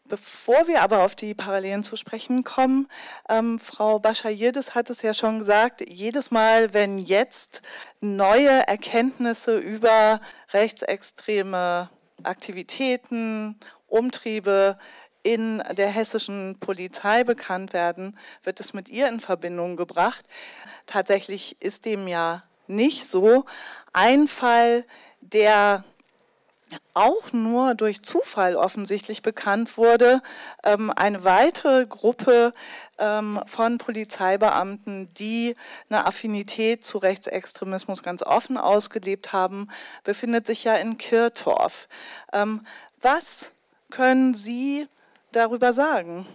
Bevor 0.09 0.67
wir 0.67 0.83
aber 0.83 1.03
auf 1.03 1.15
die 1.15 1.33
Parallelen 1.33 1.83
zu 1.83 1.97
sprechen 1.97 2.45
kommen, 2.45 2.87
ähm, 3.27 3.59
Frau 3.59 3.99
Baschayirdes 3.99 4.73
hat 4.73 4.89
es 4.89 5.01
ja 5.01 5.13
schon 5.13 5.39
gesagt, 5.39 5.83
jedes 5.85 6.31
Mal, 6.31 6.73
wenn 6.73 6.97
jetzt 6.97 7.61
neue 7.99 8.65
Erkenntnisse 8.67 9.57
über 9.57 10.21
rechtsextreme 10.53 11.89
Aktivitäten, 12.23 13.59
Umtriebe 13.87 14.77
in 15.27 15.61
der 15.73 15.89
hessischen 15.89 16.57
Polizei 16.59 17.25
bekannt 17.25 17.73
werden, 17.73 18.17
wird 18.43 18.61
es 18.61 18.73
mit 18.73 18.87
ihr 18.87 19.09
in 19.09 19.19
Verbindung 19.19 19.75
gebracht. 19.75 20.25
Tatsächlich 20.85 21.61
ist 21.61 21.83
dem 21.83 22.07
ja 22.07 22.43
nicht 22.67 23.09
so. 23.09 23.43
Ein 23.91 24.29
Fall, 24.29 24.85
der 25.19 25.83
auch 26.93 27.33
nur 27.33 27.75
durch 27.75 28.03
Zufall 28.03 28.55
offensichtlich 28.55 29.21
bekannt 29.21 29.77
wurde, 29.77 30.21
ähm, 30.63 30.93
eine 30.95 31.25
weitere 31.25 31.85
Gruppe 31.85 32.53
ähm, 32.97 33.41
von 33.45 33.77
Polizeibeamten, 33.79 35.13
die 35.15 35.55
eine 35.89 36.05
Affinität 36.05 36.85
zu 36.85 36.99
Rechtsextremismus 36.99 38.01
ganz 38.01 38.23
offen 38.23 38.57
ausgelebt 38.57 39.33
haben, 39.33 39.69
befindet 40.05 40.47
sich 40.47 40.63
ja 40.63 40.75
in 40.75 40.97
Kirtorf. 40.97 41.89
Ähm, 42.31 42.61
was 43.01 43.51
können 43.89 44.33
Sie 44.33 44.87
darüber 45.37 45.71
sagen? 45.73 46.25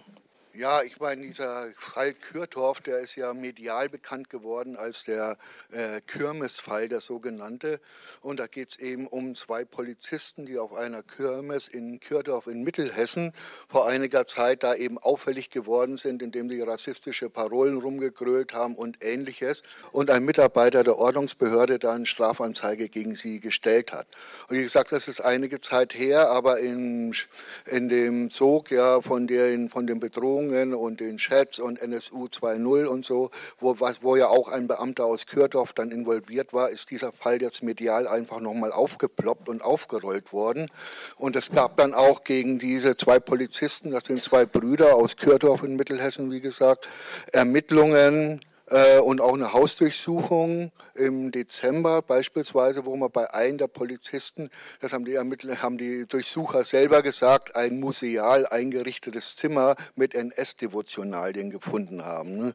Ja, 0.54 0.82
ich 0.82 1.00
meine, 1.00 1.22
dieser 1.22 1.68
Fall 1.78 2.12
Kürtorf, 2.12 2.82
der 2.82 2.98
ist 2.98 3.16
ja 3.16 3.32
medial 3.32 3.88
bekannt 3.88 4.28
geworden 4.28 4.76
als 4.76 5.04
der 5.04 5.38
äh, 5.70 6.02
Kirmesfall, 6.06 6.90
der 6.90 7.00
sogenannte. 7.00 7.80
Und 8.20 8.38
da 8.38 8.46
geht 8.48 8.72
es 8.72 8.78
eben 8.78 9.06
um 9.06 9.34
zwei 9.34 9.64
Polizisten, 9.64 10.44
die 10.44 10.58
auf 10.58 10.74
einer 10.74 11.02
Kirmes 11.02 11.68
in 11.68 12.00
Kürtorf 12.00 12.48
in 12.48 12.64
Mittelhessen 12.64 13.32
vor 13.66 13.86
einiger 13.86 14.26
Zeit 14.26 14.62
da 14.62 14.74
eben 14.74 14.98
auffällig 14.98 15.48
geworden 15.48 15.96
sind, 15.96 16.20
indem 16.20 16.50
sie 16.50 16.60
rassistische 16.60 17.30
Parolen 17.30 17.78
rumgegrölt 17.78 18.52
haben 18.52 18.74
und 18.74 19.02
ähnliches. 19.02 19.62
Und 19.90 20.10
ein 20.10 20.22
Mitarbeiter 20.22 20.84
der 20.84 20.98
Ordnungsbehörde 20.98 21.78
da 21.78 21.94
eine 21.94 22.04
Strafanzeige 22.04 22.90
gegen 22.90 23.16
sie 23.16 23.40
gestellt 23.40 23.90
hat. 23.92 24.06
Und 24.50 24.58
wie 24.58 24.62
gesagt, 24.62 24.92
das 24.92 25.08
ist 25.08 25.22
einige 25.22 25.62
Zeit 25.62 25.94
her, 25.94 26.28
aber 26.28 26.58
in, 26.58 27.14
in 27.64 27.88
dem 27.88 28.30
Zug 28.30 28.70
ja 28.70 29.00
von, 29.00 29.26
den, 29.26 29.70
von 29.70 29.86
den 29.86 29.98
Bedrohungen 29.98 30.41
Bedingungen 30.42 30.74
und 30.74 31.00
den 31.00 31.18
Chats 31.18 31.58
und 31.58 31.80
NSU 31.80 32.26
2.0 32.26 32.86
und 32.86 33.04
so, 33.04 33.30
wo, 33.60 33.76
wo 34.00 34.16
ja 34.16 34.28
auch 34.28 34.48
ein 34.48 34.66
Beamter 34.66 35.04
aus 35.04 35.26
Kürdorf 35.26 35.72
dann 35.72 35.90
involviert 35.90 36.52
war, 36.52 36.70
ist 36.70 36.90
dieser 36.90 37.12
Fall 37.12 37.40
jetzt 37.40 37.62
medial 37.62 38.06
einfach 38.06 38.40
nochmal 38.40 38.72
aufgeploppt 38.72 39.48
und 39.48 39.62
aufgerollt 39.62 40.32
worden. 40.32 40.68
Und 41.16 41.36
es 41.36 41.50
gab 41.50 41.76
dann 41.76 41.94
auch 41.94 42.24
gegen 42.24 42.58
diese 42.58 42.96
zwei 42.96 43.20
Polizisten, 43.20 43.90
das 43.90 44.04
sind 44.04 44.22
zwei 44.22 44.44
Brüder 44.44 44.96
aus 44.96 45.16
Kürdorf 45.16 45.62
in 45.62 45.76
Mittelhessen, 45.76 46.30
wie 46.30 46.40
gesagt, 46.40 46.88
Ermittlungen 47.32 48.40
äh, 48.72 48.98
und 49.00 49.20
auch 49.20 49.34
eine 49.34 49.52
Hausdurchsuchung 49.52 50.72
im 50.94 51.30
Dezember 51.30 52.00
beispielsweise, 52.02 52.86
wo 52.86 52.96
man 52.96 53.10
bei 53.10 53.32
einem 53.32 53.58
der 53.58 53.66
Polizisten, 53.66 54.50
das 54.80 54.92
haben 54.92 55.04
die, 55.04 55.14
Ermittler, 55.14 55.62
haben 55.62 55.76
die 55.76 56.06
Durchsucher 56.06 56.64
selber 56.64 57.02
gesagt, 57.02 57.54
ein 57.54 57.78
museal 57.78 58.46
eingerichtetes 58.46 59.36
Zimmer 59.36 59.74
mit 59.94 60.14
NS-Devotionalien 60.14 61.50
gefunden 61.50 62.04
haben. 62.04 62.36
Ne? 62.38 62.54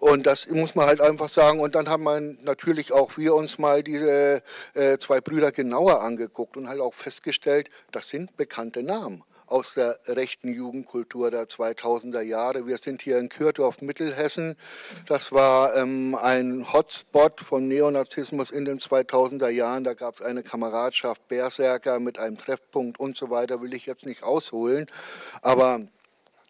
Und 0.00 0.26
das 0.26 0.48
muss 0.48 0.74
man 0.74 0.86
halt 0.86 1.00
einfach 1.00 1.30
sagen. 1.30 1.60
Und 1.60 1.74
dann 1.74 1.88
haben 1.88 2.04
wir 2.04 2.20
natürlich 2.42 2.92
auch 2.92 3.16
wir 3.16 3.34
uns 3.34 3.58
mal 3.58 3.82
diese 3.82 4.42
äh, 4.74 4.98
zwei 4.98 5.20
Brüder 5.20 5.50
genauer 5.50 6.02
angeguckt 6.02 6.56
und 6.56 6.68
halt 6.68 6.80
auch 6.80 6.94
festgestellt, 6.94 7.70
das 7.90 8.10
sind 8.10 8.36
bekannte 8.36 8.82
Namen 8.82 9.24
aus 9.46 9.74
der 9.74 9.98
rechten 10.06 10.48
Jugendkultur 10.48 11.30
der 11.30 11.44
2000er 11.44 12.22
Jahre. 12.22 12.66
Wir 12.66 12.78
sind 12.78 13.02
hier 13.02 13.18
in 13.18 13.28
Kürtorf, 13.28 13.80
Mittelhessen. 13.80 14.56
Das 15.06 15.32
war 15.32 15.76
ähm, 15.76 16.14
ein 16.14 16.72
Hotspot 16.72 17.40
von 17.40 17.68
Neonazismus 17.68 18.50
in 18.50 18.64
den 18.64 18.78
2000er 18.78 19.48
Jahren. 19.48 19.84
Da 19.84 19.94
gab 19.94 20.14
es 20.14 20.22
eine 20.22 20.42
Kameradschaft 20.42 21.26
Berserker 21.28 22.00
mit 22.00 22.18
einem 22.18 22.38
Treffpunkt 22.38 22.98
und 22.98 23.16
so 23.16 23.30
weiter, 23.30 23.60
will 23.60 23.74
ich 23.74 23.86
jetzt 23.86 24.06
nicht 24.06 24.22
ausholen. 24.22 24.86
Aber 25.42 25.80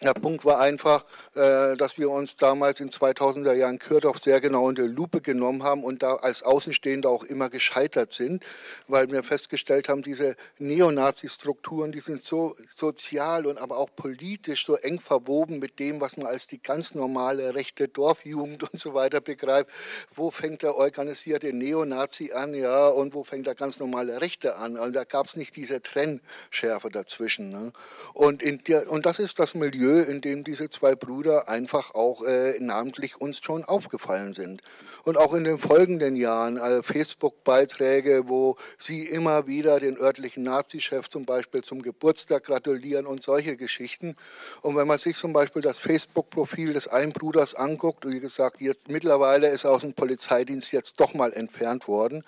Der 0.02 0.12
Punkt 0.12 0.44
war 0.44 0.60
einfach, 0.60 1.04
äh, 1.34 1.76
dass 1.76 1.98
wir 1.98 2.10
uns 2.10 2.34
damals 2.34 2.80
in 2.80 2.90
2000er 2.90 3.52
Jahren 3.52 3.78
Kürdorf 3.78 4.18
sehr 4.18 4.40
genau 4.40 4.66
unter 4.66 4.82
Lupe 4.82 5.20
genommen 5.20 5.62
haben 5.62 5.84
und 5.84 6.02
da 6.02 6.16
als 6.16 6.42
Außenstehende 6.42 7.08
auch 7.08 7.22
immer 7.22 7.48
gescheitert 7.48 8.12
sind, 8.12 8.42
weil 8.88 9.10
wir 9.12 9.22
festgestellt 9.22 9.88
haben, 9.88 10.02
diese 10.02 10.34
Neonazi-Strukturen, 10.58 11.92
die 11.92 12.00
sind 12.00 12.24
so 12.24 12.56
sozial 12.74 13.46
und 13.46 13.58
aber 13.58 13.78
auch 13.78 13.88
politisch 13.94 14.66
so 14.66 14.74
eng 14.74 14.98
verwoben 14.98 15.60
mit 15.60 15.78
dem, 15.78 16.00
was 16.00 16.16
man 16.16 16.26
als 16.26 16.48
die 16.48 16.60
ganz 16.60 16.96
normale 16.96 17.54
rechte 17.54 17.86
Dorfjugend 17.86 18.64
und 18.72 18.80
so 18.80 18.94
weiter 18.94 19.20
begreift. 19.20 19.70
Wo 20.16 20.32
fängt 20.32 20.62
der 20.62 20.74
organisierte 20.74 21.52
Neonazi 21.52 22.32
an, 22.32 22.52
ja, 22.52 22.88
und 22.88 23.14
wo 23.14 23.22
fängt 23.22 23.46
der 23.46 23.54
ganz 23.54 23.78
normale 23.78 24.20
Rechte 24.20 24.56
an? 24.56 24.76
Also 24.76 24.92
da 24.92 25.04
gab 25.04 25.26
es 25.26 25.36
nicht 25.36 25.54
diese 25.54 25.80
Trennschärfe 25.80 26.90
dazwischen. 26.90 27.50
Ne? 27.50 27.72
Und, 28.12 28.42
in 28.42 28.58
der, 28.64 28.90
und 28.90 29.06
das 29.06 29.20
ist 29.20 29.38
das 29.38 29.54
Milieu, 29.54 29.83
in 29.90 30.20
dem 30.20 30.44
diese 30.44 30.70
zwei 30.70 30.94
Brüder 30.94 31.48
einfach 31.48 31.94
auch 31.94 32.22
äh, 32.24 32.58
namentlich 32.60 33.20
uns 33.20 33.40
schon 33.40 33.64
aufgefallen 33.64 34.32
sind. 34.32 34.62
Und 35.04 35.16
auch 35.16 35.34
in 35.34 35.44
den 35.44 35.58
folgenden 35.58 36.16
Jahren 36.16 36.56
äh, 36.56 36.82
Facebook-Beiträge, 36.82 38.24
wo 38.26 38.56
sie 38.78 39.04
immer 39.04 39.46
wieder 39.46 39.80
den 39.80 39.98
örtlichen 39.98 40.42
Nazi-Chef 40.44 41.08
zum 41.08 41.26
Beispiel 41.26 41.62
zum 41.62 41.82
Geburtstag 41.82 42.44
gratulieren 42.44 43.06
und 43.06 43.22
solche 43.22 43.56
Geschichten. 43.56 44.16
Und 44.62 44.76
wenn 44.76 44.86
man 44.86 44.98
sich 44.98 45.16
zum 45.16 45.32
Beispiel 45.32 45.62
das 45.62 45.78
Facebook-Profil 45.78 46.72
des 46.72 46.88
einen 46.88 47.12
Bruders 47.12 47.54
anguckt, 47.54 48.08
wie 48.08 48.20
gesagt, 48.20 48.60
jetzt 48.60 48.88
mittlerweile 48.88 49.48
ist 49.48 49.64
er 49.64 49.72
aus 49.72 49.82
dem 49.82 49.94
Polizeidienst 49.94 50.72
jetzt 50.72 51.00
doch 51.00 51.14
mal 51.14 51.32
entfernt 51.32 51.88
worden. 51.88 52.24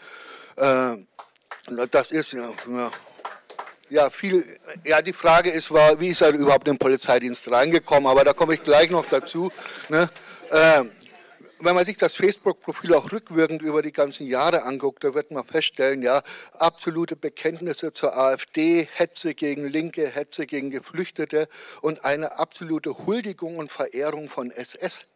Äh, 0.57 0.97
das 1.91 2.13
ist 2.13 2.33
ja, 2.33 2.49
ja 2.69 2.91
ja, 3.89 4.11
viel, 4.11 4.45
ja, 4.84 5.01
die 5.03 5.12
Frage 5.12 5.51
ist, 5.51 5.70
war, 5.70 6.01
wie 6.01 6.09
ist 6.09 6.20
er 6.20 6.32
überhaupt 6.32 6.66
in 6.68 6.74
den 6.74 6.78
Polizeidienst 6.78 7.51
reingekommen? 7.51 8.07
Aber 8.07 8.24
da 8.24 8.32
komme 8.32 8.55
ich 8.55 8.62
gleich 8.62 8.91
noch 8.91 9.07
dazu. 9.07 9.51
Ne? 9.89 10.09
Äh, 10.51 10.84
wenn 11.61 11.74
man 11.74 11.87
sich 11.87 11.97
das 11.97 12.14
Facebook-Profil 12.14 12.95
auch 12.95 13.12
rückwirkend 13.12 13.62
über 13.62 13.80
die 13.80 13.93
ganzen 13.93 14.26
Jahre 14.26 14.64
anguckt, 14.64 15.05
da 15.05 15.14
wird 15.14 15.30
man 15.30 15.45
feststellen, 15.45 16.03
ja, 16.03 16.20
absolute 16.53 17.16
Bekenntnisse 17.16 17.93
zur 17.93 18.16
AfD, 18.16 18.87
Hetze 18.95 19.34
gegen 19.34 19.66
Linke, 19.66 20.07
Hetze 20.07 20.47
gegen 20.47 20.70
Geflüchtete 20.70 21.49
und 21.80 22.05
eine 22.05 22.39
absolute 22.39 23.07
Huldigung 23.07 23.57
und 23.57 23.72
Verehrung 23.72 24.28
von 24.28 24.51
SS. 24.51 25.07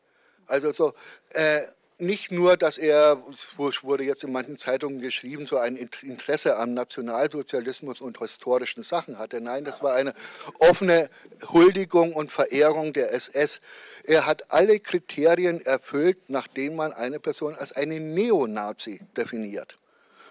Also 0.47 0.73
so, 0.73 0.93
äh, 1.31 1.61
nicht 2.01 2.33
nur, 2.33 2.57
dass 2.57 2.79
er, 2.79 3.23
es 3.31 3.57
wurde 3.83 4.05
jetzt 4.05 4.25
in 4.25 4.33
manchen 4.33 4.59
Zeitungen 4.59 5.01
geschrieben, 5.01 5.47
so 5.47 5.59
ein 5.59 5.77
Interesse 5.77 6.59
am 6.59 6.75
Nationalsozialismus 6.75 8.01
und 8.01 8.19
historischen 8.19 8.83
Sachen 8.83 9.19
hatte. 9.19 9.41
Nein, 9.41 9.65
das 9.65 9.83
war 9.83 9.95
eine 9.95 10.15
offene 10.59 11.09
Huldigung 11.49 12.13
und 12.13 12.31
Verehrung 12.31 12.93
der 12.93 13.13
SS. 13.13 13.61
Er 14.05 14.27
hat 14.27 14.53
alle 14.53 14.81
Kriterien 14.81 15.61
erfüllt, 15.61 16.29
nach 16.29 16.47
denen 16.47 16.77
man 16.77 16.93
eine 16.93 17.21
Person 17.21 17.55
als 17.55 17.73
eine 17.73 18.01
Neonazi 18.01 19.01
definiert. 19.17 19.79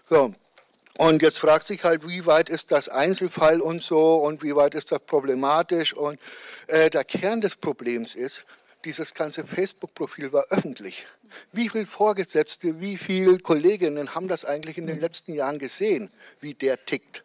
So. 0.10 0.34
Und 0.98 1.22
jetzt 1.22 1.38
fragt 1.38 1.68
sich 1.68 1.86
halt, 1.86 2.06
wie 2.10 2.26
weit 2.26 2.50
ist 2.50 2.72
das 2.72 2.90
Einzelfall 2.90 3.62
und 3.62 3.82
so 3.82 4.16
und 4.16 4.44
wie 4.44 4.54
weit 4.58 4.76
ist 4.76 4.92
das 4.92 5.00
problematisch. 5.00 5.94
Und 5.94 6.20
äh, 6.68 6.90
der 6.90 7.06
Kern 7.06 7.40
des 7.40 7.56
Problems 7.56 8.16
ist, 8.16 8.46
dieses 8.86 9.14
ganze 9.14 9.46
Facebook-Profil 9.46 10.32
war 10.32 10.46
öffentlich. 10.50 11.08
Wie 11.52 11.70
viele 11.70 11.86
Vorgesetzte, 11.86 12.80
wie 12.80 12.98
viele 12.98 13.40
Kolleginnen 13.40 14.16
haben 14.16 14.28
das 14.28 14.46
eigentlich 14.46 14.78
in 14.78 14.88
den 14.88 15.00
letzten 15.00 15.34
Jahren 15.34 15.60
gesehen, 15.60 16.10
wie 16.40 16.54
der 16.54 16.84
tickt? 16.86 17.24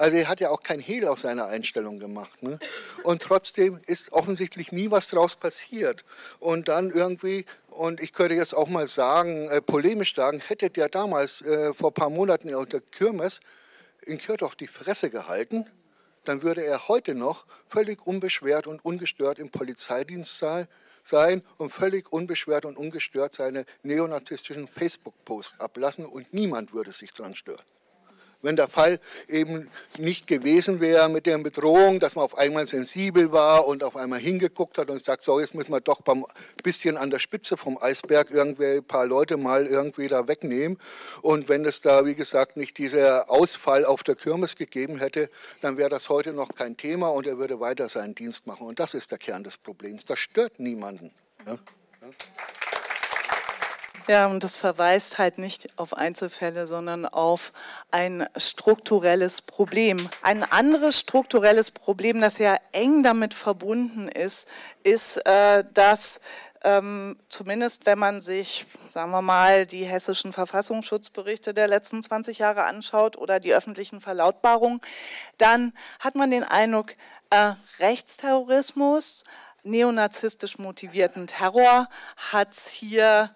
Also 0.00 0.16
er 0.16 0.28
hat 0.28 0.40
ja 0.40 0.48
auch 0.48 0.62
kein 0.62 0.80
Hehl 0.80 1.06
aus 1.06 1.22
seiner 1.22 1.46
Einstellung 1.46 1.98
gemacht. 1.98 2.42
Ne? 2.42 2.58
Und 3.02 3.20
trotzdem 3.20 3.78
ist 3.86 4.12
offensichtlich 4.12 4.72
nie 4.72 4.90
was 4.90 5.08
draus 5.08 5.36
passiert. 5.36 6.04
Und 6.38 6.68
dann 6.68 6.90
irgendwie, 6.90 7.44
und 7.68 8.00
ich 8.00 8.14
könnte 8.14 8.34
jetzt 8.34 8.54
auch 8.54 8.68
mal 8.68 8.88
sagen, 8.88 9.50
äh, 9.50 9.60
polemisch 9.60 10.14
sagen, 10.14 10.40
hätte 10.40 10.70
der 10.70 10.88
damals 10.88 11.42
äh, 11.42 11.74
vor 11.74 11.90
ein 11.90 11.94
paar 11.94 12.08
Monaten 12.08 12.54
unter 12.54 12.80
Kirmes 12.80 13.40
in 14.02 14.16
Kürtorf 14.16 14.56
die 14.56 14.68
Fresse 14.68 15.10
gehalten, 15.10 15.66
dann 16.24 16.42
würde 16.42 16.64
er 16.64 16.88
heute 16.88 17.14
noch 17.14 17.46
völlig 17.66 18.06
unbeschwert 18.06 18.66
und 18.66 18.84
ungestört 18.84 19.38
im 19.38 19.50
Polizeidienst 19.50 20.38
sein 21.02 21.42
und 21.56 21.72
völlig 21.72 22.12
unbeschwert 22.12 22.64
und 22.64 22.76
ungestört 22.76 23.34
seine 23.34 23.64
neonazistischen 23.82 24.68
Facebook-Posts 24.68 25.60
ablassen 25.60 26.04
und 26.04 26.32
niemand 26.32 26.72
würde 26.72 26.92
sich 26.92 27.12
daran 27.12 27.34
stören 27.34 27.64
wenn 28.42 28.56
der 28.56 28.68
Fall 28.68 28.98
eben 29.28 29.68
nicht 29.98 30.26
gewesen 30.26 30.80
wäre 30.80 31.08
mit 31.08 31.26
der 31.26 31.38
Bedrohung, 31.38 32.00
dass 32.00 32.14
man 32.14 32.24
auf 32.24 32.38
einmal 32.38 32.66
sensibel 32.68 33.32
war 33.32 33.66
und 33.66 33.82
auf 33.82 33.96
einmal 33.96 34.18
hingeguckt 34.18 34.78
hat 34.78 34.90
und 34.90 35.04
sagt, 35.04 35.24
so 35.24 35.40
jetzt 35.40 35.54
müssen 35.54 35.72
wir 35.72 35.80
doch 35.80 36.00
ein 36.06 36.24
bisschen 36.62 36.96
an 36.96 37.10
der 37.10 37.18
Spitze 37.18 37.56
vom 37.56 37.78
Eisberg 37.80 38.30
irgendwie 38.30 38.78
ein 38.78 38.84
paar 38.84 39.06
Leute 39.06 39.36
mal 39.36 39.66
irgendwie 39.66 40.08
da 40.08 40.28
wegnehmen. 40.28 40.78
Und 41.22 41.48
wenn 41.48 41.64
es 41.64 41.80
da, 41.80 42.06
wie 42.06 42.14
gesagt, 42.14 42.56
nicht 42.56 42.78
dieser 42.78 43.30
Ausfall 43.30 43.84
auf 43.84 44.02
der 44.02 44.16
Kirmes 44.16 44.56
gegeben 44.56 44.98
hätte, 44.98 45.30
dann 45.60 45.76
wäre 45.76 45.90
das 45.90 46.08
heute 46.08 46.32
noch 46.32 46.54
kein 46.54 46.76
Thema 46.76 47.08
und 47.08 47.26
er 47.26 47.38
würde 47.38 47.60
weiter 47.60 47.88
seinen 47.88 48.14
Dienst 48.14 48.46
machen. 48.46 48.66
Und 48.66 48.80
das 48.80 48.94
ist 48.94 49.10
der 49.10 49.18
Kern 49.18 49.44
des 49.44 49.58
Problems. 49.58 50.04
Das 50.04 50.18
stört 50.18 50.60
niemanden. 50.60 51.10
Ja? 51.46 51.58
Ja? 54.10 54.26
Und 54.26 54.42
das 54.42 54.56
verweist 54.56 55.18
halt 55.18 55.38
nicht 55.38 55.78
auf 55.78 55.96
Einzelfälle, 55.96 56.66
sondern 56.66 57.06
auf 57.06 57.52
ein 57.92 58.26
strukturelles 58.36 59.40
Problem. 59.40 60.10
Ein 60.22 60.42
anderes 60.42 60.98
strukturelles 60.98 61.70
Problem, 61.70 62.20
das 62.20 62.38
ja 62.38 62.56
eng 62.72 63.04
damit 63.04 63.34
verbunden 63.34 64.08
ist, 64.08 64.48
ist, 64.82 65.18
äh, 65.28 65.62
dass 65.74 66.20
ähm, 66.64 67.16
zumindest 67.28 67.86
wenn 67.86 68.00
man 68.00 68.20
sich, 68.20 68.66
sagen 68.88 69.12
wir 69.12 69.22
mal, 69.22 69.64
die 69.64 69.84
hessischen 69.84 70.32
Verfassungsschutzberichte 70.32 71.54
der 71.54 71.68
letzten 71.68 72.02
20 72.02 72.38
Jahre 72.38 72.64
anschaut 72.64 73.16
oder 73.16 73.38
die 73.38 73.54
öffentlichen 73.54 74.00
Verlautbarungen, 74.00 74.80
dann 75.38 75.72
hat 76.00 76.16
man 76.16 76.32
den 76.32 76.42
Eindruck, 76.42 76.96
äh, 77.30 77.52
Rechtsterrorismus, 77.78 79.22
neonazistisch 79.62 80.58
motivierten 80.58 81.28
Terror 81.28 81.88
hat 82.16 82.52
es 82.52 82.70
hier 82.70 83.30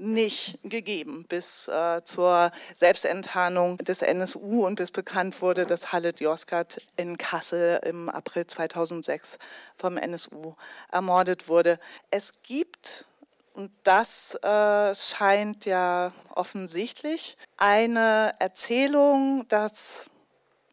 nicht 0.00 0.58
gegeben 0.62 1.24
bis 1.28 1.68
äh, 1.68 2.02
zur 2.04 2.52
Selbstenttarnung 2.74 3.78
des 3.78 4.02
NSU 4.02 4.66
und 4.66 4.76
bis 4.76 4.90
bekannt 4.90 5.40
wurde, 5.42 5.66
dass 5.66 5.92
Halit 5.92 6.20
Yozgat 6.20 6.80
in 6.96 7.18
Kassel 7.18 7.80
im 7.84 8.08
April 8.08 8.46
2006 8.46 9.38
vom 9.76 9.96
NSU 9.96 10.52
ermordet 10.90 11.48
wurde. 11.48 11.78
Es 12.10 12.42
gibt 12.42 13.06
und 13.54 13.72
das 13.82 14.36
äh, 14.36 14.94
scheint 14.94 15.64
ja 15.64 16.12
offensichtlich 16.32 17.36
eine 17.56 18.32
Erzählung, 18.38 19.46
dass 19.48 20.10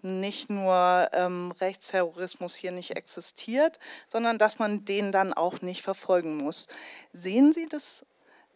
nicht 0.03 0.51
nur 0.51 1.09
ähm, 1.13 1.51
Rechtsterrorismus 1.59 2.53
hier 2.53 2.71
nicht 2.71 2.95
existiert, 2.95 3.80
sondern 4.07 4.38
dass 4.38 4.59
man 4.59 4.86
den 4.86 5.11
dann 5.11 5.34
auch 5.34 5.61
nicht 5.61 5.82
verfolgen 5.82 6.38
muss. 6.38 6.67
Sehen 7.11 7.53
Sie 7.53 7.67
das 7.67 8.05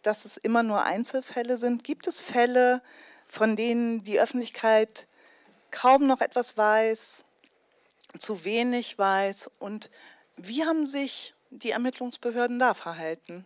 dass 0.04 0.26
es 0.26 0.38
immer 0.38 0.64
nur 0.64 0.84
Einzelfälle 0.84 1.58
sind? 1.58 1.84
Gibt 1.84 2.08
es 2.08 2.22
Fälle, 2.22 2.82
von 3.28 3.56
denen 3.56 4.04
die 4.04 4.20
Öffentlichkeit 4.20 5.08
kaum 5.72 6.08
noch 6.08 6.22
etwas 6.22 6.58
weiß, 6.58 7.26
zu 8.18 8.44
wenig 8.44 8.98
weiß? 8.98 9.52
Und 9.60 9.90
wie 10.36 10.66
haben 10.66 10.88
sich 10.88 11.34
die 11.50 11.72
Ermittlungsbehörden 11.72 12.60
da 12.60 12.74
verhalten? 12.74 13.46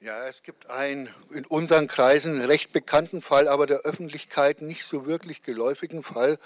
Ja, 0.00 0.28
es 0.28 0.44
gibt 0.44 0.70
einen 0.70 1.12
in 1.32 1.44
unseren 1.46 1.88
Kreisen 1.88 2.40
recht 2.40 2.70
bekannten 2.70 3.20
Fall, 3.20 3.48
aber 3.48 3.66
der 3.66 3.80
Öffentlichkeit 3.80 4.62
nicht 4.62 4.84
so 4.84 5.06
wirklich 5.06 5.42
geläufigen 5.42 6.04
Fall 6.04 6.38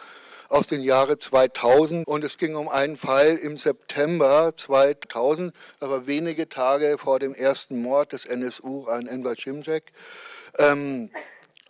aus 0.49 0.69
den 0.69 0.81
Jahren 0.81 1.21
2000. 1.21 2.07
Und 2.07 2.25
es 2.25 2.39
ging 2.39 2.55
um 2.55 2.71
einen 2.71 2.97
Fall 2.97 3.37
im 3.37 3.59
September 3.59 4.55
2000, 4.57 5.55
aber 5.81 6.07
wenige 6.07 6.49
Tage 6.49 6.97
vor 6.97 7.19
dem 7.19 7.35
ersten 7.35 7.83
Mord 7.83 8.13
des 8.13 8.25
NSU 8.25 8.87
an 8.87 9.07
Enver 9.07 9.37
Cimcek. 9.37 9.85
Ähm, 10.57 11.11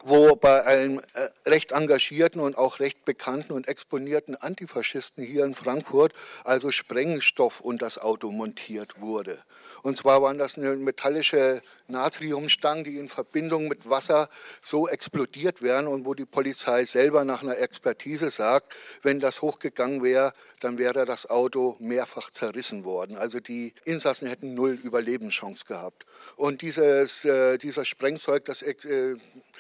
wo 0.05 0.37
bei 0.37 0.65
einem 0.65 0.99
äh, 0.99 1.49
recht 1.49 1.73
engagierten 1.73 2.41
und 2.41 2.57
auch 2.57 2.81
recht 2.81 3.05
bekannten 3.05 3.53
und 3.53 3.69
exponierten 3.69 4.35
Antifaschisten 4.37 5.25
hier 5.25 5.45
in 5.45 5.55
Frankfurt 5.55 6.13
also 6.45 6.71
Sprengstoff 6.71 7.61
unter 7.61 7.87
das 7.87 7.99
Auto 7.99 8.31
montiert 8.31 9.01
wurde. 9.01 9.43
Und 9.83 9.99
zwar 9.99 10.23
waren 10.23 10.39
das 10.39 10.57
eine 10.57 10.77
metallische 10.77 11.63
Natriumstangen, 11.89 12.85
die 12.85 12.99
in 12.99 13.09
Verbindung 13.09 13.67
mit 13.67 13.91
Wasser 13.91 14.29
so 14.61 14.87
explodiert 14.87 15.63
wären 15.63 15.89
und 15.89 16.05
wo 16.07 16.15
die 16.15 16.25
Polizei 16.25 16.85
selber 16.85 17.25
nach 17.25 17.43
einer 17.43 17.59
Expertise 17.59 18.31
sagt, 18.31 18.73
wenn 19.03 19.19
das 19.19 19.43
hochgegangen 19.43 20.03
wäre, 20.03 20.33
dann 20.61 20.79
wäre 20.79 21.05
das 21.05 21.29
Auto 21.29 21.77
mehrfach 21.81 22.31
zerrissen 22.31 22.85
worden. 22.85 23.17
Also 23.17 23.41
die 23.41 23.75
Insassen 23.85 24.29
hätten 24.29 24.55
null 24.55 24.79
Überlebenschance 24.83 25.65
gehabt. 25.65 26.07
Und 26.37 26.63
dieses, 26.63 27.25
äh, 27.25 27.59
dieser 27.59 27.85
Sprengzeug, 27.85 28.45
das, 28.45 28.63
äh, 28.63 29.17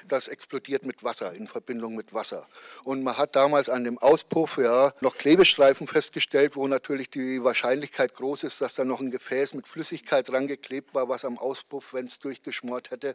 das 0.09 0.29
explodiert 0.29 0.85
mit 0.85 1.05
Wasser, 1.05 1.33
in 1.33 1.49
Verbindung 1.49 1.95
mit 1.95 2.13
Wasser. 2.15 2.47
Und 2.85 3.03
man 3.03 3.19
hat 3.19 3.37
damals 3.37 3.69
an 3.69 3.85
dem 3.85 3.99
Auspuff 3.99 4.59
ja 4.59 4.93
noch 5.01 5.17
Klebestreifen 5.17 5.87
festgestellt, 5.87 6.57
wo 6.57 6.67
natürlich 6.67 7.11
die 7.11 7.43
Wahrscheinlichkeit 7.43 8.15
groß 8.15 8.45
ist, 8.45 8.61
dass 8.61 8.75
da 8.75 8.85
noch 8.85 9.01
ein 9.01 9.11
Gefäß 9.11 9.55
mit 9.55 9.69
Flüssigkeit 9.69 10.33
rangeklebt 10.33 10.95
war, 10.95 11.09
was 11.09 11.25
am 11.25 11.39
Auspuff, 11.39 11.95
wenn 11.95 12.07
es 12.07 12.19
durchgeschmort 12.19 12.91
hätte, 12.91 13.15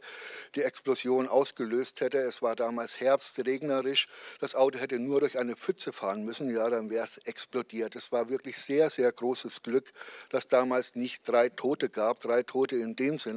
die 0.55 0.61
Explosion 0.61 1.27
ausgelöst 1.27 2.01
hätte. 2.01 2.19
Es 2.19 2.41
war 2.41 2.55
damals 2.55 2.99
Herbst, 2.99 3.37
regnerisch. 3.45 4.07
Das 4.39 4.55
Auto 4.55 4.79
hätte 4.79 4.99
nur 4.99 5.19
durch 5.19 5.37
eine 5.37 5.55
Pfütze 5.55 5.93
fahren 5.93 6.23
müssen, 6.23 6.49
ja, 6.49 6.69
dann 6.69 6.89
wäre 6.89 7.05
es 7.05 7.17
explodiert. 7.19 7.95
Es 7.95 8.11
war 8.11 8.29
wirklich 8.29 8.57
sehr, 8.57 8.89
sehr 8.89 9.11
großes 9.11 9.61
Glück, 9.63 9.91
dass 10.29 10.47
damals 10.47 10.95
nicht 10.95 11.27
drei 11.27 11.49
Tote 11.49 11.89
gab, 11.89 12.19
drei 12.19 12.43
Tote 12.43 12.75
in 12.75 12.95
dem 12.95 13.17
Sinne, 13.17 13.36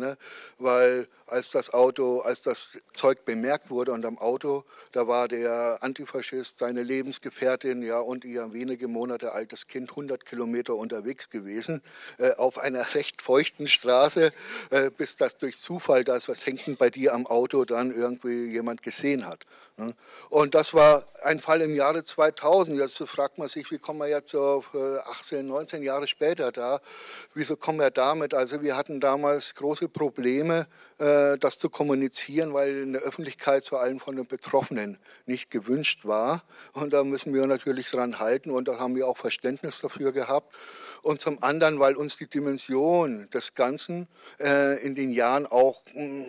weil 0.58 1.08
als 1.26 1.50
das 1.50 1.72
Auto, 1.72 2.20
als 2.20 2.42
das 2.42 2.78
Zeug 2.92 3.24
bemerkt 3.24 3.70
wurde 3.70 3.92
und 3.92 4.04
am 4.04 4.18
Auto, 4.18 4.64
da 4.92 5.06
war 5.06 5.28
der 5.28 5.78
Antifaschist, 5.80 6.58
seine 6.58 6.82
Lebensgefährtin, 6.82 7.82
ja, 7.82 7.98
und 7.98 8.24
ihr 8.24 8.52
wenige 8.52 8.88
Monate 8.88 9.32
altes 9.32 9.66
Kind 9.66 9.90
100 9.90 10.24
Kilometer 10.24 10.74
unterwegs 10.76 11.30
gewesen, 11.30 11.82
äh, 12.18 12.32
auf 12.32 12.58
einer 12.58 12.84
recht 12.94 13.22
feuchten 13.22 13.68
Straße, 13.68 14.32
äh, 14.70 14.90
bis 14.90 15.16
das 15.16 15.36
durch 15.36 15.60
Zufall, 15.60 16.04
das 16.04 16.28
was 16.28 16.46
hängt 16.46 16.66
denn 16.66 16.76
bei 16.76 16.90
dir 16.90 17.14
am 17.14 17.26
Auto, 17.26 17.64
dann 17.64 17.94
irgendwie 17.94 18.50
jemand 18.50 18.82
gesehen 18.82 19.26
hat. 19.26 19.44
Ne? 19.80 19.94
Und 20.28 20.54
das 20.54 20.74
war 20.74 21.04
ein 21.22 21.40
Fall 21.40 21.62
im 21.62 21.74
Jahre 21.74 22.04
2000. 22.04 22.78
Jetzt 22.78 22.98
fragt 23.08 23.38
man 23.38 23.48
sich, 23.48 23.70
wie 23.70 23.78
kommen 23.78 24.00
wir 24.00 24.08
jetzt 24.08 24.34
auf 24.34 24.74
18, 24.74 25.38
äh, 25.38 25.42
19 25.42 25.82
Jahre 25.82 26.06
später 26.06 26.52
da? 26.52 26.80
Wieso 27.34 27.56
kommen 27.56 27.78
wir 27.78 27.90
damit? 27.90 28.34
Also 28.34 28.62
wir 28.62 28.76
hatten 28.76 29.00
damals 29.00 29.54
große 29.54 29.88
Probleme, 29.88 30.66
äh, 30.98 31.38
das 31.38 31.58
zu 31.58 31.70
kommunizieren, 31.70 32.52
weil 32.52 32.82
in 32.82 32.92
der 32.92 33.02
Öffentlichkeit 33.02 33.66
vor 33.66 33.80
allem 33.80 34.00
von 34.00 34.16
den 34.16 34.26
Betroffenen 34.26 34.98
nicht 35.24 35.50
gewünscht 35.50 36.04
war. 36.04 36.42
Und 36.74 36.92
da 36.92 37.02
müssen 37.02 37.32
wir 37.32 37.46
natürlich 37.46 37.90
dran 37.90 38.18
halten 38.18 38.50
und 38.50 38.68
da 38.68 38.78
haben 38.78 38.94
wir 38.96 39.08
auch 39.08 39.16
Verständnis 39.16 39.80
dafür 39.80 40.12
gehabt. 40.12 40.54
Und 41.02 41.22
zum 41.22 41.42
anderen, 41.42 41.80
weil 41.80 41.96
uns 41.96 42.18
die 42.18 42.28
Dimension 42.28 43.28
des 43.30 43.54
Ganzen 43.54 44.08
äh, 44.38 44.78
in 44.84 44.94
den 44.94 45.10
Jahren 45.10 45.46
auch 45.46 45.82
mm, 45.94 46.24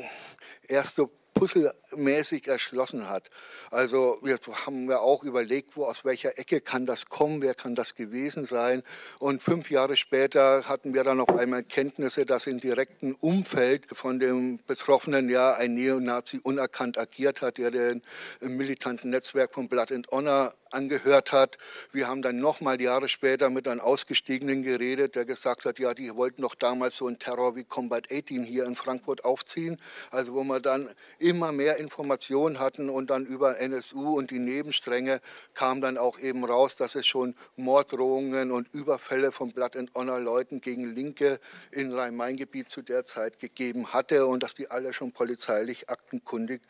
erst 0.70 0.95
so 0.95 1.12
puzzelmäßig 1.34 2.47
erschlossen 2.47 3.09
hat. 3.09 3.29
Also 3.71 4.17
wir 4.21 4.38
haben 4.65 4.89
ja 4.89 4.99
auch 4.99 5.23
überlegt, 5.23 5.77
wo 5.77 5.86
aus 5.86 6.05
welcher 6.05 6.38
Ecke 6.38 6.61
kann 6.61 6.86
das 6.86 7.07
kommen, 7.07 7.41
wer 7.41 7.53
kann 7.53 7.75
das 7.75 7.95
gewesen 7.95 8.45
sein. 8.45 8.84
Und 9.19 9.41
fünf 9.41 9.71
Jahre 9.71 9.97
später 9.97 10.67
hatten 10.67 10.93
wir 10.93 11.03
dann 11.03 11.19
auf 11.19 11.29
einmal 11.29 11.63
Kenntnisse, 11.63 12.25
dass 12.25 12.47
im 12.47 12.59
direkten 12.59 13.15
Umfeld 13.15 13.86
von 13.91 14.19
dem 14.19 14.59
Betroffenen 14.67 15.29
ja 15.29 15.53
ein 15.53 15.75
Neonazi 15.75 16.39
unerkannt 16.43 16.97
agiert 16.97 17.41
hat, 17.41 17.57
der 17.57 17.71
den 17.71 18.01
militanten 18.41 19.09
Netzwerk 19.09 19.53
von 19.53 19.67
Blood 19.67 19.91
and 19.91 20.07
Honor 20.11 20.53
angehört 20.71 21.32
hat. 21.32 21.57
Wir 21.91 22.07
haben 22.07 22.21
dann 22.21 22.39
nochmal 22.39 22.82
Jahre 22.82 23.09
später 23.09 23.49
mit 23.49 23.67
einem 23.67 23.82
Ausgestiegenen 23.82 24.63
geredet, 24.63 25.15
der 25.15 25.25
gesagt 25.25 25.65
hat, 25.65 25.79
ja, 25.79 25.93
die 25.93 26.15
wollten 26.15 26.41
doch 26.41 26.55
damals 26.55 26.97
so 26.97 27.07
einen 27.07 27.19
Terror 27.19 27.55
wie 27.55 27.63
Combat 27.63 28.11
18 28.11 28.43
hier 28.43 28.65
in 28.65 28.75
Frankfurt 28.75 29.25
aufziehen. 29.25 29.77
Also 30.11 30.34
wo 30.34 30.43
wir 30.43 30.59
dann 30.59 30.89
immer 31.22 31.51
mehr 31.51 31.78
Informationen 31.78 32.59
hatten 32.59 32.89
und 32.89 33.09
dann 33.09 33.26
über 33.26 33.59
NSU 33.59 34.17
und 34.17 34.32
die 34.32 34.39
Nebenstränge 34.39 35.22
kam 35.53 35.80
dann 35.82 35.97
auch 35.97 36.19
eben 36.19 36.43
raus, 36.43 36.76
dass 36.76 36.95
es 36.95 37.05
schon 37.05 37.36
Morddrohungen 37.55 38.51
und 38.51 38.74
Überfälle 38.74 39.32
von 39.32 39.51
Blood 39.51 39.78
and 39.78 39.93
Honor 39.95 40.19
Leuten 40.19 40.61
gegen 40.61 40.93
Linke 40.93 41.39
in 41.72 41.93
Rhein-Main-Gebiet 41.93 42.69
zu 42.69 42.82
der 42.82 43.05
Zeit 43.05 43.39
gegeben 43.39 43.93
hatte 43.93 44.26
und 44.26 44.43
dass 44.43 44.55
die 44.55 44.69
alle 44.69 44.93
schon 44.93 45.11
polizeilich 45.11 45.89
aktenkundig 45.89 46.61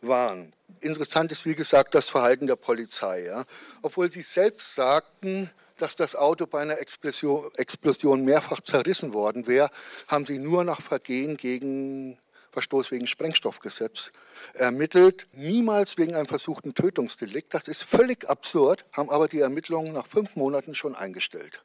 waren. 0.00 0.52
Interessant 0.80 1.32
ist, 1.32 1.46
wie 1.46 1.54
gesagt, 1.54 1.94
das 1.94 2.08
Verhalten 2.08 2.46
der 2.46 2.56
Polizei. 2.56 3.24
Ja. 3.24 3.44
Obwohl 3.82 4.10
sie 4.10 4.22
selbst 4.22 4.74
sagten, 4.74 5.50
dass 5.78 5.96
das 5.96 6.14
Auto 6.14 6.46
bei 6.46 6.60
einer 6.60 6.78
Explosion, 6.78 7.50
Explosion 7.56 8.24
mehrfach 8.24 8.60
zerrissen 8.60 9.14
worden 9.14 9.46
wäre, 9.46 9.70
haben 10.08 10.26
sie 10.26 10.38
nur 10.38 10.64
nach 10.64 10.80
Vergehen 10.80 11.36
gegen 11.36 12.18
Verstoß 12.52 12.90
wegen 12.90 13.06
Sprengstoffgesetz 13.06 14.10
ermittelt, 14.54 15.26
niemals 15.32 15.98
wegen 15.98 16.14
einem 16.14 16.26
versuchten 16.26 16.74
Tötungsdelikt. 16.74 17.54
Das 17.54 17.68
ist 17.68 17.84
völlig 17.84 18.28
absurd, 18.28 18.84
haben 18.92 19.10
aber 19.10 19.28
die 19.28 19.40
Ermittlungen 19.40 19.92
nach 19.92 20.06
fünf 20.06 20.36
Monaten 20.36 20.74
schon 20.74 20.94
eingestellt. 20.94 21.62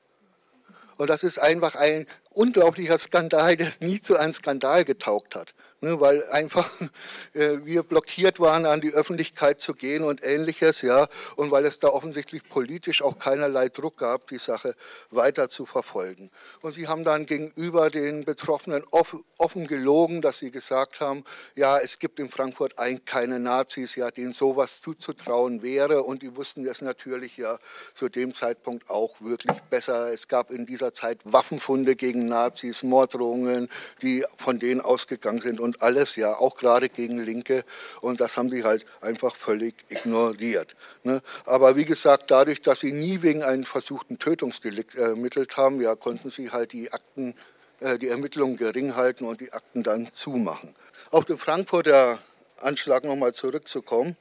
Und 0.97 1.09
das 1.09 1.23
ist 1.23 1.39
einfach 1.39 1.75
ein 1.75 2.05
unglaublicher 2.31 2.97
Skandal, 2.97 3.57
der 3.57 3.67
es 3.67 3.81
nie 3.81 4.01
zu 4.01 4.15
einem 4.15 4.33
Skandal 4.33 4.85
getaugt 4.85 5.35
hat 5.35 5.53
ne, 5.81 5.99
weil 5.99 6.23
einfach 6.31 6.69
äh, 7.33 7.57
wir 7.63 7.83
blockiert 7.83 8.39
waren, 8.39 8.65
an 8.65 8.81
die 8.81 8.93
Öffentlichkeit 8.93 9.61
zu 9.61 9.73
gehen 9.73 10.03
und 10.03 10.23
ähnliches, 10.23 10.81
ja, 10.81 11.07
und 11.35 11.51
weil 11.51 11.65
es 11.65 11.79
da 11.79 11.89
offensichtlich 11.89 12.47
politisch 12.47 13.01
auch 13.01 13.17
keinerlei 13.17 13.69
Druck 13.69 13.97
gab, 13.97 14.27
die 14.27 14.37
Sache 14.37 14.75
weiter 15.11 15.49
zu 15.49 15.65
verfolgen. 15.65 16.31
Und 16.61 16.73
sie 16.73 16.87
haben 16.87 17.03
dann 17.03 17.25
gegenüber 17.25 17.89
den 17.89 18.25
Betroffenen 18.25 18.83
offen, 18.91 19.67
gelogen, 19.67 20.21
dass 20.21 20.39
sie 20.39 20.51
gesagt 20.51 20.99
haben, 20.99 21.23
ja, 21.55 21.79
es 21.79 21.99
gibt 21.99 22.19
in 22.19 22.29
Frankfurt 22.29 22.77
eigentlich 22.77 23.05
keine 23.05 23.39
Nazis, 23.39 23.95
ja, 23.95 24.11
denen 24.11 24.33
sowas 24.33 24.81
zuzutrauen 24.81 25.61
wäre, 25.61 26.03
und 26.03 26.21
die 26.21 26.35
wussten 26.35 26.65
das 26.65 26.81
natürlich 26.81 27.37
ja 27.37 27.57
zu 27.93 28.09
dem 28.09 28.33
Zeitpunkt 28.33 28.89
auch 28.89 29.21
wirklich 29.21 29.59
besser. 29.69 30.13
Es 30.13 30.27
gab 30.27 30.51
in 30.51 30.65
dieser 30.65 30.93
Zeit 30.93 31.19
Waffenfunde 31.23 31.95
gegen 31.95 32.27
Nazis, 32.27 32.83
Morddrohungen, 32.83 33.69
die 34.01 34.25
von 34.37 34.59
denen 34.59 34.81
ausgegangen 34.81 35.41
sind 35.41 35.59
und 35.65 35.81
alles, 35.81 36.15
ja, 36.15 36.33
auch 36.33 36.55
gerade 36.55 36.87
gegen 36.87 37.19
Linke. 37.19 37.65
Und 37.99 38.21
das 38.21 38.37
haben 38.37 38.49
sie 38.49 38.63
halt 38.63 38.85
einfach 39.01 39.35
völlig 39.35 39.75
ignoriert. 39.89 40.75
Ne? 41.03 41.21
Aber 41.45 41.75
wie 41.75 41.83
gesagt, 41.83 42.31
dadurch, 42.31 42.61
dass 42.61 42.79
sie 42.79 42.93
nie 42.93 43.21
wegen 43.21 43.43
einem 43.43 43.65
versuchten 43.65 44.17
Tötungsdelikt 44.17 44.95
ermittelt 44.95 45.57
haben, 45.57 45.81
ja, 45.81 45.95
konnten 45.95 46.31
sie 46.31 46.51
halt 46.51 46.71
die 46.71 46.93
Akten, 46.93 47.35
äh, 47.81 47.97
die 47.97 48.07
Ermittlungen 48.07 48.55
gering 48.55 48.95
halten 48.95 49.25
und 49.25 49.41
die 49.41 49.51
Akten 49.51 49.83
dann 49.83 50.07
zumachen. 50.13 50.73
Auf 51.11 51.25
den 51.25 51.37
Frankfurter 51.37 52.19
Anschlag 52.61 53.03
nochmal 53.03 53.33
zurückzukommen. 53.33 54.15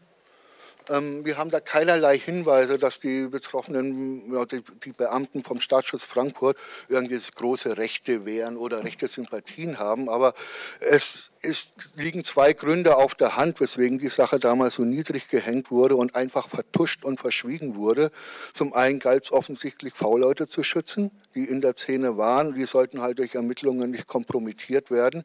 Ähm, 0.88 1.24
wir 1.24 1.38
haben 1.38 1.50
da 1.50 1.60
keinerlei 1.60 2.18
Hinweise, 2.18 2.78
dass 2.78 2.98
die 2.98 3.28
Betroffenen, 3.28 4.30
die 4.84 4.92
Beamten 4.92 5.42
vom 5.42 5.60
Staatsschutz 5.60 6.04
Frankfurt 6.04 6.56
irgendwie 6.88 7.18
große 7.34 7.78
Rechte 7.78 8.26
wären 8.26 8.56
oder 8.56 8.84
rechte 8.84 9.08
Sympathien 9.08 9.78
haben. 9.78 10.08
Aber 10.08 10.34
es 10.80 11.30
ist, 11.42 11.90
liegen 11.96 12.24
zwei 12.24 12.52
Gründe 12.52 12.96
auf 12.96 13.14
der 13.14 13.36
Hand, 13.36 13.60
weswegen 13.60 13.98
die 13.98 14.08
Sache 14.08 14.38
damals 14.38 14.76
so 14.76 14.84
niedrig 14.84 15.28
gehängt 15.28 15.70
wurde 15.70 15.96
und 15.96 16.14
einfach 16.14 16.48
vertuscht 16.48 17.04
und 17.04 17.20
verschwiegen 17.20 17.76
wurde. 17.76 18.10
Zum 18.52 18.72
einen 18.72 18.98
galt 18.98 19.24
es 19.24 19.32
offensichtlich, 19.32 19.94
V-Leute 19.94 20.48
zu 20.48 20.62
schützen, 20.62 21.10
die 21.34 21.44
in 21.44 21.60
der 21.60 21.74
Szene 21.76 22.16
waren. 22.16 22.54
Die 22.54 22.64
sollten 22.64 23.00
halt 23.00 23.18
durch 23.18 23.34
Ermittlungen 23.34 23.90
nicht 23.90 24.06
kompromittiert 24.06 24.90
werden. 24.90 25.24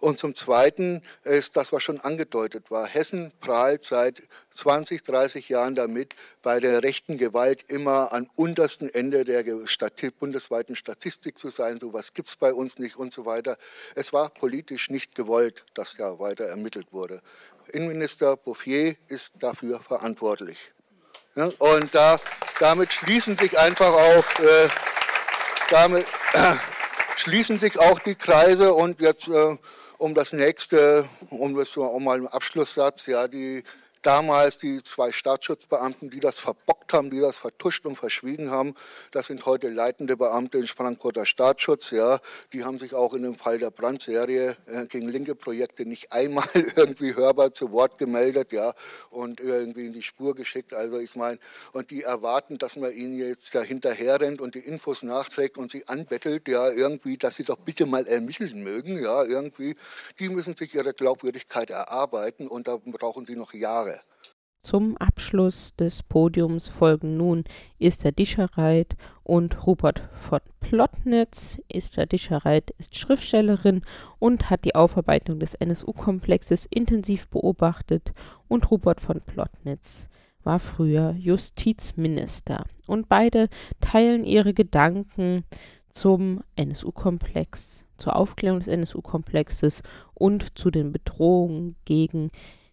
Und 0.00 0.18
zum 0.18 0.34
Zweiten 0.34 1.02
ist 1.22 1.56
das, 1.56 1.72
was 1.72 1.82
schon 1.82 2.00
angedeutet 2.00 2.70
war. 2.70 2.86
Hessen 2.86 3.32
prahlt 3.40 3.84
seit 3.84 4.22
20, 4.58 5.02
30 5.04 5.48
Jahren 5.48 5.74
damit, 5.74 6.14
bei 6.42 6.58
der 6.58 6.82
rechten 6.82 7.16
Gewalt 7.16 7.70
immer 7.70 8.12
am 8.12 8.28
untersten 8.34 8.92
Ende 8.92 9.24
der 9.24 9.44
Statistik, 9.66 10.18
bundesweiten 10.18 10.74
Statistik 10.74 11.38
zu 11.38 11.48
sein. 11.48 11.78
So 11.80 11.92
was 11.92 12.12
gibt 12.12 12.28
es 12.28 12.36
bei 12.36 12.52
uns 12.52 12.78
nicht 12.78 12.96
und 12.96 13.14
so 13.14 13.24
weiter. 13.24 13.56
Es 13.94 14.12
war 14.12 14.30
politisch 14.30 14.90
nicht 14.90 15.14
gewollt, 15.14 15.64
dass 15.74 15.96
ja 15.96 16.18
weiter 16.18 16.44
ermittelt 16.44 16.92
wurde. 16.92 17.20
Innenminister 17.68 18.36
Bouffier 18.36 18.96
ist 19.08 19.32
dafür 19.38 19.80
verantwortlich. 19.80 20.72
Und 21.34 21.94
da, 21.94 22.18
damit 22.58 22.92
schließen 22.92 23.36
sich 23.36 23.56
einfach 23.58 23.92
auch, 23.92 24.40
äh, 24.40 24.68
damit, 25.70 26.06
schließen 27.16 27.60
sich 27.60 27.78
auch 27.78 28.00
die 28.00 28.16
Kreise 28.16 28.74
und 28.74 29.00
jetzt 29.00 29.28
äh, 29.28 29.56
um 29.98 30.14
das 30.14 30.32
nächste, 30.32 31.08
um 31.30 31.56
das 31.56 31.76
um 31.76 32.04
mal 32.04 32.16
einen 32.16 32.28
Abschlusssatz, 32.28 33.06
ja, 33.06 33.28
die 33.28 33.62
damals 34.02 34.58
die 34.58 34.82
zwei 34.82 35.12
Staatsschutzbeamten, 35.12 36.10
die 36.10 36.20
das 36.20 36.40
verbockt 36.40 36.92
haben, 36.92 37.10
die 37.10 37.20
das 37.20 37.38
vertuscht 37.38 37.86
und 37.86 37.96
verschwiegen 37.96 38.50
haben, 38.50 38.74
das 39.10 39.26
sind 39.26 39.46
heute 39.46 39.68
leitende 39.68 40.16
Beamte 40.16 40.58
im 40.58 40.66
Frankfurter 40.66 41.26
Staatsschutz. 41.26 41.90
Ja, 41.90 42.20
die 42.52 42.64
haben 42.64 42.78
sich 42.78 42.94
auch 42.94 43.14
in 43.14 43.22
dem 43.22 43.34
Fall 43.34 43.58
der 43.58 43.70
Brandserie 43.70 44.56
äh, 44.66 44.86
gegen 44.86 45.08
linke 45.08 45.34
Projekte 45.34 45.84
nicht 45.84 46.12
einmal 46.12 46.48
irgendwie 46.76 47.14
hörbar 47.14 47.52
zu 47.52 47.72
Wort 47.72 47.98
gemeldet, 47.98 48.52
ja, 48.52 48.72
und 49.10 49.40
irgendwie 49.40 49.86
in 49.86 49.92
die 49.92 50.02
Spur 50.02 50.34
geschickt. 50.34 50.72
Also 50.72 50.98
ich 50.98 51.16
meine, 51.16 51.38
und 51.72 51.90
die 51.90 52.02
erwarten, 52.02 52.58
dass 52.58 52.76
man 52.76 52.92
ihnen 52.92 53.18
jetzt 53.18 53.54
da 53.54 53.62
hinterher 53.62 54.20
rennt 54.20 54.40
und 54.40 54.54
die 54.54 54.60
Infos 54.60 55.02
nachträgt 55.02 55.58
und 55.58 55.70
sie 55.70 55.86
anbettelt, 55.88 56.48
ja, 56.48 56.70
irgendwie, 56.70 57.16
dass 57.16 57.36
sie 57.36 57.44
doch 57.44 57.58
bitte 57.58 57.86
mal 57.86 58.06
ermitteln 58.06 58.62
mögen, 58.62 59.02
ja, 59.02 59.24
irgendwie. 59.24 59.74
Die 60.18 60.28
müssen 60.28 60.56
sich 60.56 60.74
ihre 60.74 60.94
Glaubwürdigkeit 60.94 61.70
erarbeiten 61.70 62.48
und 62.48 62.68
da 62.68 62.76
brauchen 62.76 63.26
sie 63.26 63.36
noch 63.36 63.52
Jahre. 63.52 63.97
Zum 64.60 64.96
Abschluss 64.96 65.74
des 65.76 66.02
Podiums 66.02 66.68
folgen 66.68 67.16
nun 67.16 67.44
Esther 67.78 68.10
Dischereit 68.10 68.96
und 69.22 69.66
Rupert 69.66 70.08
von 70.18 70.40
Plotnitz. 70.60 71.58
Esther 71.68 72.06
Dischereit 72.06 72.72
ist 72.76 72.96
Schriftstellerin 72.96 73.82
und 74.18 74.50
hat 74.50 74.64
die 74.64 74.74
Aufarbeitung 74.74 75.38
des 75.38 75.54
NSU-Komplexes 75.54 76.66
intensiv 76.66 77.28
beobachtet 77.28 78.12
und 78.48 78.70
Rupert 78.70 79.00
von 79.00 79.20
Plotnitz 79.20 80.08
war 80.42 80.58
früher 80.58 81.12
Justizminister. 81.12 82.64
Und 82.86 83.08
beide 83.08 83.48
teilen 83.80 84.24
ihre 84.24 84.54
Gedanken 84.54 85.44
zum 85.88 86.42
NSU-Komplex, 86.56 87.84
zur 87.96 88.16
Aufklärung 88.16 88.58
des 88.58 88.68
NSU-Komplexes 88.68 89.82
und 90.14 90.58
zu 90.58 90.70
den 90.70 90.90
Bedrohungen 90.92 91.76
gegen 91.84 92.30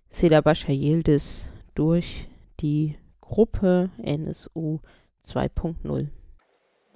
Seda 0.10 0.42
Bashar 0.42 0.74
Yildiz 0.74 1.50
durch 1.76 2.28
die 2.60 2.98
Gruppe 3.22 3.92
NSU 3.98 4.80
2.0. 5.26 6.08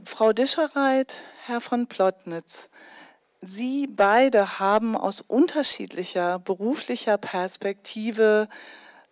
Frau 0.04 0.34
Dischereit, 0.34 1.24
Herr 1.46 1.62
von 1.62 1.88
Plotnitz, 1.88 2.70
Sie 3.42 3.88
beide 3.88 4.60
haben 4.60 4.98
aus 4.98 5.22
unterschiedlicher 5.22 6.40
beruflicher 6.40 7.18
Perspektive 7.18 8.50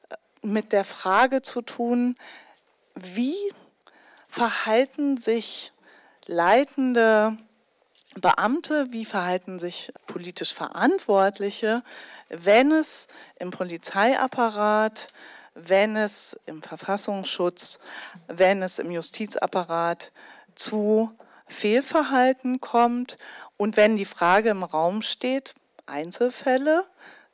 äh, 0.10 0.16
mit 0.46 0.74
der 0.74 0.84
Frage 0.84 1.42
zu 1.42 1.62
tun, 1.62 2.18
wie 2.96 3.38
verhalten 4.28 5.16
sich 5.16 5.72
leitende 6.26 7.38
Beamte, 8.20 8.88
wie 8.92 9.06
verhalten 9.06 9.60
sich 9.60 9.94
politisch 10.08 10.54
Verantwortliche, 10.54 11.84
wenn 12.30 12.72
es 12.74 13.08
im 13.40 13.52
Polizeiapparat 13.52 15.08
wenn 15.58 15.96
es 15.96 16.40
im 16.46 16.62
Verfassungsschutz, 16.62 17.80
wenn 18.28 18.62
es 18.62 18.80
im 18.80 18.92
Justizapparat 18.92 20.12
zu 20.56 21.12
Fehlverhalten 21.48 22.62
kommt 22.62 23.18
und 23.58 23.76
wenn 23.76 23.98
die 23.98 24.06
Frage 24.06 24.50
im 24.50 24.64
Raum 24.64 25.02
steht, 25.02 25.56
Einzelfälle, 25.88 26.86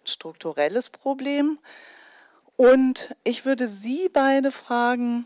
strukturelles 0.06 0.90
Problem. 0.90 1.60
Und 2.56 3.16
ich 3.24 3.46
würde 3.46 3.68
Sie 3.68 4.10
beide 4.14 4.52
fragen, 4.52 5.26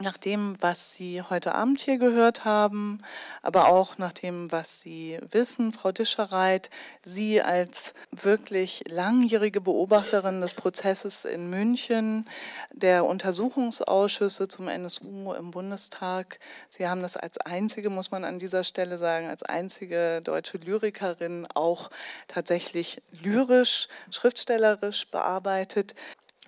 nach 0.00 0.16
dem, 0.16 0.56
was 0.60 0.94
Sie 0.94 1.20
heute 1.20 1.54
Abend 1.54 1.80
hier 1.82 1.98
gehört 1.98 2.46
haben, 2.46 2.98
aber 3.42 3.68
auch 3.68 3.98
nach 3.98 4.14
dem, 4.14 4.50
was 4.50 4.80
Sie 4.80 5.18
wissen, 5.30 5.74
Frau 5.74 5.92
Dischereit, 5.92 6.70
Sie 7.02 7.42
als 7.42 7.94
wirklich 8.10 8.84
langjährige 8.88 9.60
Beobachterin 9.60 10.40
des 10.40 10.54
Prozesses 10.54 11.26
in 11.26 11.50
München, 11.50 12.26
der 12.72 13.04
Untersuchungsausschüsse 13.04 14.48
zum 14.48 14.68
NSU 14.68 15.34
im 15.34 15.50
Bundestag, 15.50 16.38
Sie 16.70 16.88
haben 16.88 17.02
das 17.02 17.18
als 17.18 17.36
einzige, 17.36 17.90
muss 17.90 18.10
man 18.10 18.24
an 18.24 18.38
dieser 18.38 18.64
Stelle 18.64 18.96
sagen, 18.96 19.28
als 19.28 19.42
einzige 19.42 20.22
deutsche 20.22 20.56
Lyrikerin 20.56 21.46
auch 21.54 21.90
tatsächlich 22.28 23.02
lyrisch, 23.22 23.88
schriftstellerisch 24.10 25.10
bearbeitet. 25.10 25.94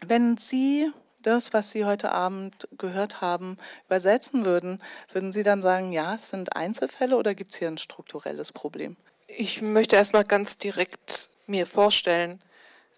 Wenn 0.00 0.38
Sie 0.38 0.90
das, 1.26 1.52
was 1.52 1.70
Sie 1.70 1.84
heute 1.84 2.12
Abend 2.12 2.68
gehört 2.78 3.20
haben, 3.20 3.58
übersetzen 3.86 4.44
würden, 4.44 4.82
würden 5.12 5.32
Sie 5.32 5.42
dann 5.42 5.62
sagen, 5.62 5.92
ja, 5.92 6.14
es 6.14 6.30
sind 6.30 6.56
Einzelfälle 6.56 7.16
oder 7.16 7.34
gibt 7.34 7.52
es 7.52 7.58
hier 7.58 7.68
ein 7.68 7.78
strukturelles 7.78 8.52
Problem? 8.52 8.96
Ich 9.26 9.62
möchte 9.62 9.96
erstmal 9.96 10.24
ganz 10.24 10.58
direkt 10.58 11.30
mir 11.46 11.66
vorstellen, 11.66 12.40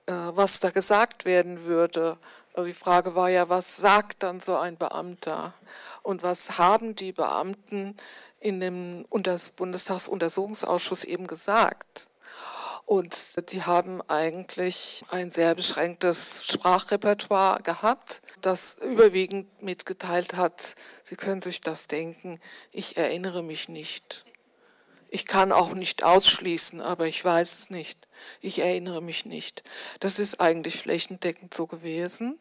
äh, 0.06 0.12
was 0.12 0.60
da 0.60 0.70
gesagt 0.70 1.24
werden 1.24 1.64
würde. 1.64 2.18
Also 2.54 2.66
die 2.68 2.74
Frage 2.74 3.14
war 3.14 3.28
ja, 3.28 3.48
was 3.48 3.76
sagt 3.76 4.22
dann 4.22 4.40
so 4.40 4.56
ein 4.56 4.76
Beamter? 4.76 5.54
Und 6.02 6.22
was 6.22 6.58
haben 6.58 6.94
die 6.94 7.12
Beamten 7.12 7.96
in 8.40 8.60
dem 8.60 9.06
Bundestagsuntersuchungsausschuss 9.56 11.04
eben 11.04 11.26
gesagt? 11.26 12.08
Und 12.86 13.50
die 13.50 13.64
haben 13.64 14.00
eigentlich 14.08 15.04
ein 15.10 15.28
sehr 15.28 15.56
beschränktes 15.56 16.46
Sprachrepertoire 16.46 17.60
gehabt, 17.62 18.22
das 18.42 18.76
überwiegend 18.78 19.60
mitgeteilt 19.60 20.36
hat, 20.36 20.76
Sie 21.02 21.16
können 21.16 21.42
sich 21.42 21.60
das 21.60 21.88
denken, 21.88 22.40
ich 22.72 22.96
erinnere 22.96 23.42
mich 23.42 23.68
nicht. 23.68 24.24
Ich 25.08 25.26
kann 25.26 25.52
auch 25.52 25.72
nicht 25.74 26.04
ausschließen, 26.04 26.80
aber 26.80 27.06
ich 27.06 27.24
weiß 27.24 27.52
es 27.52 27.70
nicht. 27.70 28.08
Ich 28.40 28.58
erinnere 28.58 29.02
mich 29.02 29.24
nicht. 29.24 29.62
Das 30.00 30.18
ist 30.18 30.40
eigentlich 30.40 30.76
flächendeckend 30.76 31.54
so 31.54 31.66
gewesen. 31.66 32.38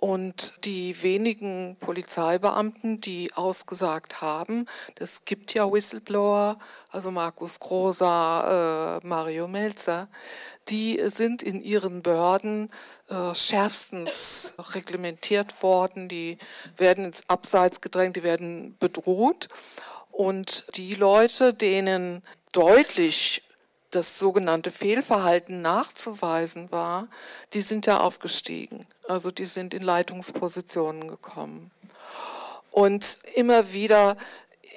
Und 0.00 0.64
die 0.64 1.02
wenigen 1.02 1.76
Polizeibeamten, 1.80 3.00
die 3.00 3.32
ausgesagt 3.34 4.20
haben, 4.20 4.66
das 4.94 5.24
gibt 5.24 5.54
ja 5.54 5.72
Whistleblower, 5.72 6.56
also 6.90 7.10
Markus 7.10 7.58
Groser, 7.58 9.00
äh, 9.02 9.06
Mario 9.06 9.48
Melzer, 9.48 10.08
die 10.68 11.00
sind 11.06 11.42
in 11.42 11.60
ihren 11.60 12.02
Behörden 12.02 12.70
äh, 13.08 13.34
schärfstens 13.34 14.54
reglementiert 14.72 15.64
worden, 15.64 16.08
die 16.08 16.38
werden 16.76 17.04
ins 17.04 17.28
Abseits 17.28 17.80
gedrängt, 17.80 18.14
die 18.14 18.22
werden 18.22 18.76
bedroht. 18.78 19.48
Und 20.12 20.76
die 20.76 20.94
Leute, 20.94 21.54
denen 21.54 22.22
deutlich 22.52 23.47
das 23.90 24.18
sogenannte 24.18 24.70
Fehlverhalten 24.70 25.62
nachzuweisen 25.62 26.70
war, 26.70 27.08
die 27.52 27.62
sind 27.62 27.86
ja 27.86 28.00
aufgestiegen. 28.00 28.84
Also 29.08 29.30
die 29.30 29.46
sind 29.46 29.74
in 29.74 29.82
Leitungspositionen 29.82 31.08
gekommen. 31.08 31.70
Und 32.70 33.18
immer 33.34 33.72
wieder 33.72 34.16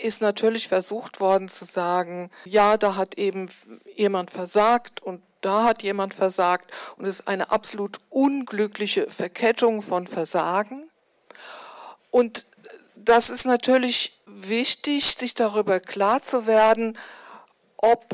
ist 0.01 0.21
natürlich 0.21 0.67
versucht 0.67 1.19
worden 1.19 1.49
zu 1.49 1.65
sagen, 1.65 2.31
ja, 2.45 2.77
da 2.77 2.95
hat 2.95 3.15
eben 3.15 3.49
jemand 3.95 4.31
versagt 4.31 5.01
und 5.01 5.21
da 5.41 5.63
hat 5.65 5.83
jemand 5.83 6.13
versagt 6.13 6.71
und 6.97 7.05
es 7.05 7.19
ist 7.19 7.27
eine 7.27 7.51
absolut 7.51 7.97
unglückliche 8.09 9.09
Verkettung 9.09 9.81
von 9.81 10.07
Versagen. 10.07 10.85
Und 12.11 12.45
das 12.95 13.29
ist 13.29 13.45
natürlich 13.45 14.19
wichtig, 14.25 15.15
sich 15.15 15.33
darüber 15.33 15.79
klar 15.79 16.21
zu 16.21 16.45
werden, 16.45 16.97
ob 17.77 18.05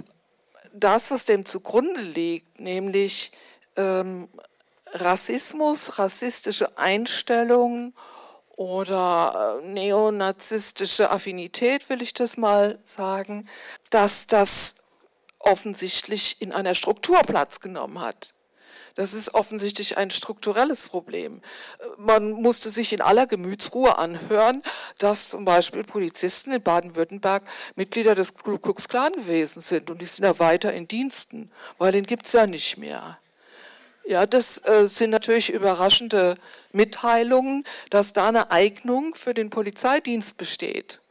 das, 0.80 1.12
was 1.12 1.26
dem 1.26 1.46
zugrunde 1.46 2.02
liegt, 2.02 2.60
nämlich 2.60 3.32
ähm, 3.76 4.30
Rassismus, 4.94 6.00
rassistische 6.00 6.78
Einstellungen 6.78 7.94
oder 8.56 9.60
äh, 9.62 9.68
neonazistische 9.68 11.12
Affinität, 11.12 11.90
will 11.90 12.02
ich 12.02 12.14
das 12.14 12.38
mal 12.38 12.80
sagen, 12.84 13.48
dass 13.90 14.28
das 14.28 14.88
offensichtlich 15.40 16.42
in 16.42 16.52
einer 16.52 16.74
Struktur 16.74 17.22
Platz 17.22 17.60
genommen 17.60 18.02
hat. 18.02 18.34
Das 18.98 19.14
ist 19.14 19.36
offensichtlich 19.36 20.00
ein 20.00 20.10
strukturelles 20.10 20.90
Problem. 20.90 21.40
Man 21.98 22.32
musste 22.32 22.72
sich 22.72 22.94
in 22.94 23.02
aller 23.02 23.28
Gemütsruhe 23.28 24.00
anhören, 24.00 24.64
dass 24.98 25.30
zum 25.30 25.46
Beispiel 25.46 25.84
Polizisten 25.84 26.52
in 26.52 26.64
Baden-Württemberg 26.64 27.44
Mitglieder 27.76 28.16
des 28.16 28.34
Ku 28.34 28.58
Klux 28.58 28.90
Klan 28.90 29.14
gewesen 29.14 29.62
sind 29.62 29.92
und 29.92 30.02
die 30.02 30.06
sind 30.06 30.26
ja 30.26 30.40
weiter 30.40 30.74
in 30.74 30.88
Diensten, 30.88 31.52
weil 31.78 31.92
den 31.92 32.08
gibt 32.08 32.26
es 32.26 32.34
ja 32.34 32.48
nicht 32.48 32.80
mehr. 32.80 33.20
Ja, 34.08 34.26
das 34.26 34.66
äh, 34.66 34.88
sind 34.88 35.12
natürlich 35.12 35.52
überraschende 35.52 36.36
Mitteilungen, 36.72 37.66
dass 37.92 38.14
da 38.14 38.30
eine 38.30 38.50
Eignung 38.50 39.14
für 39.14 39.36
den 39.36 39.52
Polizeidienst 39.52 40.38
besteht. 40.38 41.02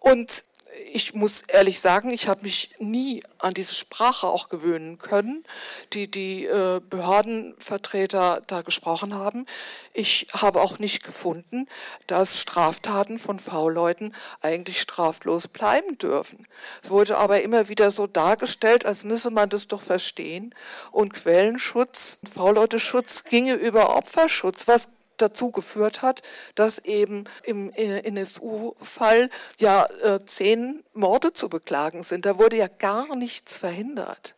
Und 0.00 0.44
ich 0.92 1.14
muss 1.14 1.42
ehrlich 1.42 1.80
sagen, 1.80 2.10
ich 2.10 2.28
habe 2.28 2.42
mich 2.42 2.76
nie 2.78 3.22
an 3.38 3.54
diese 3.54 3.74
Sprache 3.74 4.26
auch 4.26 4.48
gewöhnen 4.48 4.98
können, 4.98 5.44
die 5.92 6.10
die 6.10 6.46
äh, 6.46 6.80
Behördenvertreter 6.88 8.42
da 8.46 8.62
gesprochen 8.62 9.14
haben. 9.14 9.46
Ich 9.92 10.28
habe 10.32 10.60
auch 10.60 10.78
nicht 10.78 11.04
gefunden, 11.04 11.68
dass 12.06 12.40
Straftaten 12.40 13.18
von 13.18 13.38
V-Leuten 13.38 14.14
eigentlich 14.40 14.80
straflos 14.80 15.48
bleiben 15.48 15.98
dürfen. 15.98 16.46
Es 16.82 16.90
wurde 16.90 17.18
aber 17.18 17.42
immer 17.42 17.68
wieder 17.68 17.90
so 17.90 18.06
dargestellt, 18.06 18.86
als 18.86 19.04
müsse 19.04 19.30
man 19.30 19.48
das 19.48 19.68
doch 19.68 19.82
verstehen. 19.82 20.54
Und 20.90 21.12
Quellenschutz, 21.14 22.18
V-Leute-Schutz 22.34 23.24
ginge 23.24 23.54
über 23.54 23.96
Opferschutz, 23.96 24.66
was 24.68 24.88
dazu 25.16 25.50
geführt 25.50 26.02
hat, 26.02 26.22
dass 26.54 26.78
eben 26.78 27.24
im 27.44 27.70
NSU-Fall 27.70 29.30
ja 29.58 29.86
äh, 30.02 30.24
zehn 30.24 30.84
Morde 30.92 31.32
zu 31.32 31.48
beklagen 31.48 32.02
sind. 32.02 32.26
Da 32.26 32.38
wurde 32.38 32.56
ja 32.56 32.68
gar 32.68 33.16
nichts 33.16 33.58
verhindert. 33.58 34.34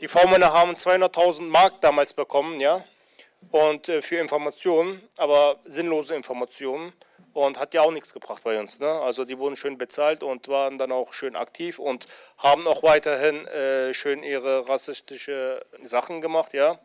Die 0.00 0.08
V-Männer 0.08 0.52
haben 0.52 0.72
200.000 0.72 1.42
Mark 1.42 1.80
damals 1.80 2.12
bekommen, 2.12 2.60
ja, 2.60 2.84
und 3.50 3.88
äh, 3.88 4.02
für 4.02 4.16
Informationen, 4.16 5.00
aber 5.16 5.58
sinnlose 5.64 6.14
Informationen 6.14 6.92
und 7.32 7.58
hat 7.58 7.74
ja 7.74 7.82
auch 7.82 7.90
nichts 7.90 8.12
gebracht 8.12 8.42
bei 8.44 8.58
uns. 8.58 8.80
Ne? 8.80 8.88
Also 8.88 9.24
die 9.24 9.38
wurden 9.38 9.56
schön 9.56 9.78
bezahlt 9.78 10.22
und 10.22 10.48
waren 10.48 10.78
dann 10.78 10.92
auch 10.92 11.12
schön 11.12 11.36
aktiv 11.36 11.78
und 11.78 12.06
haben 12.38 12.66
auch 12.66 12.82
weiterhin 12.82 13.46
äh, 13.46 13.94
schön 13.94 14.22
ihre 14.22 14.68
rassistische 14.68 15.64
Sachen 15.82 16.20
gemacht, 16.20 16.52
ja 16.52 16.78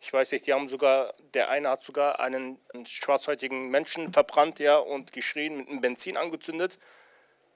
Ich 0.00 0.12
weiß 0.12 0.32
nicht, 0.32 0.46
die 0.46 0.54
haben 0.54 0.68
sogar, 0.68 1.14
der 1.34 1.50
eine 1.50 1.68
hat 1.68 1.82
sogar 1.82 2.20
einen, 2.20 2.58
schwarzhäutigen 2.86 3.68
Menschen 3.70 4.12
verbrannt, 4.12 4.58
ja, 4.58 4.78
und 4.78 5.12
geschrien, 5.12 5.58
mit 5.58 5.68
einem 5.68 5.80
Benzin 5.80 6.16
angezündet. 6.16 6.78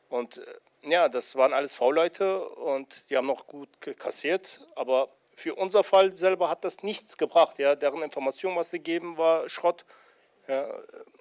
Und 0.08 0.38
äh, 0.38 0.90
ja, 0.90 1.08
das 1.08 1.36
waren 1.36 1.54
alles 1.54 1.76
V-Leute 1.76 2.46
und 2.46 3.08
die 3.08 3.16
haben 3.16 3.26
noch 3.26 3.46
gut 3.46 3.68
kassiert, 3.98 4.68
aber 4.76 5.08
für 5.34 5.54
unser 5.54 5.82
Fall 5.82 6.14
selber 6.14 6.48
hat 6.48 6.64
das 6.64 6.82
nichts 6.82 7.16
gebracht. 7.16 7.58
Ja. 7.58 7.74
Deren 7.74 8.02
Information, 8.02 8.56
was 8.56 8.70
sie 8.70 8.80
geben, 8.80 9.16
war 9.16 9.48
Schrott. 9.48 9.84
Ja. 10.48 10.66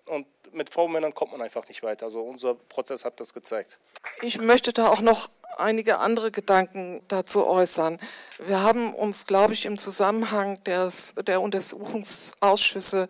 Und 0.08 0.28
mit 0.52 0.70
V-Männern 0.70 1.14
kommt 1.14 1.32
man 1.32 1.42
einfach 1.42 1.68
nicht 1.70 1.82
weiter. 1.82 2.08
Also 2.08 2.22
unser 2.22 2.56
Prozess 2.56 3.06
hat 3.06 3.20
das 3.20 3.34
gezeigt. 3.34 3.80
Ich 4.22 4.40
möchte 4.40 4.74
da 4.74 4.90
auch 4.90 5.00
noch 5.00 5.30
einige 5.58 6.00
andere 6.00 6.32
Gedanken 6.32 7.02
dazu 7.08 7.46
äußern. 7.46 8.00
Wir 8.40 8.62
haben 8.62 8.94
uns, 8.94 9.26
glaube 9.26 9.54
ich, 9.54 9.66
im 9.66 9.78
Zusammenhang 9.78 10.62
des, 10.64 11.16
der 11.26 11.42
Untersuchungsausschüsse 11.42 13.08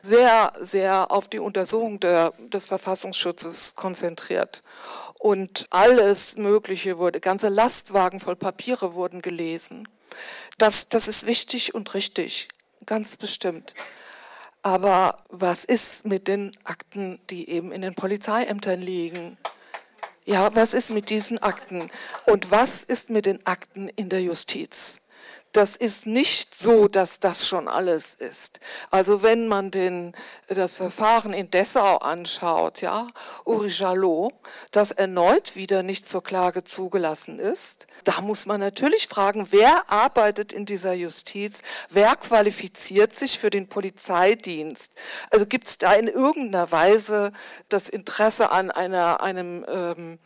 sehr, 0.00 0.52
sehr 0.60 1.10
auf 1.10 1.28
die 1.28 1.38
Untersuchung 1.38 2.00
der, 2.00 2.32
des 2.38 2.66
Verfassungsschutzes 2.66 3.76
konzentriert. 3.76 4.62
Und 5.18 5.66
alles 5.70 6.36
Mögliche 6.36 6.98
wurde, 6.98 7.20
ganze 7.20 7.48
Lastwagen 7.48 8.20
voll 8.20 8.36
Papiere 8.36 8.94
wurden 8.94 9.22
gelesen. 9.22 9.88
Das, 10.58 10.88
das 10.88 11.08
ist 11.08 11.26
wichtig 11.26 11.74
und 11.74 11.94
richtig, 11.94 12.48
ganz 12.86 13.16
bestimmt. 13.16 13.74
Aber 14.62 15.18
was 15.28 15.64
ist 15.64 16.06
mit 16.06 16.28
den 16.28 16.52
Akten, 16.64 17.20
die 17.30 17.50
eben 17.50 17.72
in 17.72 17.82
den 17.82 17.94
Polizeiämtern 17.94 18.80
liegen? 18.80 19.36
Ja, 20.24 20.54
was 20.54 20.72
ist 20.72 20.90
mit 20.90 21.10
diesen 21.10 21.38
Akten? 21.42 21.90
Und 22.26 22.52
was 22.52 22.84
ist 22.84 23.10
mit 23.10 23.26
den 23.26 23.44
Akten 23.44 23.88
in 23.88 24.08
der 24.08 24.22
Justiz? 24.22 25.01
Das 25.52 25.76
ist 25.76 26.06
nicht 26.06 26.58
so, 26.58 26.88
dass 26.88 27.20
das 27.20 27.46
schon 27.46 27.68
alles 27.68 28.14
ist. 28.14 28.60
Also 28.90 29.22
wenn 29.22 29.48
man 29.48 29.70
den, 29.70 30.16
das 30.48 30.78
Verfahren 30.78 31.34
in 31.34 31.50
Dessau 31.50 31.98
anschaut, 31.98 32.80
ja, 32.80 33.06
Uri 33.44 33.68
Jalot, 33.68 34.32
das 34.70 34.92
erneut 34.92 35.54
wieder 35.54 35.82
nicht 35.82 36.08
zur 36.08 36.24
Klage 36.24 36.64
zugelassen 36.64 37.38
ist, 37.38 37.86
da 38.04 38.22
muss 38.22 38.46
man 38.46 38.60
natürlich 38.60 39.08
fragen, 39.08 39.48
wer 39.50 39.90
arbeitet 39.90 40.54
in 40.54 40.64
dieser 40.64 40.94
Justiz, 40.94 41.60
wer 41.90 42.16
qualifiziert 42.16 43.14
sich 43.14 43.38
für 43.38 43.50
den 43.50 43.68
Polizeidienst? 43.68 44.92
Also 45.30 45.44
gibt 45.44 45.68
es 45.68 45.76
da 45.76 45.92
in 45.92 46.08
irgendeiner 46.08 46.72
Weise 46.72 47.30
das 47.68 47.90
Interesse 47.90 48.50
an 48.52 48.70
einer, 48.70 49.20
einem 49.20 49.66
ähm, 49.68 50.18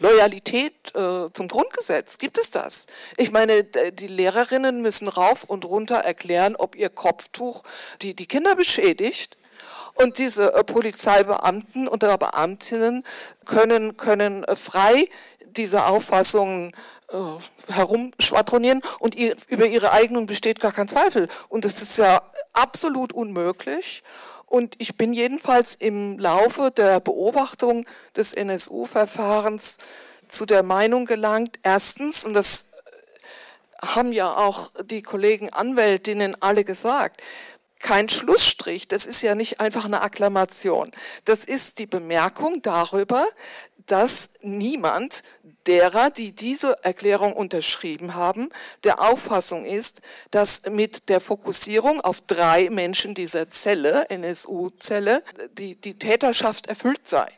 Loyalität 0.00 0.74
äh, 0.94 1.30
zum 1.32 1.48
Grundgesetz? 1.48 2.18
Gibt 2.18 2.38
es 2.38 2.50
das? 2.50 2.86
Ich 3.16 3.30
meine, 3.30 3.64
die 3.64 4.08
Lehrerinnen 4.08 4.82
müssen 4.82 5.08
rauf 5.08 5.44
und 5.44 5.64
runter 5.64 5.96
erklären, 5.96 6.56
ob 6.56 6.74
ihr 6.76 6.88
Kopftuch 6.88 7.62
die, 8.00 8.14
die 8.14 8.26
Kinder 8.26 8.56
beschädigt. 8.56 9.36
Und 9.94 10.18
diese 10.18 10.54
äh, 10.54 10.64
Polizeibeamten 10.64 11.86
und 11.86 12.00
Beamtinnen 12.00 13.04
können, 13.44 13.96
können 13.96 14.42
äh, 14.44 14.56
frei 14.56 15.08
diese 15.44 15.84
Auffassungen 15.84 16.74
äh, 17.12 17.72
herumschwadronieren 17.72 18.82
und 18.98 19.14
ihr, 19.14 19.36
über 19.48 19.66
ihre 19.66 19.92
eigenen 19.92 20.26
besteht 20.26 20.60
gar 20.60 20.72
kein 20.72 20.88
Zweifel. 20.88 21.28
Und 21.48 21.64
das 21.64 21.82
ist 21.82 21.98
ja 21.98 22.22
absolut 22.54 23.12
unmöglich. 23.12 24.02
Und 24.52 24.74
ich 24.76 24.98
bin 24.98 25.14
jedenfalls 25.14 25.74
im 25.76 26.18
Laufe 26.18 26.70
der 26.70 27.00
Beobachtung 27.00 27.86
des 28.14 28.34
NSU-Verfahrens 28.34 29.78
zu 30.28 30.44
der 30.44 30.62
Meinung 30.62 31.06
gelangt, 31.06 31.58
erstens, 31.62 32.26
und 32.26 32.34
das 32.34 32.74
haben 33.80 34.12
ja 34.12 34.36
auch 34.36 34.70
die 34.84 35.00
Kollegen 35.00 35.48
Anwältinnen 35.48 36.36
alle 36.42 36.64
gesagt, 36.64 37.22
kein 37.78 38.10
Schlussstrich, 38.10 38.88
das 38.88 39.06
ist 39.06 39.22
ja 39.22 39.34
nicht 39.34 39.58
einfach 39.58 39.86
eine 39.86 40.02
Akklamation. 40.02 40.92
Das 41.24 41.46
ist 41.46 41.78
die 41.78 41.86
Bemerkung 41.86 42.60
darüber, 42.60 43.26
dass 43.86 44.34
niemand 44.42 45.22
derer, 45.66 46.10
die 46.10 46.34
diese 46.34 46.76
Erklärung 46.82 47.32
unterschrieben 47.32 48.14
haben, 48.14 48.48
der 48.84 49.00
Auffassung 49.00 49.64
ist, 49.64 50.02
dass 50.30 50.68
mit 50.70 51.08
der 51.08 51.20
Fokussierung 51.20 52.00
auf 52.00 52.20
drei 52.22 52.70
Menschen 52.70 53.14
dieser 53.14 53.48
Zelle, 53.48 54.08
NSU-Zelle, 54.10 55.22
die, 55.58 55.76
die 55.76 55.98
Täterschaft 55.98 56.66
erfüllt 56.66 57.06
sei. 57.06 57.28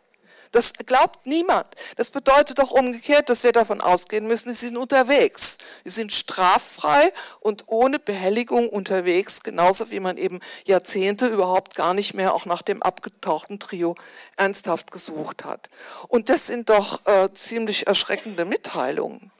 Das 0.54 0.72
glaubt 0.72 1.26
niemand. 1.26 1.66
Das 1.96 2.12
bedeutet 2.12 2.60
doch 2.60 2.70
umgekehrt, 2.70 3.28
dass 3.28 3.42
wir 3.42 3.50
davon 3.50 3.80
ausgehen 3.80 4.28
müssen, 4.28 4.52
sie 4.52 4.68
sind 4.68 4.76
unterwegs. 4.76 5.58
Sie 5.82 5.90
sind 5.90 6.12
straffrei 6.12 7.12
und 7.40 7.64
ohne 7.66 7.98
Behelligung 7.98 8.68
unterwegs, 8.68 9.42
genauso 9.42 9.90
wie 9.90 9.98
man 9.98 10.16
eben 10.16 10.38
Jahrzehnte 10.64 11.26
überhaupt 11.26 11.74
gar 11.74 11.92
nicht 11.92 12.14
mehr 12.14 12.32
auch 12.32 12.46
nach 12.46 12.62
dem 12.62 12.84
abgetauchten 12.84 13.58
Trio 13.58 13.96
ernsthaft 14.36 14.92
gesucht 14.92 15.44
hat. 15.44 15.70
Und 16.06 16.28
das 16.28 16.46
sind 16.46 16.70
doch 16.70 17.04
äh, 17.06 17.32
ziemlich 17.32 17.88
erschreckende 17.88 18.44
Mitteilungen. 18.44 19.32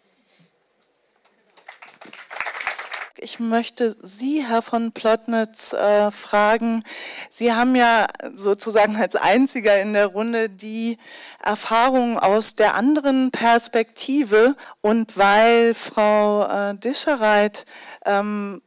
Ich 3.18 3.38
möchte 3.38 3.94
Sie, 4.02 4.44
Herr 4.44 4.60
von 4.60 4.90
Plotnitz, 4.90 5.72
äh, 5.72 6.10
fragen. 6.10 6.82
Sie 7.30 7.52
haben 7.52 7.76
ja 7.76 8.08
sozusagen 8.34 8.96
als 8.96 9.14
Einziger 9.14 9.80
in 9.80 9.92
der 9.92 10.06
Runde 10.06 10.48
die 10.48 10.98
Erfahrung 11.40 12.18
aus 12.18 12.56
der 12.56 12.74
anderen 12.74 13.30
Perspektive. 13.30 14.56
Und 14.80 15.16
weil 15.16 15.74
Frau 15.74 16.44
äh, 16.44 16.74
Dischereit 16.76 17.66
ähm, 18.04 18.60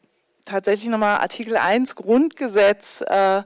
tatsächlich 0.46 0.90
nochmal 0.90 1.18
Artikel 1.18 1.58
1 1.58 1.96
Grundgesetz 1.96 3.02
äh, 3.02 3.44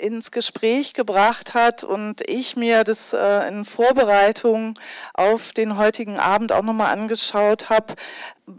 ins 0.00 0.30
Gespräch 0.30 0.94
gebracht 0.94 1.54
hat 1.54 1.84
und 1.84 2.28
ich 2.28 2.56
mir 2.56 2.84
das 2.84 3.12
äh, 3.12 3.48
in 3.48 3.64
Vorbereitung 3.64 4.78
auf 5.14 5.52
den 5.52 5.76
heutigen 5.76 6.18
Abend 6.18 6.52
auch 6.52 6.62
nochmal 6.62 6.92
angeschaut 6.92 7.68
habe, 7.68 7.94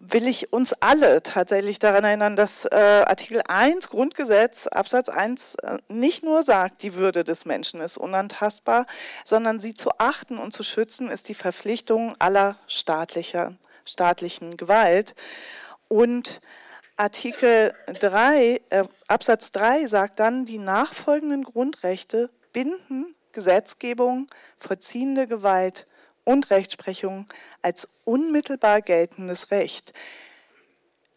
will 0.01 0.27
ich 0.27 0.53
uns 0.53 0.73
alle 0.73 1.23
tatsächlich 1.23 1.79
daran 1.79 2.03
erinnern, 2.03 2.35
dass 2.35 2.65
äh, 2.65 2.75
Artikel 2.75 3.41
1 3.47 3.89
Grundgesetz 3.89 4.67
Absatz 4.67 5.09
1 5.09 5.55
äh, 5.55 5.77
nicht 5.89 6.23
nur 6.23 6.43
sagt, 6.43 6.83
die 6.83 6.95
Würde 6.95 7.23
des 7.23 7.45
Menschen 7.45 7.81
ist 7.81 7.97
unantastbar, 7.97 8.85
sondern 9.25 9.59
sie 9.59 9.73
zu 9.73 9.91
achten 9.97 10.37
und 10.37 10.53
zu 10.53 10.63
schützen 10.63 11.09
ist 11.09 11.29
die 11.29 11.33
Verpflichtung 11.33 12.15
aller 12.19 12.55
staatlicher, 12.67 13.53
staatlichen 13.85 14.57
Gewalt. 14.57 15.15
Und 15.87 16.41
Artikel 16.97 17.73
3, 17.99 18.61
äh, 18.69 18.83
Absatz 19.07 19.51
3 19.51 19.85
sagt 19.87 20.19
dann, 20.19 20.45
die 20.45 20.59
nachfolgenden 20.59 21.43
Grundrechte 21.43 22.29
binden 22.53 23.15
Gesetzgebung, 23.31 24.27
vollziehende 24.57 25.25
Gewalt 25.25 25.85
und 26.23 26.49
Rechtsprechung 26.49 27.25
als 27.61 28.01
unmittelbar 28.05 28.81
geltendes 28.81 29.51
Recht. 29.51 29.93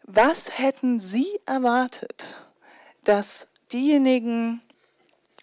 Was 0.03 0.57
hätten 0.57 0.99
Sie 0.99 1.39
erwartet, 1.45 2.37
dass 3.03 3.53
diejenigen, 3.71 4.61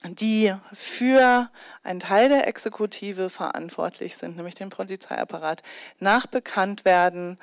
die 0.04 0.54
für 0.72 1.50
einen 1.82 2.00
Teil 2.00 2.28
der 2.28 2.46
Exekutive 2.46 3.30
verantwortlich 3.30 4.16
sind, 4.16 4.36
nämlich 4.36 4.54
den 4.54 4.70
Polizeiapparat, 4.70 5.62
nach 6.00 6.26
Bekanntwerden 6.26 7.38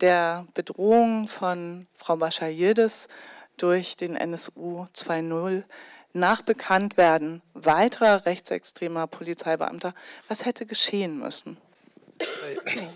der 0.00 0.46
Bedrohung 0.54 1.28
von 1.28 1.86
Frau 1.94 2.16
Baschayirdes 2.16 3.08
durch 3.56 3.96
den 3.96 4.16
NSU 4.16 4.86
2.0 4.94 5.64
nach 6.12 6.42
Bekanntwerden 6.42 7.42
weiterer 7.54 8.24
rechtsextremer 8.24 9.06
Polizeibeamter, 9.08 9.94
was 10.28 10.44
hätte 10.44 10.64
geschehen 10.64 11.18
müssen? 11.18 11.56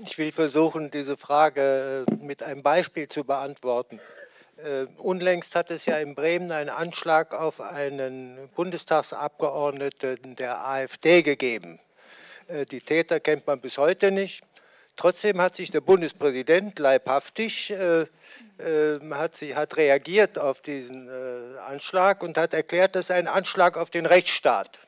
Ich 0.05 0.19
will 0.19 0.33
versuchen, 0.33 0.91
diese 0.91 1.17
Frage 1.17 2.07
äh, 2.09 2.15
mit 2.15 2.43
einem 2.43 2.63
Beispiel 2.63 3.09
zu 3.09 3.25
beantworten. 3.25 4.01
Äh, 4.57 4.87
unlängst 4.99 5.55
hat 5.55 5.71
es 5.71 5.87
ja 5.87 5.99
in 5.99 6.15
Bremen 6.15 6.51
einen 6.51 6.71
Anschlag 6.71 7.35
auf 7.35 7.61
einen 7.61 8.49
Bundestagsabgeordneten 8.57 10.37
der 10.37 10.67
AfD 10.67 11.23
gegeben. 11.23 11.79
Äh, 12.49 12.67
die 12.67 12.81
Täter 12.81 13.21
kennt 13.21 13.47
man 13.47 13.61
bis 13.61 13.79
heute 13.79 14.11
nicht. 14.11 14.43
Trotzdem 14.97 15.41
hat 15.41 15.55
sich 15.55 15.71
der 15.71 15.81
Bundespräsident 15.81 16.79
leibhaftig 16.81 17.71
äh, 17.71 18.07
äh, 18.59 18.99
hat, 19.13 19.37
sie, 19.37 19.55
hat 19.55 19.77
reagiert 19.77 20.39
auf 20.39 20.61
diesen 20.61 21.09
äh, 21.09 21.59
Anschlag 21.69 22.23
und 22.23 22.37
hat 22.37 22.55
erklärt, 22.55 22.97
das 22.97 23.09
sei 23.09 23.15
ein 23.15 23.29
Anschlag 23.29 23.77
auf 23.77 23.91
den 23.91 24.07
Rechtsstaat. 24.07 24.79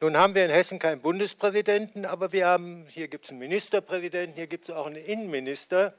Nun 0.00 0.16
haben 0.16 0.34
wir 0.34 0.44
in 0.44 0.50
Hessen 0.50 0.78
keinen 0.78 1.00
Bundespräsidenten, 1.00 2.04
aber 2.04 2.32
wir 2.32 2.46
haben, 2.46 2.84
hier 2.88 3.06
gibt 3.08 3.26
es 3.26 3.30
einen 3.30 3.38
Ministerpräsidenten, 3.38 4.36
hier 4.36 4.48
gibt 4.48 4.68
es 4.68 4.74
auch 4.74 4.86
einen 4.86 4.96
Innenminister. 4.96 5.94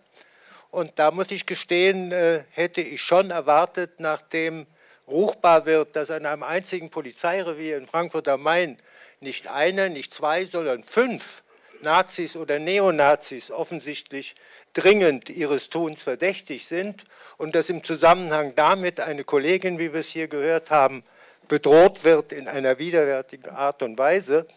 Und 0.70 0.92
da 0.96 1.12
muss 1.12 1.32
ich 1.32 1.46
gestehen, 1.46 2.12
äh, 2.12 2.44
hätte 2.52 2.82
ich 2.82 3.02
schon 3.02 3.32
erwartet, 3.32 3.94
nachdem 4.00 4.68
ruchbar 5.08 5.66
wird, 5.66 5.96
dass 5.96 6.12
an 6.12 6.26
einem 6.26 6.44
einzigen 6.44 6.90
Polizeirevier 6.90 7.78
in 7.78 7.88
Frankfurt 7.88 8.28
am 8.28 8.44
Main 8.44 8.78
nicht 9.22 9.48
eine, 9.48 9.90
nicht 9.90 10.14
zwei, 10.14 10.44
sondern 10.44 10.84
fünf 10.84 11.44
Nazis 11.82 12.36
oder 12.36 12.60
Neonazis 12.60 13.50
offensichtlich 13.50 14.36
dringend 14.74 15.30
ihres 15.30 15.70
Tuns 15.70 16.04
verdächtig 16.04 16.68
sind 16.68 17.06
und 17.38 17.56
dass 17.56 17.70
im 17.70 17.84
Zusammenhang 17.84 18.56
damit 18.56 19.00
eine 19.00 19.24
Kollegin, 19.24 19.80
wie 19.80 19.94
wir 19.94 20.02
es 20.02 20.10
hier 20.10 20.28
gehört 20.28 20.70
haben, 20.70 21.04
bedroht 21.48 22.04
wird 22.04 22.32
in 22.32 22.48
einer 22.48 22.80
widerwärtigen 22.80 23.50
Art 23.50 23.84
und 23.84 23.98
Weise, 23.98 24.48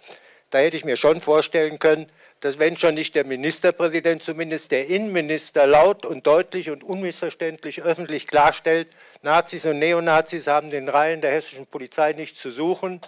da 0.50 0.58
hätte 0.58 0.76
ich 0.76 0.84
mir 0.84 0.96
schon 0.96 1.20
vorstellen 1.20 1.78
können, 1.78 2.06
dass 2.40 2.58
wenn 2.58 2.76
schon 2.76 2.94
nicht 2.94 3.14
der 3.14 3.24
Ministerpräsident, 3.24 4.22
zumindest 4.22 4.70
der 4.70 4.86
Innenminister 4.86 5.66
laut 5.66 6.06
und 6.06 6.26
deutlich 6.26 6.70
und 6.70 6.84
unmissverständlich 6.84 7.82
öffentlich 7.82 8.26
klarstellt, 8.26 8.88
Nazis 9.22 9.66
und 9.66 9.78
Neonazis 9.78 10.46
haben 10.46 10.70
den 10.70 10.88
Reihen 10.88 11.20
der 11.20 11.32
hessischen 11.32 11.66
Polizei 11.66 12.12
nichts 12.12 12.40
zu 12.40 12.50
suchen 12.50 13.00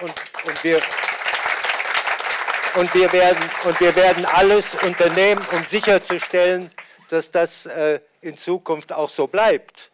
und, 0.00 0.14
und 0.46 0.64
wir 0.64 0.80
und 2.76 2.92
wir, 2.94 3.10
werden, 3.12 3.50
und 3.64 3.80
wir 3.80 3.96
werden 3.96 4.26
alles 4.26 4.74
unternehmen, 4.74 5.40
um 5.52 5.64
sicherzustellen, 5.64 6.70
dass 7.08 7.30
das 7.30 7.66
äh, 7.66 8.00
in 8.20 8.36
Zukunft 8.36 8.92
auch 8.92 9.08
so 9.08 9.26
bleibt. 9.26 9.90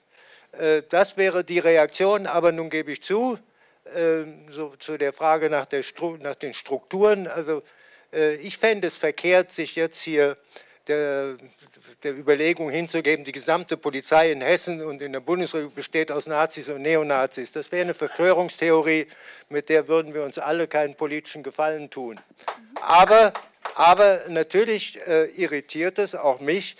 Äh, 0.52 0.82
das 0.88 1.16
wäre 1.16 1.44
die 1.44 1.58
Reaktion, 1.58 2.26
aber 2.26 2.52
nun 2.52 2.70
gebe 2.70 2.92
ich 2.92 3.02
zu, 3.02 3.38
äh, 3.94 4.24
so 4.48 4.74
zu 4.78 4.96
der 4.98 5.12
Frage 5.12 5.50
nach, 5.50 5.66
der 5.66 5.82
nach 6.20 6.34
den 6.34 6.54
Strukturen. 6.54 7.26
Also 7.26 7.62
äh, 8.12 8.34
ich 8.36 8.58
fände 8.58 8.86
es 8.86 8.98
verkehrt, 8.98 9.50
sich 9.50 9.76
jetzt 9.76 10.00
hier 10.02 10.36
der, 10.88 11.36
der, 12.02 12.18
Überlegung 12.18 12.70
hinzugeben, 12.70 13.24
die 13.24 13.32
gesamte 13.32 13.76
Polizei 13.76 14.32
in 14.32 14.40
Hessen 14.40 14.82
und 14.82 15.00
in 15.00 15.12
der 15.12 15.20
Bundesrepublik 15.20 15.74
besteht 15.74 16.10
aus 16.10 16.26
Nazis 16.26 16.68
und 16.68 16.82
Neonazis. 16.82 17.52
Das 17.52 17.70
wäre 17.70 17.82
eine 17.82 17.94
Verschwörungstheorie, 17.94 19.06
mit 19.48 19.68
der 19.68 19.88
würden 19.88 20.12
wir 20.12 20.24
uns 20.24 20.38
alle 20.38 20.66
keinen 20.66 20.94
politischen 20.94 21.42
Gefallen 21.42 21.88
tun. 21.88 22.18
Aber, 22.80 23.32
aber 23.76 24.22
natürlich 24.28 24.98
äh, 25.06 25.26
irritiert 25.36 25.98
es 25.98 26.14
auch 26.14 26.40
mich, 26.40 26.76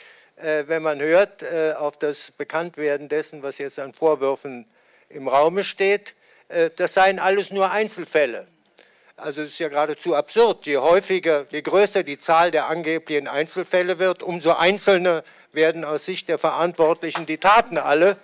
wenn 0.67 0.83
man 0.83 1.01
hört 1.01 1.43
äh, 1.43 1.75
auf 1.79 1.97
das 1.97 2.31
Bekanntwerden 2.31 3.09
dessen, 3.09 3.43
was 3.43 3.59
jetzt 3.59 3.79
an 3.79 3.95
Vorwürfen 3.95 4.67
im 5.09 5.29
Raume 5.29 5.65
steht, 5.65 6.15
äh, 6.49 6.71
das 6.77 6.95
seien 6.95 7.19
alles 7.19 7.51
nur 7.51 7.71
Einzelfälle. 7.71 8.47
Also 9.17 9.43
es 9.43 9.51
ist 9.51 9.59
ja 9.59 9.69
geradezu 9.69 10.15
absurd. 10.15 10.67
Je 10.67 10.79
häufiger, 10.79 11.47
je 11.51 11.63
größer 11.63 12.03
die 12.03 12.19
Zahl 12.19 12.51
der 12.51 12.69
angeblichen 12.69 13.29
Einzelfälle 13.29 13.99
wird, 13.99 14.23
umso 14.23 14.53
einzelne 14.53 15.23
werden 15.53 15.85
aus 15.85 16.07
Sicht 16.07 16.29
der 16.29 16.39
Verantwortlichen 16.39 17.27
die 17.27 17.39
Taten 17.39 17.79
alle. 17.79 18.17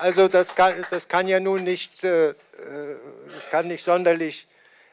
Also 0.00 0.28
das 0.28 0.54
kann, 0.54 0.72
das 0.90 1.08
kann 1.08 1.28
ja 1.28 1.40
nun 1.40 1.64
nicht, 1.64 2.04
äh, 2.04 2.30
äh 2.30 2.34
das 3.34 3.50
kann 3.50 3.66
nicht 3.66 3.84
sonderlich 3.84 4.46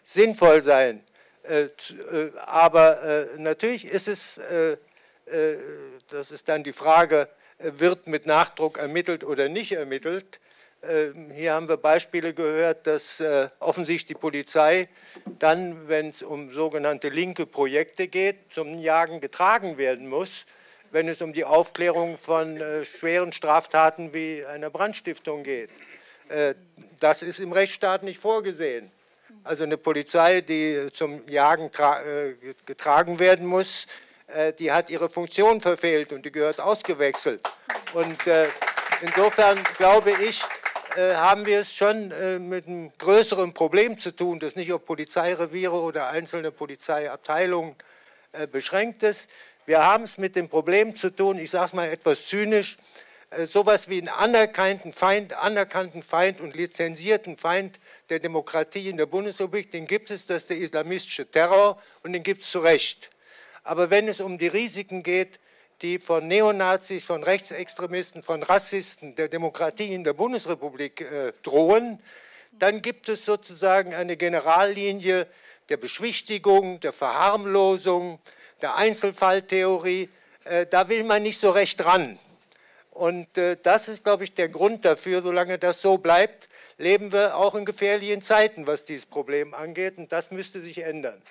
sinnvoll 0.04 0.62
sein. 0.62 1.04
Äh, 1.44 1.64
äh, 1.64 1.70
aber 2.46 3.02
äh, 3.04 3.26
natürlich 3.38 3.86
ist 3.86 4.08
es, 4.08 4.40
das 6.10 6.32
ist 6.32 6.48
dann 6.50 6.64
die 6.64 6.74
Frage, 6.74 7.28
wird 7.60 8.08
mit 8.08 8.26
Nachdruck 8.26 8.78
ermittelt 8.78 9.24
oder 9.24 9.50
nicht 9.50 9.74
ermittelt. 9.74 10.40
Ähm, 10.84 11.32
hier 11.32 11.54
haben 11.54 11.68
wir 11.68 11.78
Beispiele 11.78 12.34
gehört, 12.34 12.88
dass 12.88 13.24
offensichtlich 13.60 14.06
die 14.06 14.14
Polizei 14.14 14.88
dann, 15.40 15.88
wenn 15.88 16.10
es 16.10 16.22
um 16.22 16.52
sogenannte 16.52 17.10
linke 17.10 17.46
Projekte 17.46 18.08
geht, 18.08 18.54
zum 18.54 18.78
Jagen 18.80 19.20
getragen 19.20 19.78
werden 19.78 20.08
muss, 20.08 20.46
wenn 20.92 21.08
es 21.08 21.22
um 21.22 21.34
die 21.34 21.46
Aufklärung 21.46 22.18
von 22.18 22.62
schweren 22.84 23.34
Straftaten 23.34 24.14
wie 24.14 24.46
einer 24.46 24.70
Brandstiftung 24.70 25.44
geht. 25.44 25.72
Das 27.00 27.22
ist 27.22 27.40
im 27.40 27.52
Rechtsstaat 27.52 28.04
nicht 28.04 28.20
vorgesehen. 28.20 28.90
Also 29.44 29.64
eine 29.64 29.78
Polizei, 29.78 30.42
die 30.42 30.88
zum 30.92 31.28
Jagen 31.30 31.70
äh, 31.74 32.34
getragen 32.66 33.20
werden 33.20 33.46
muss, 33.46 33.86
äh, 33.86 34.07
die 34.60 34.72
hat 34.72 34.90
ihre 34.90 35.10
Funktion 35.10 35.62
verfehlt 35.62 36.12
und 36.12 36.26
die 36.26 36.32
gehört 36.32 36.60
ausgewechselt. 36.60 37.42
Und 37.94 38.28
äh, 38.28 38.48
insofern 39.02 39.58
glaube 39.78 40.12
ich, 40.28 40.44
haben 40.96 41.46
wir 41.46 41.60
es 41.60 41.76
schon 41.76 42.08
mit 42.50 42.66
einem 42.66 42.92
größeren 42.98 43.54
Problem 43.54 44.00
zu 44.00 44.10
tun, 44.10 44.40
das 44.40 44.56
nicht 44.56 44.74
auf 44.74 44.84
Polizeireviere 44.84 45.80
oder 45.80 46.10
einzelne 46.10 46.52
Polizeiabteilungen 46.52 47.76
beschränkt 48.52 49.04
ist. 49.04 49.30
Wir 49.68 49.86
haben 49.86 50.06
es 50.06 50.18
mit 50.18 50.36
dem 50.36 50.50
Problem 50.50 50.96
zu 50.96 51.10
tun, 51.10 51.38
ich 51.38 51.52
sage 51.52 51.66
es 51.66 51.74
mal 51.74 51.88
etwas 51.90 52.26
zynisch, 52.26 52.78
äh, 53.32 53.46
sowas 53.46 53.90
wie 53.90 53.98
einen 53.98 54.08
anerkannten 54.08 54.94
Feind, 54.94 55.34
anerkannten 55.34 56.02
Feind 56.02 56.40
und 56.40 56.56
lizenzierten 56.56 57.36
Feind 57.36 57.80
der 58.10 58.20
Demokratie 58.20 58.88
in 58.88 58.96
der 58.96 59.08
Bundesrepublik, 59.08 59.70
den 59.72 59.86
gibt 59.86 60.10
es, 60.10 60.26
das 60.26 60.38
ist 60.38 60.50
der 60.52 60.58
islamistische 60.58 61.30
Terror 61.30 61.82
und 62.04 62.14
den 62.14 62.24
gibt 62.24 62.42
es 62.42 62.52
zu 62.52 62.60
Recht. 62.60 63.10
Aber 63.68 63.90
wenn 63.90 64.08
es 64.08 64.22
um 64.22 64.38
die 64.38 64.48
Risiken 64.48 65.04
geht, 65.04 65.40
die 65.82 66.00
von 66.00 66.26
Neonazis, 66.26 67.06
von 67.06 67.22
Rechtsextremisten, 67.22 68.24
von 68.24 68.42
Rassisten 68.42 69.14
der 69.16 69.28
Demokratie 69.28 69.94
in 69.94 70.06
der 70.06 70.14
Bundesrepublik 70.14 71.02
äh, 71.02 71.34
drohen, 71.44 72.00
dann 72.54 72.82
gibt 72.82 73.10
es 73.10 73.26
sozusagen 73.26 73.94
eine 73.94 74.16
Generallinie 74.16 75.28
der 75.70 75.78
Beschwichtigung, 75.78 76.80
der 76.80 76.94
Verharmlosung, 76.94 78.20
der 78.62 78.78
Einzelfalltheorie. 78.78 80.10
Äh, 80.46 80.66
da 80.68 80.88
will 80.88 81.04
man 81.04 81.22
nicht 81.22 81.40
so 81.40 81.50
recht 81.50 81.84
ran. 81.84 82.18
Und 82.92 83.38
äh, 83.38 83.58
das 83.62 83.90
ist, 83.90 84.06
glaube 84.06 84.24
ich, 84.24 84.34
der 84.34 84.48
Grund 84.48 84.86
dafür, 84.86 85.22
solange 85.22 85.60
das 85.60 85.82
so 85.82 85.98
bleibt, 85.98 86.48
leben 86.78 87.12
wir 87.12 87.36
auch 87.36 87.54
in 87.54 87.66
gefährlichen 87.66 88.22
Zeiten, 88.22 88.66
was 88.66 88.86
dieses 88.86 89.06
Problem 89.06 89.54
angeht. 89.54 89.98
Und 89.98 90.14
das 90.14 90.32
müsste 90.32 90.62
sich 90.62 90.80
ändern. 90.80 91.22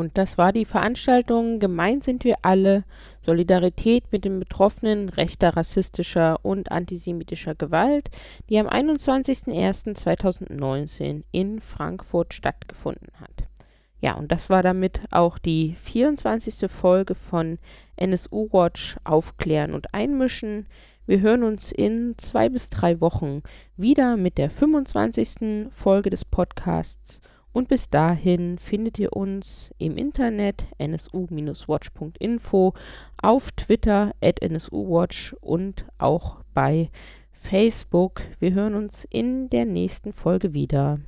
Und 0.00 0.16
das 0.16 0.38
war 0.38 0.54
die 0.54 0.64
Veranstaltung 0.64 1.58
Gemein 1.58 2.00
sind 2.00 2.24
wir 2.24 2.36
alle, 2.40 2.84
Solidarität 3.20 4.04
mit 4.10 4.24
den 4.24 4.38
Betroffenen 4.38 5.10
rechter, 5.10 5.58
rassistischer 5.58 6.42
und 6.42 6.72
antisemitischer 6.72 7.54
Gewalt, 7.54 8.08
die 8.48 8.58
am 8.58 8.66
21.01.2019 8.66 11.24
in 11.32 11.60
Frankfurt 11.60 12.32
stattgefunden 12.32 13.10
hat. 13.20 13.44
Ja, 14.00 14.14
und 14.14 14.32
das 14.32 14.48
war 14.48 14.62
damit 14.62 15.02
auch 15.10 15.36
die 15.36 15.76
24. 15.82 16.70
Folge 16.70 17.14
von 17.14 17.58
NSU 17.96 18.48
Watch 18.52 18.96
Aufklären 19.04 19.74
und 19.74 19.92
Einmischen. 19.92 20.66
Wir 21.04 21.20
hören 21.20 21.42
uns 21.42 21.72
in 21.72 22.14
zwei 22.16 22.48
bis 22.48 22.70
drei 22.70 23.02
Wochen 23.02 23.42
wieder 23.76 24.16
mit 24.16 24.38
der 24.38 24.48
25. 24.48 25.68
Folge 25.70 26.08
des 26.08 26.24
Podcasts. 26.24 27.20
Und 27.52 27.68
bis 27.68 27.90
dahin 27.90 28.58
findet 28.58 28.98
ihr 28.98 29.12
uns 29.12 29.74
im 29.78 29.96
Internet 29.96 30.64
nsu-watch.info, 30.78 32.74
auf 33.20 33.52
Twitter 33.52 34.12
at 34.20 34.40
nsuwatch 34.40 35.34
und 35.40 35.84
auch 35.98 36.38
bei 36.54 36.90
Facebook. 37.32 38.22
Wir 38.38 38.54
hören 38.54 38.74
uns 38.74 39.04
in 39.04 39.50
der 39.50 39.64
nächsten 39.64 40.12
Folge 40.12 40.54
wieder. 40.54 41.00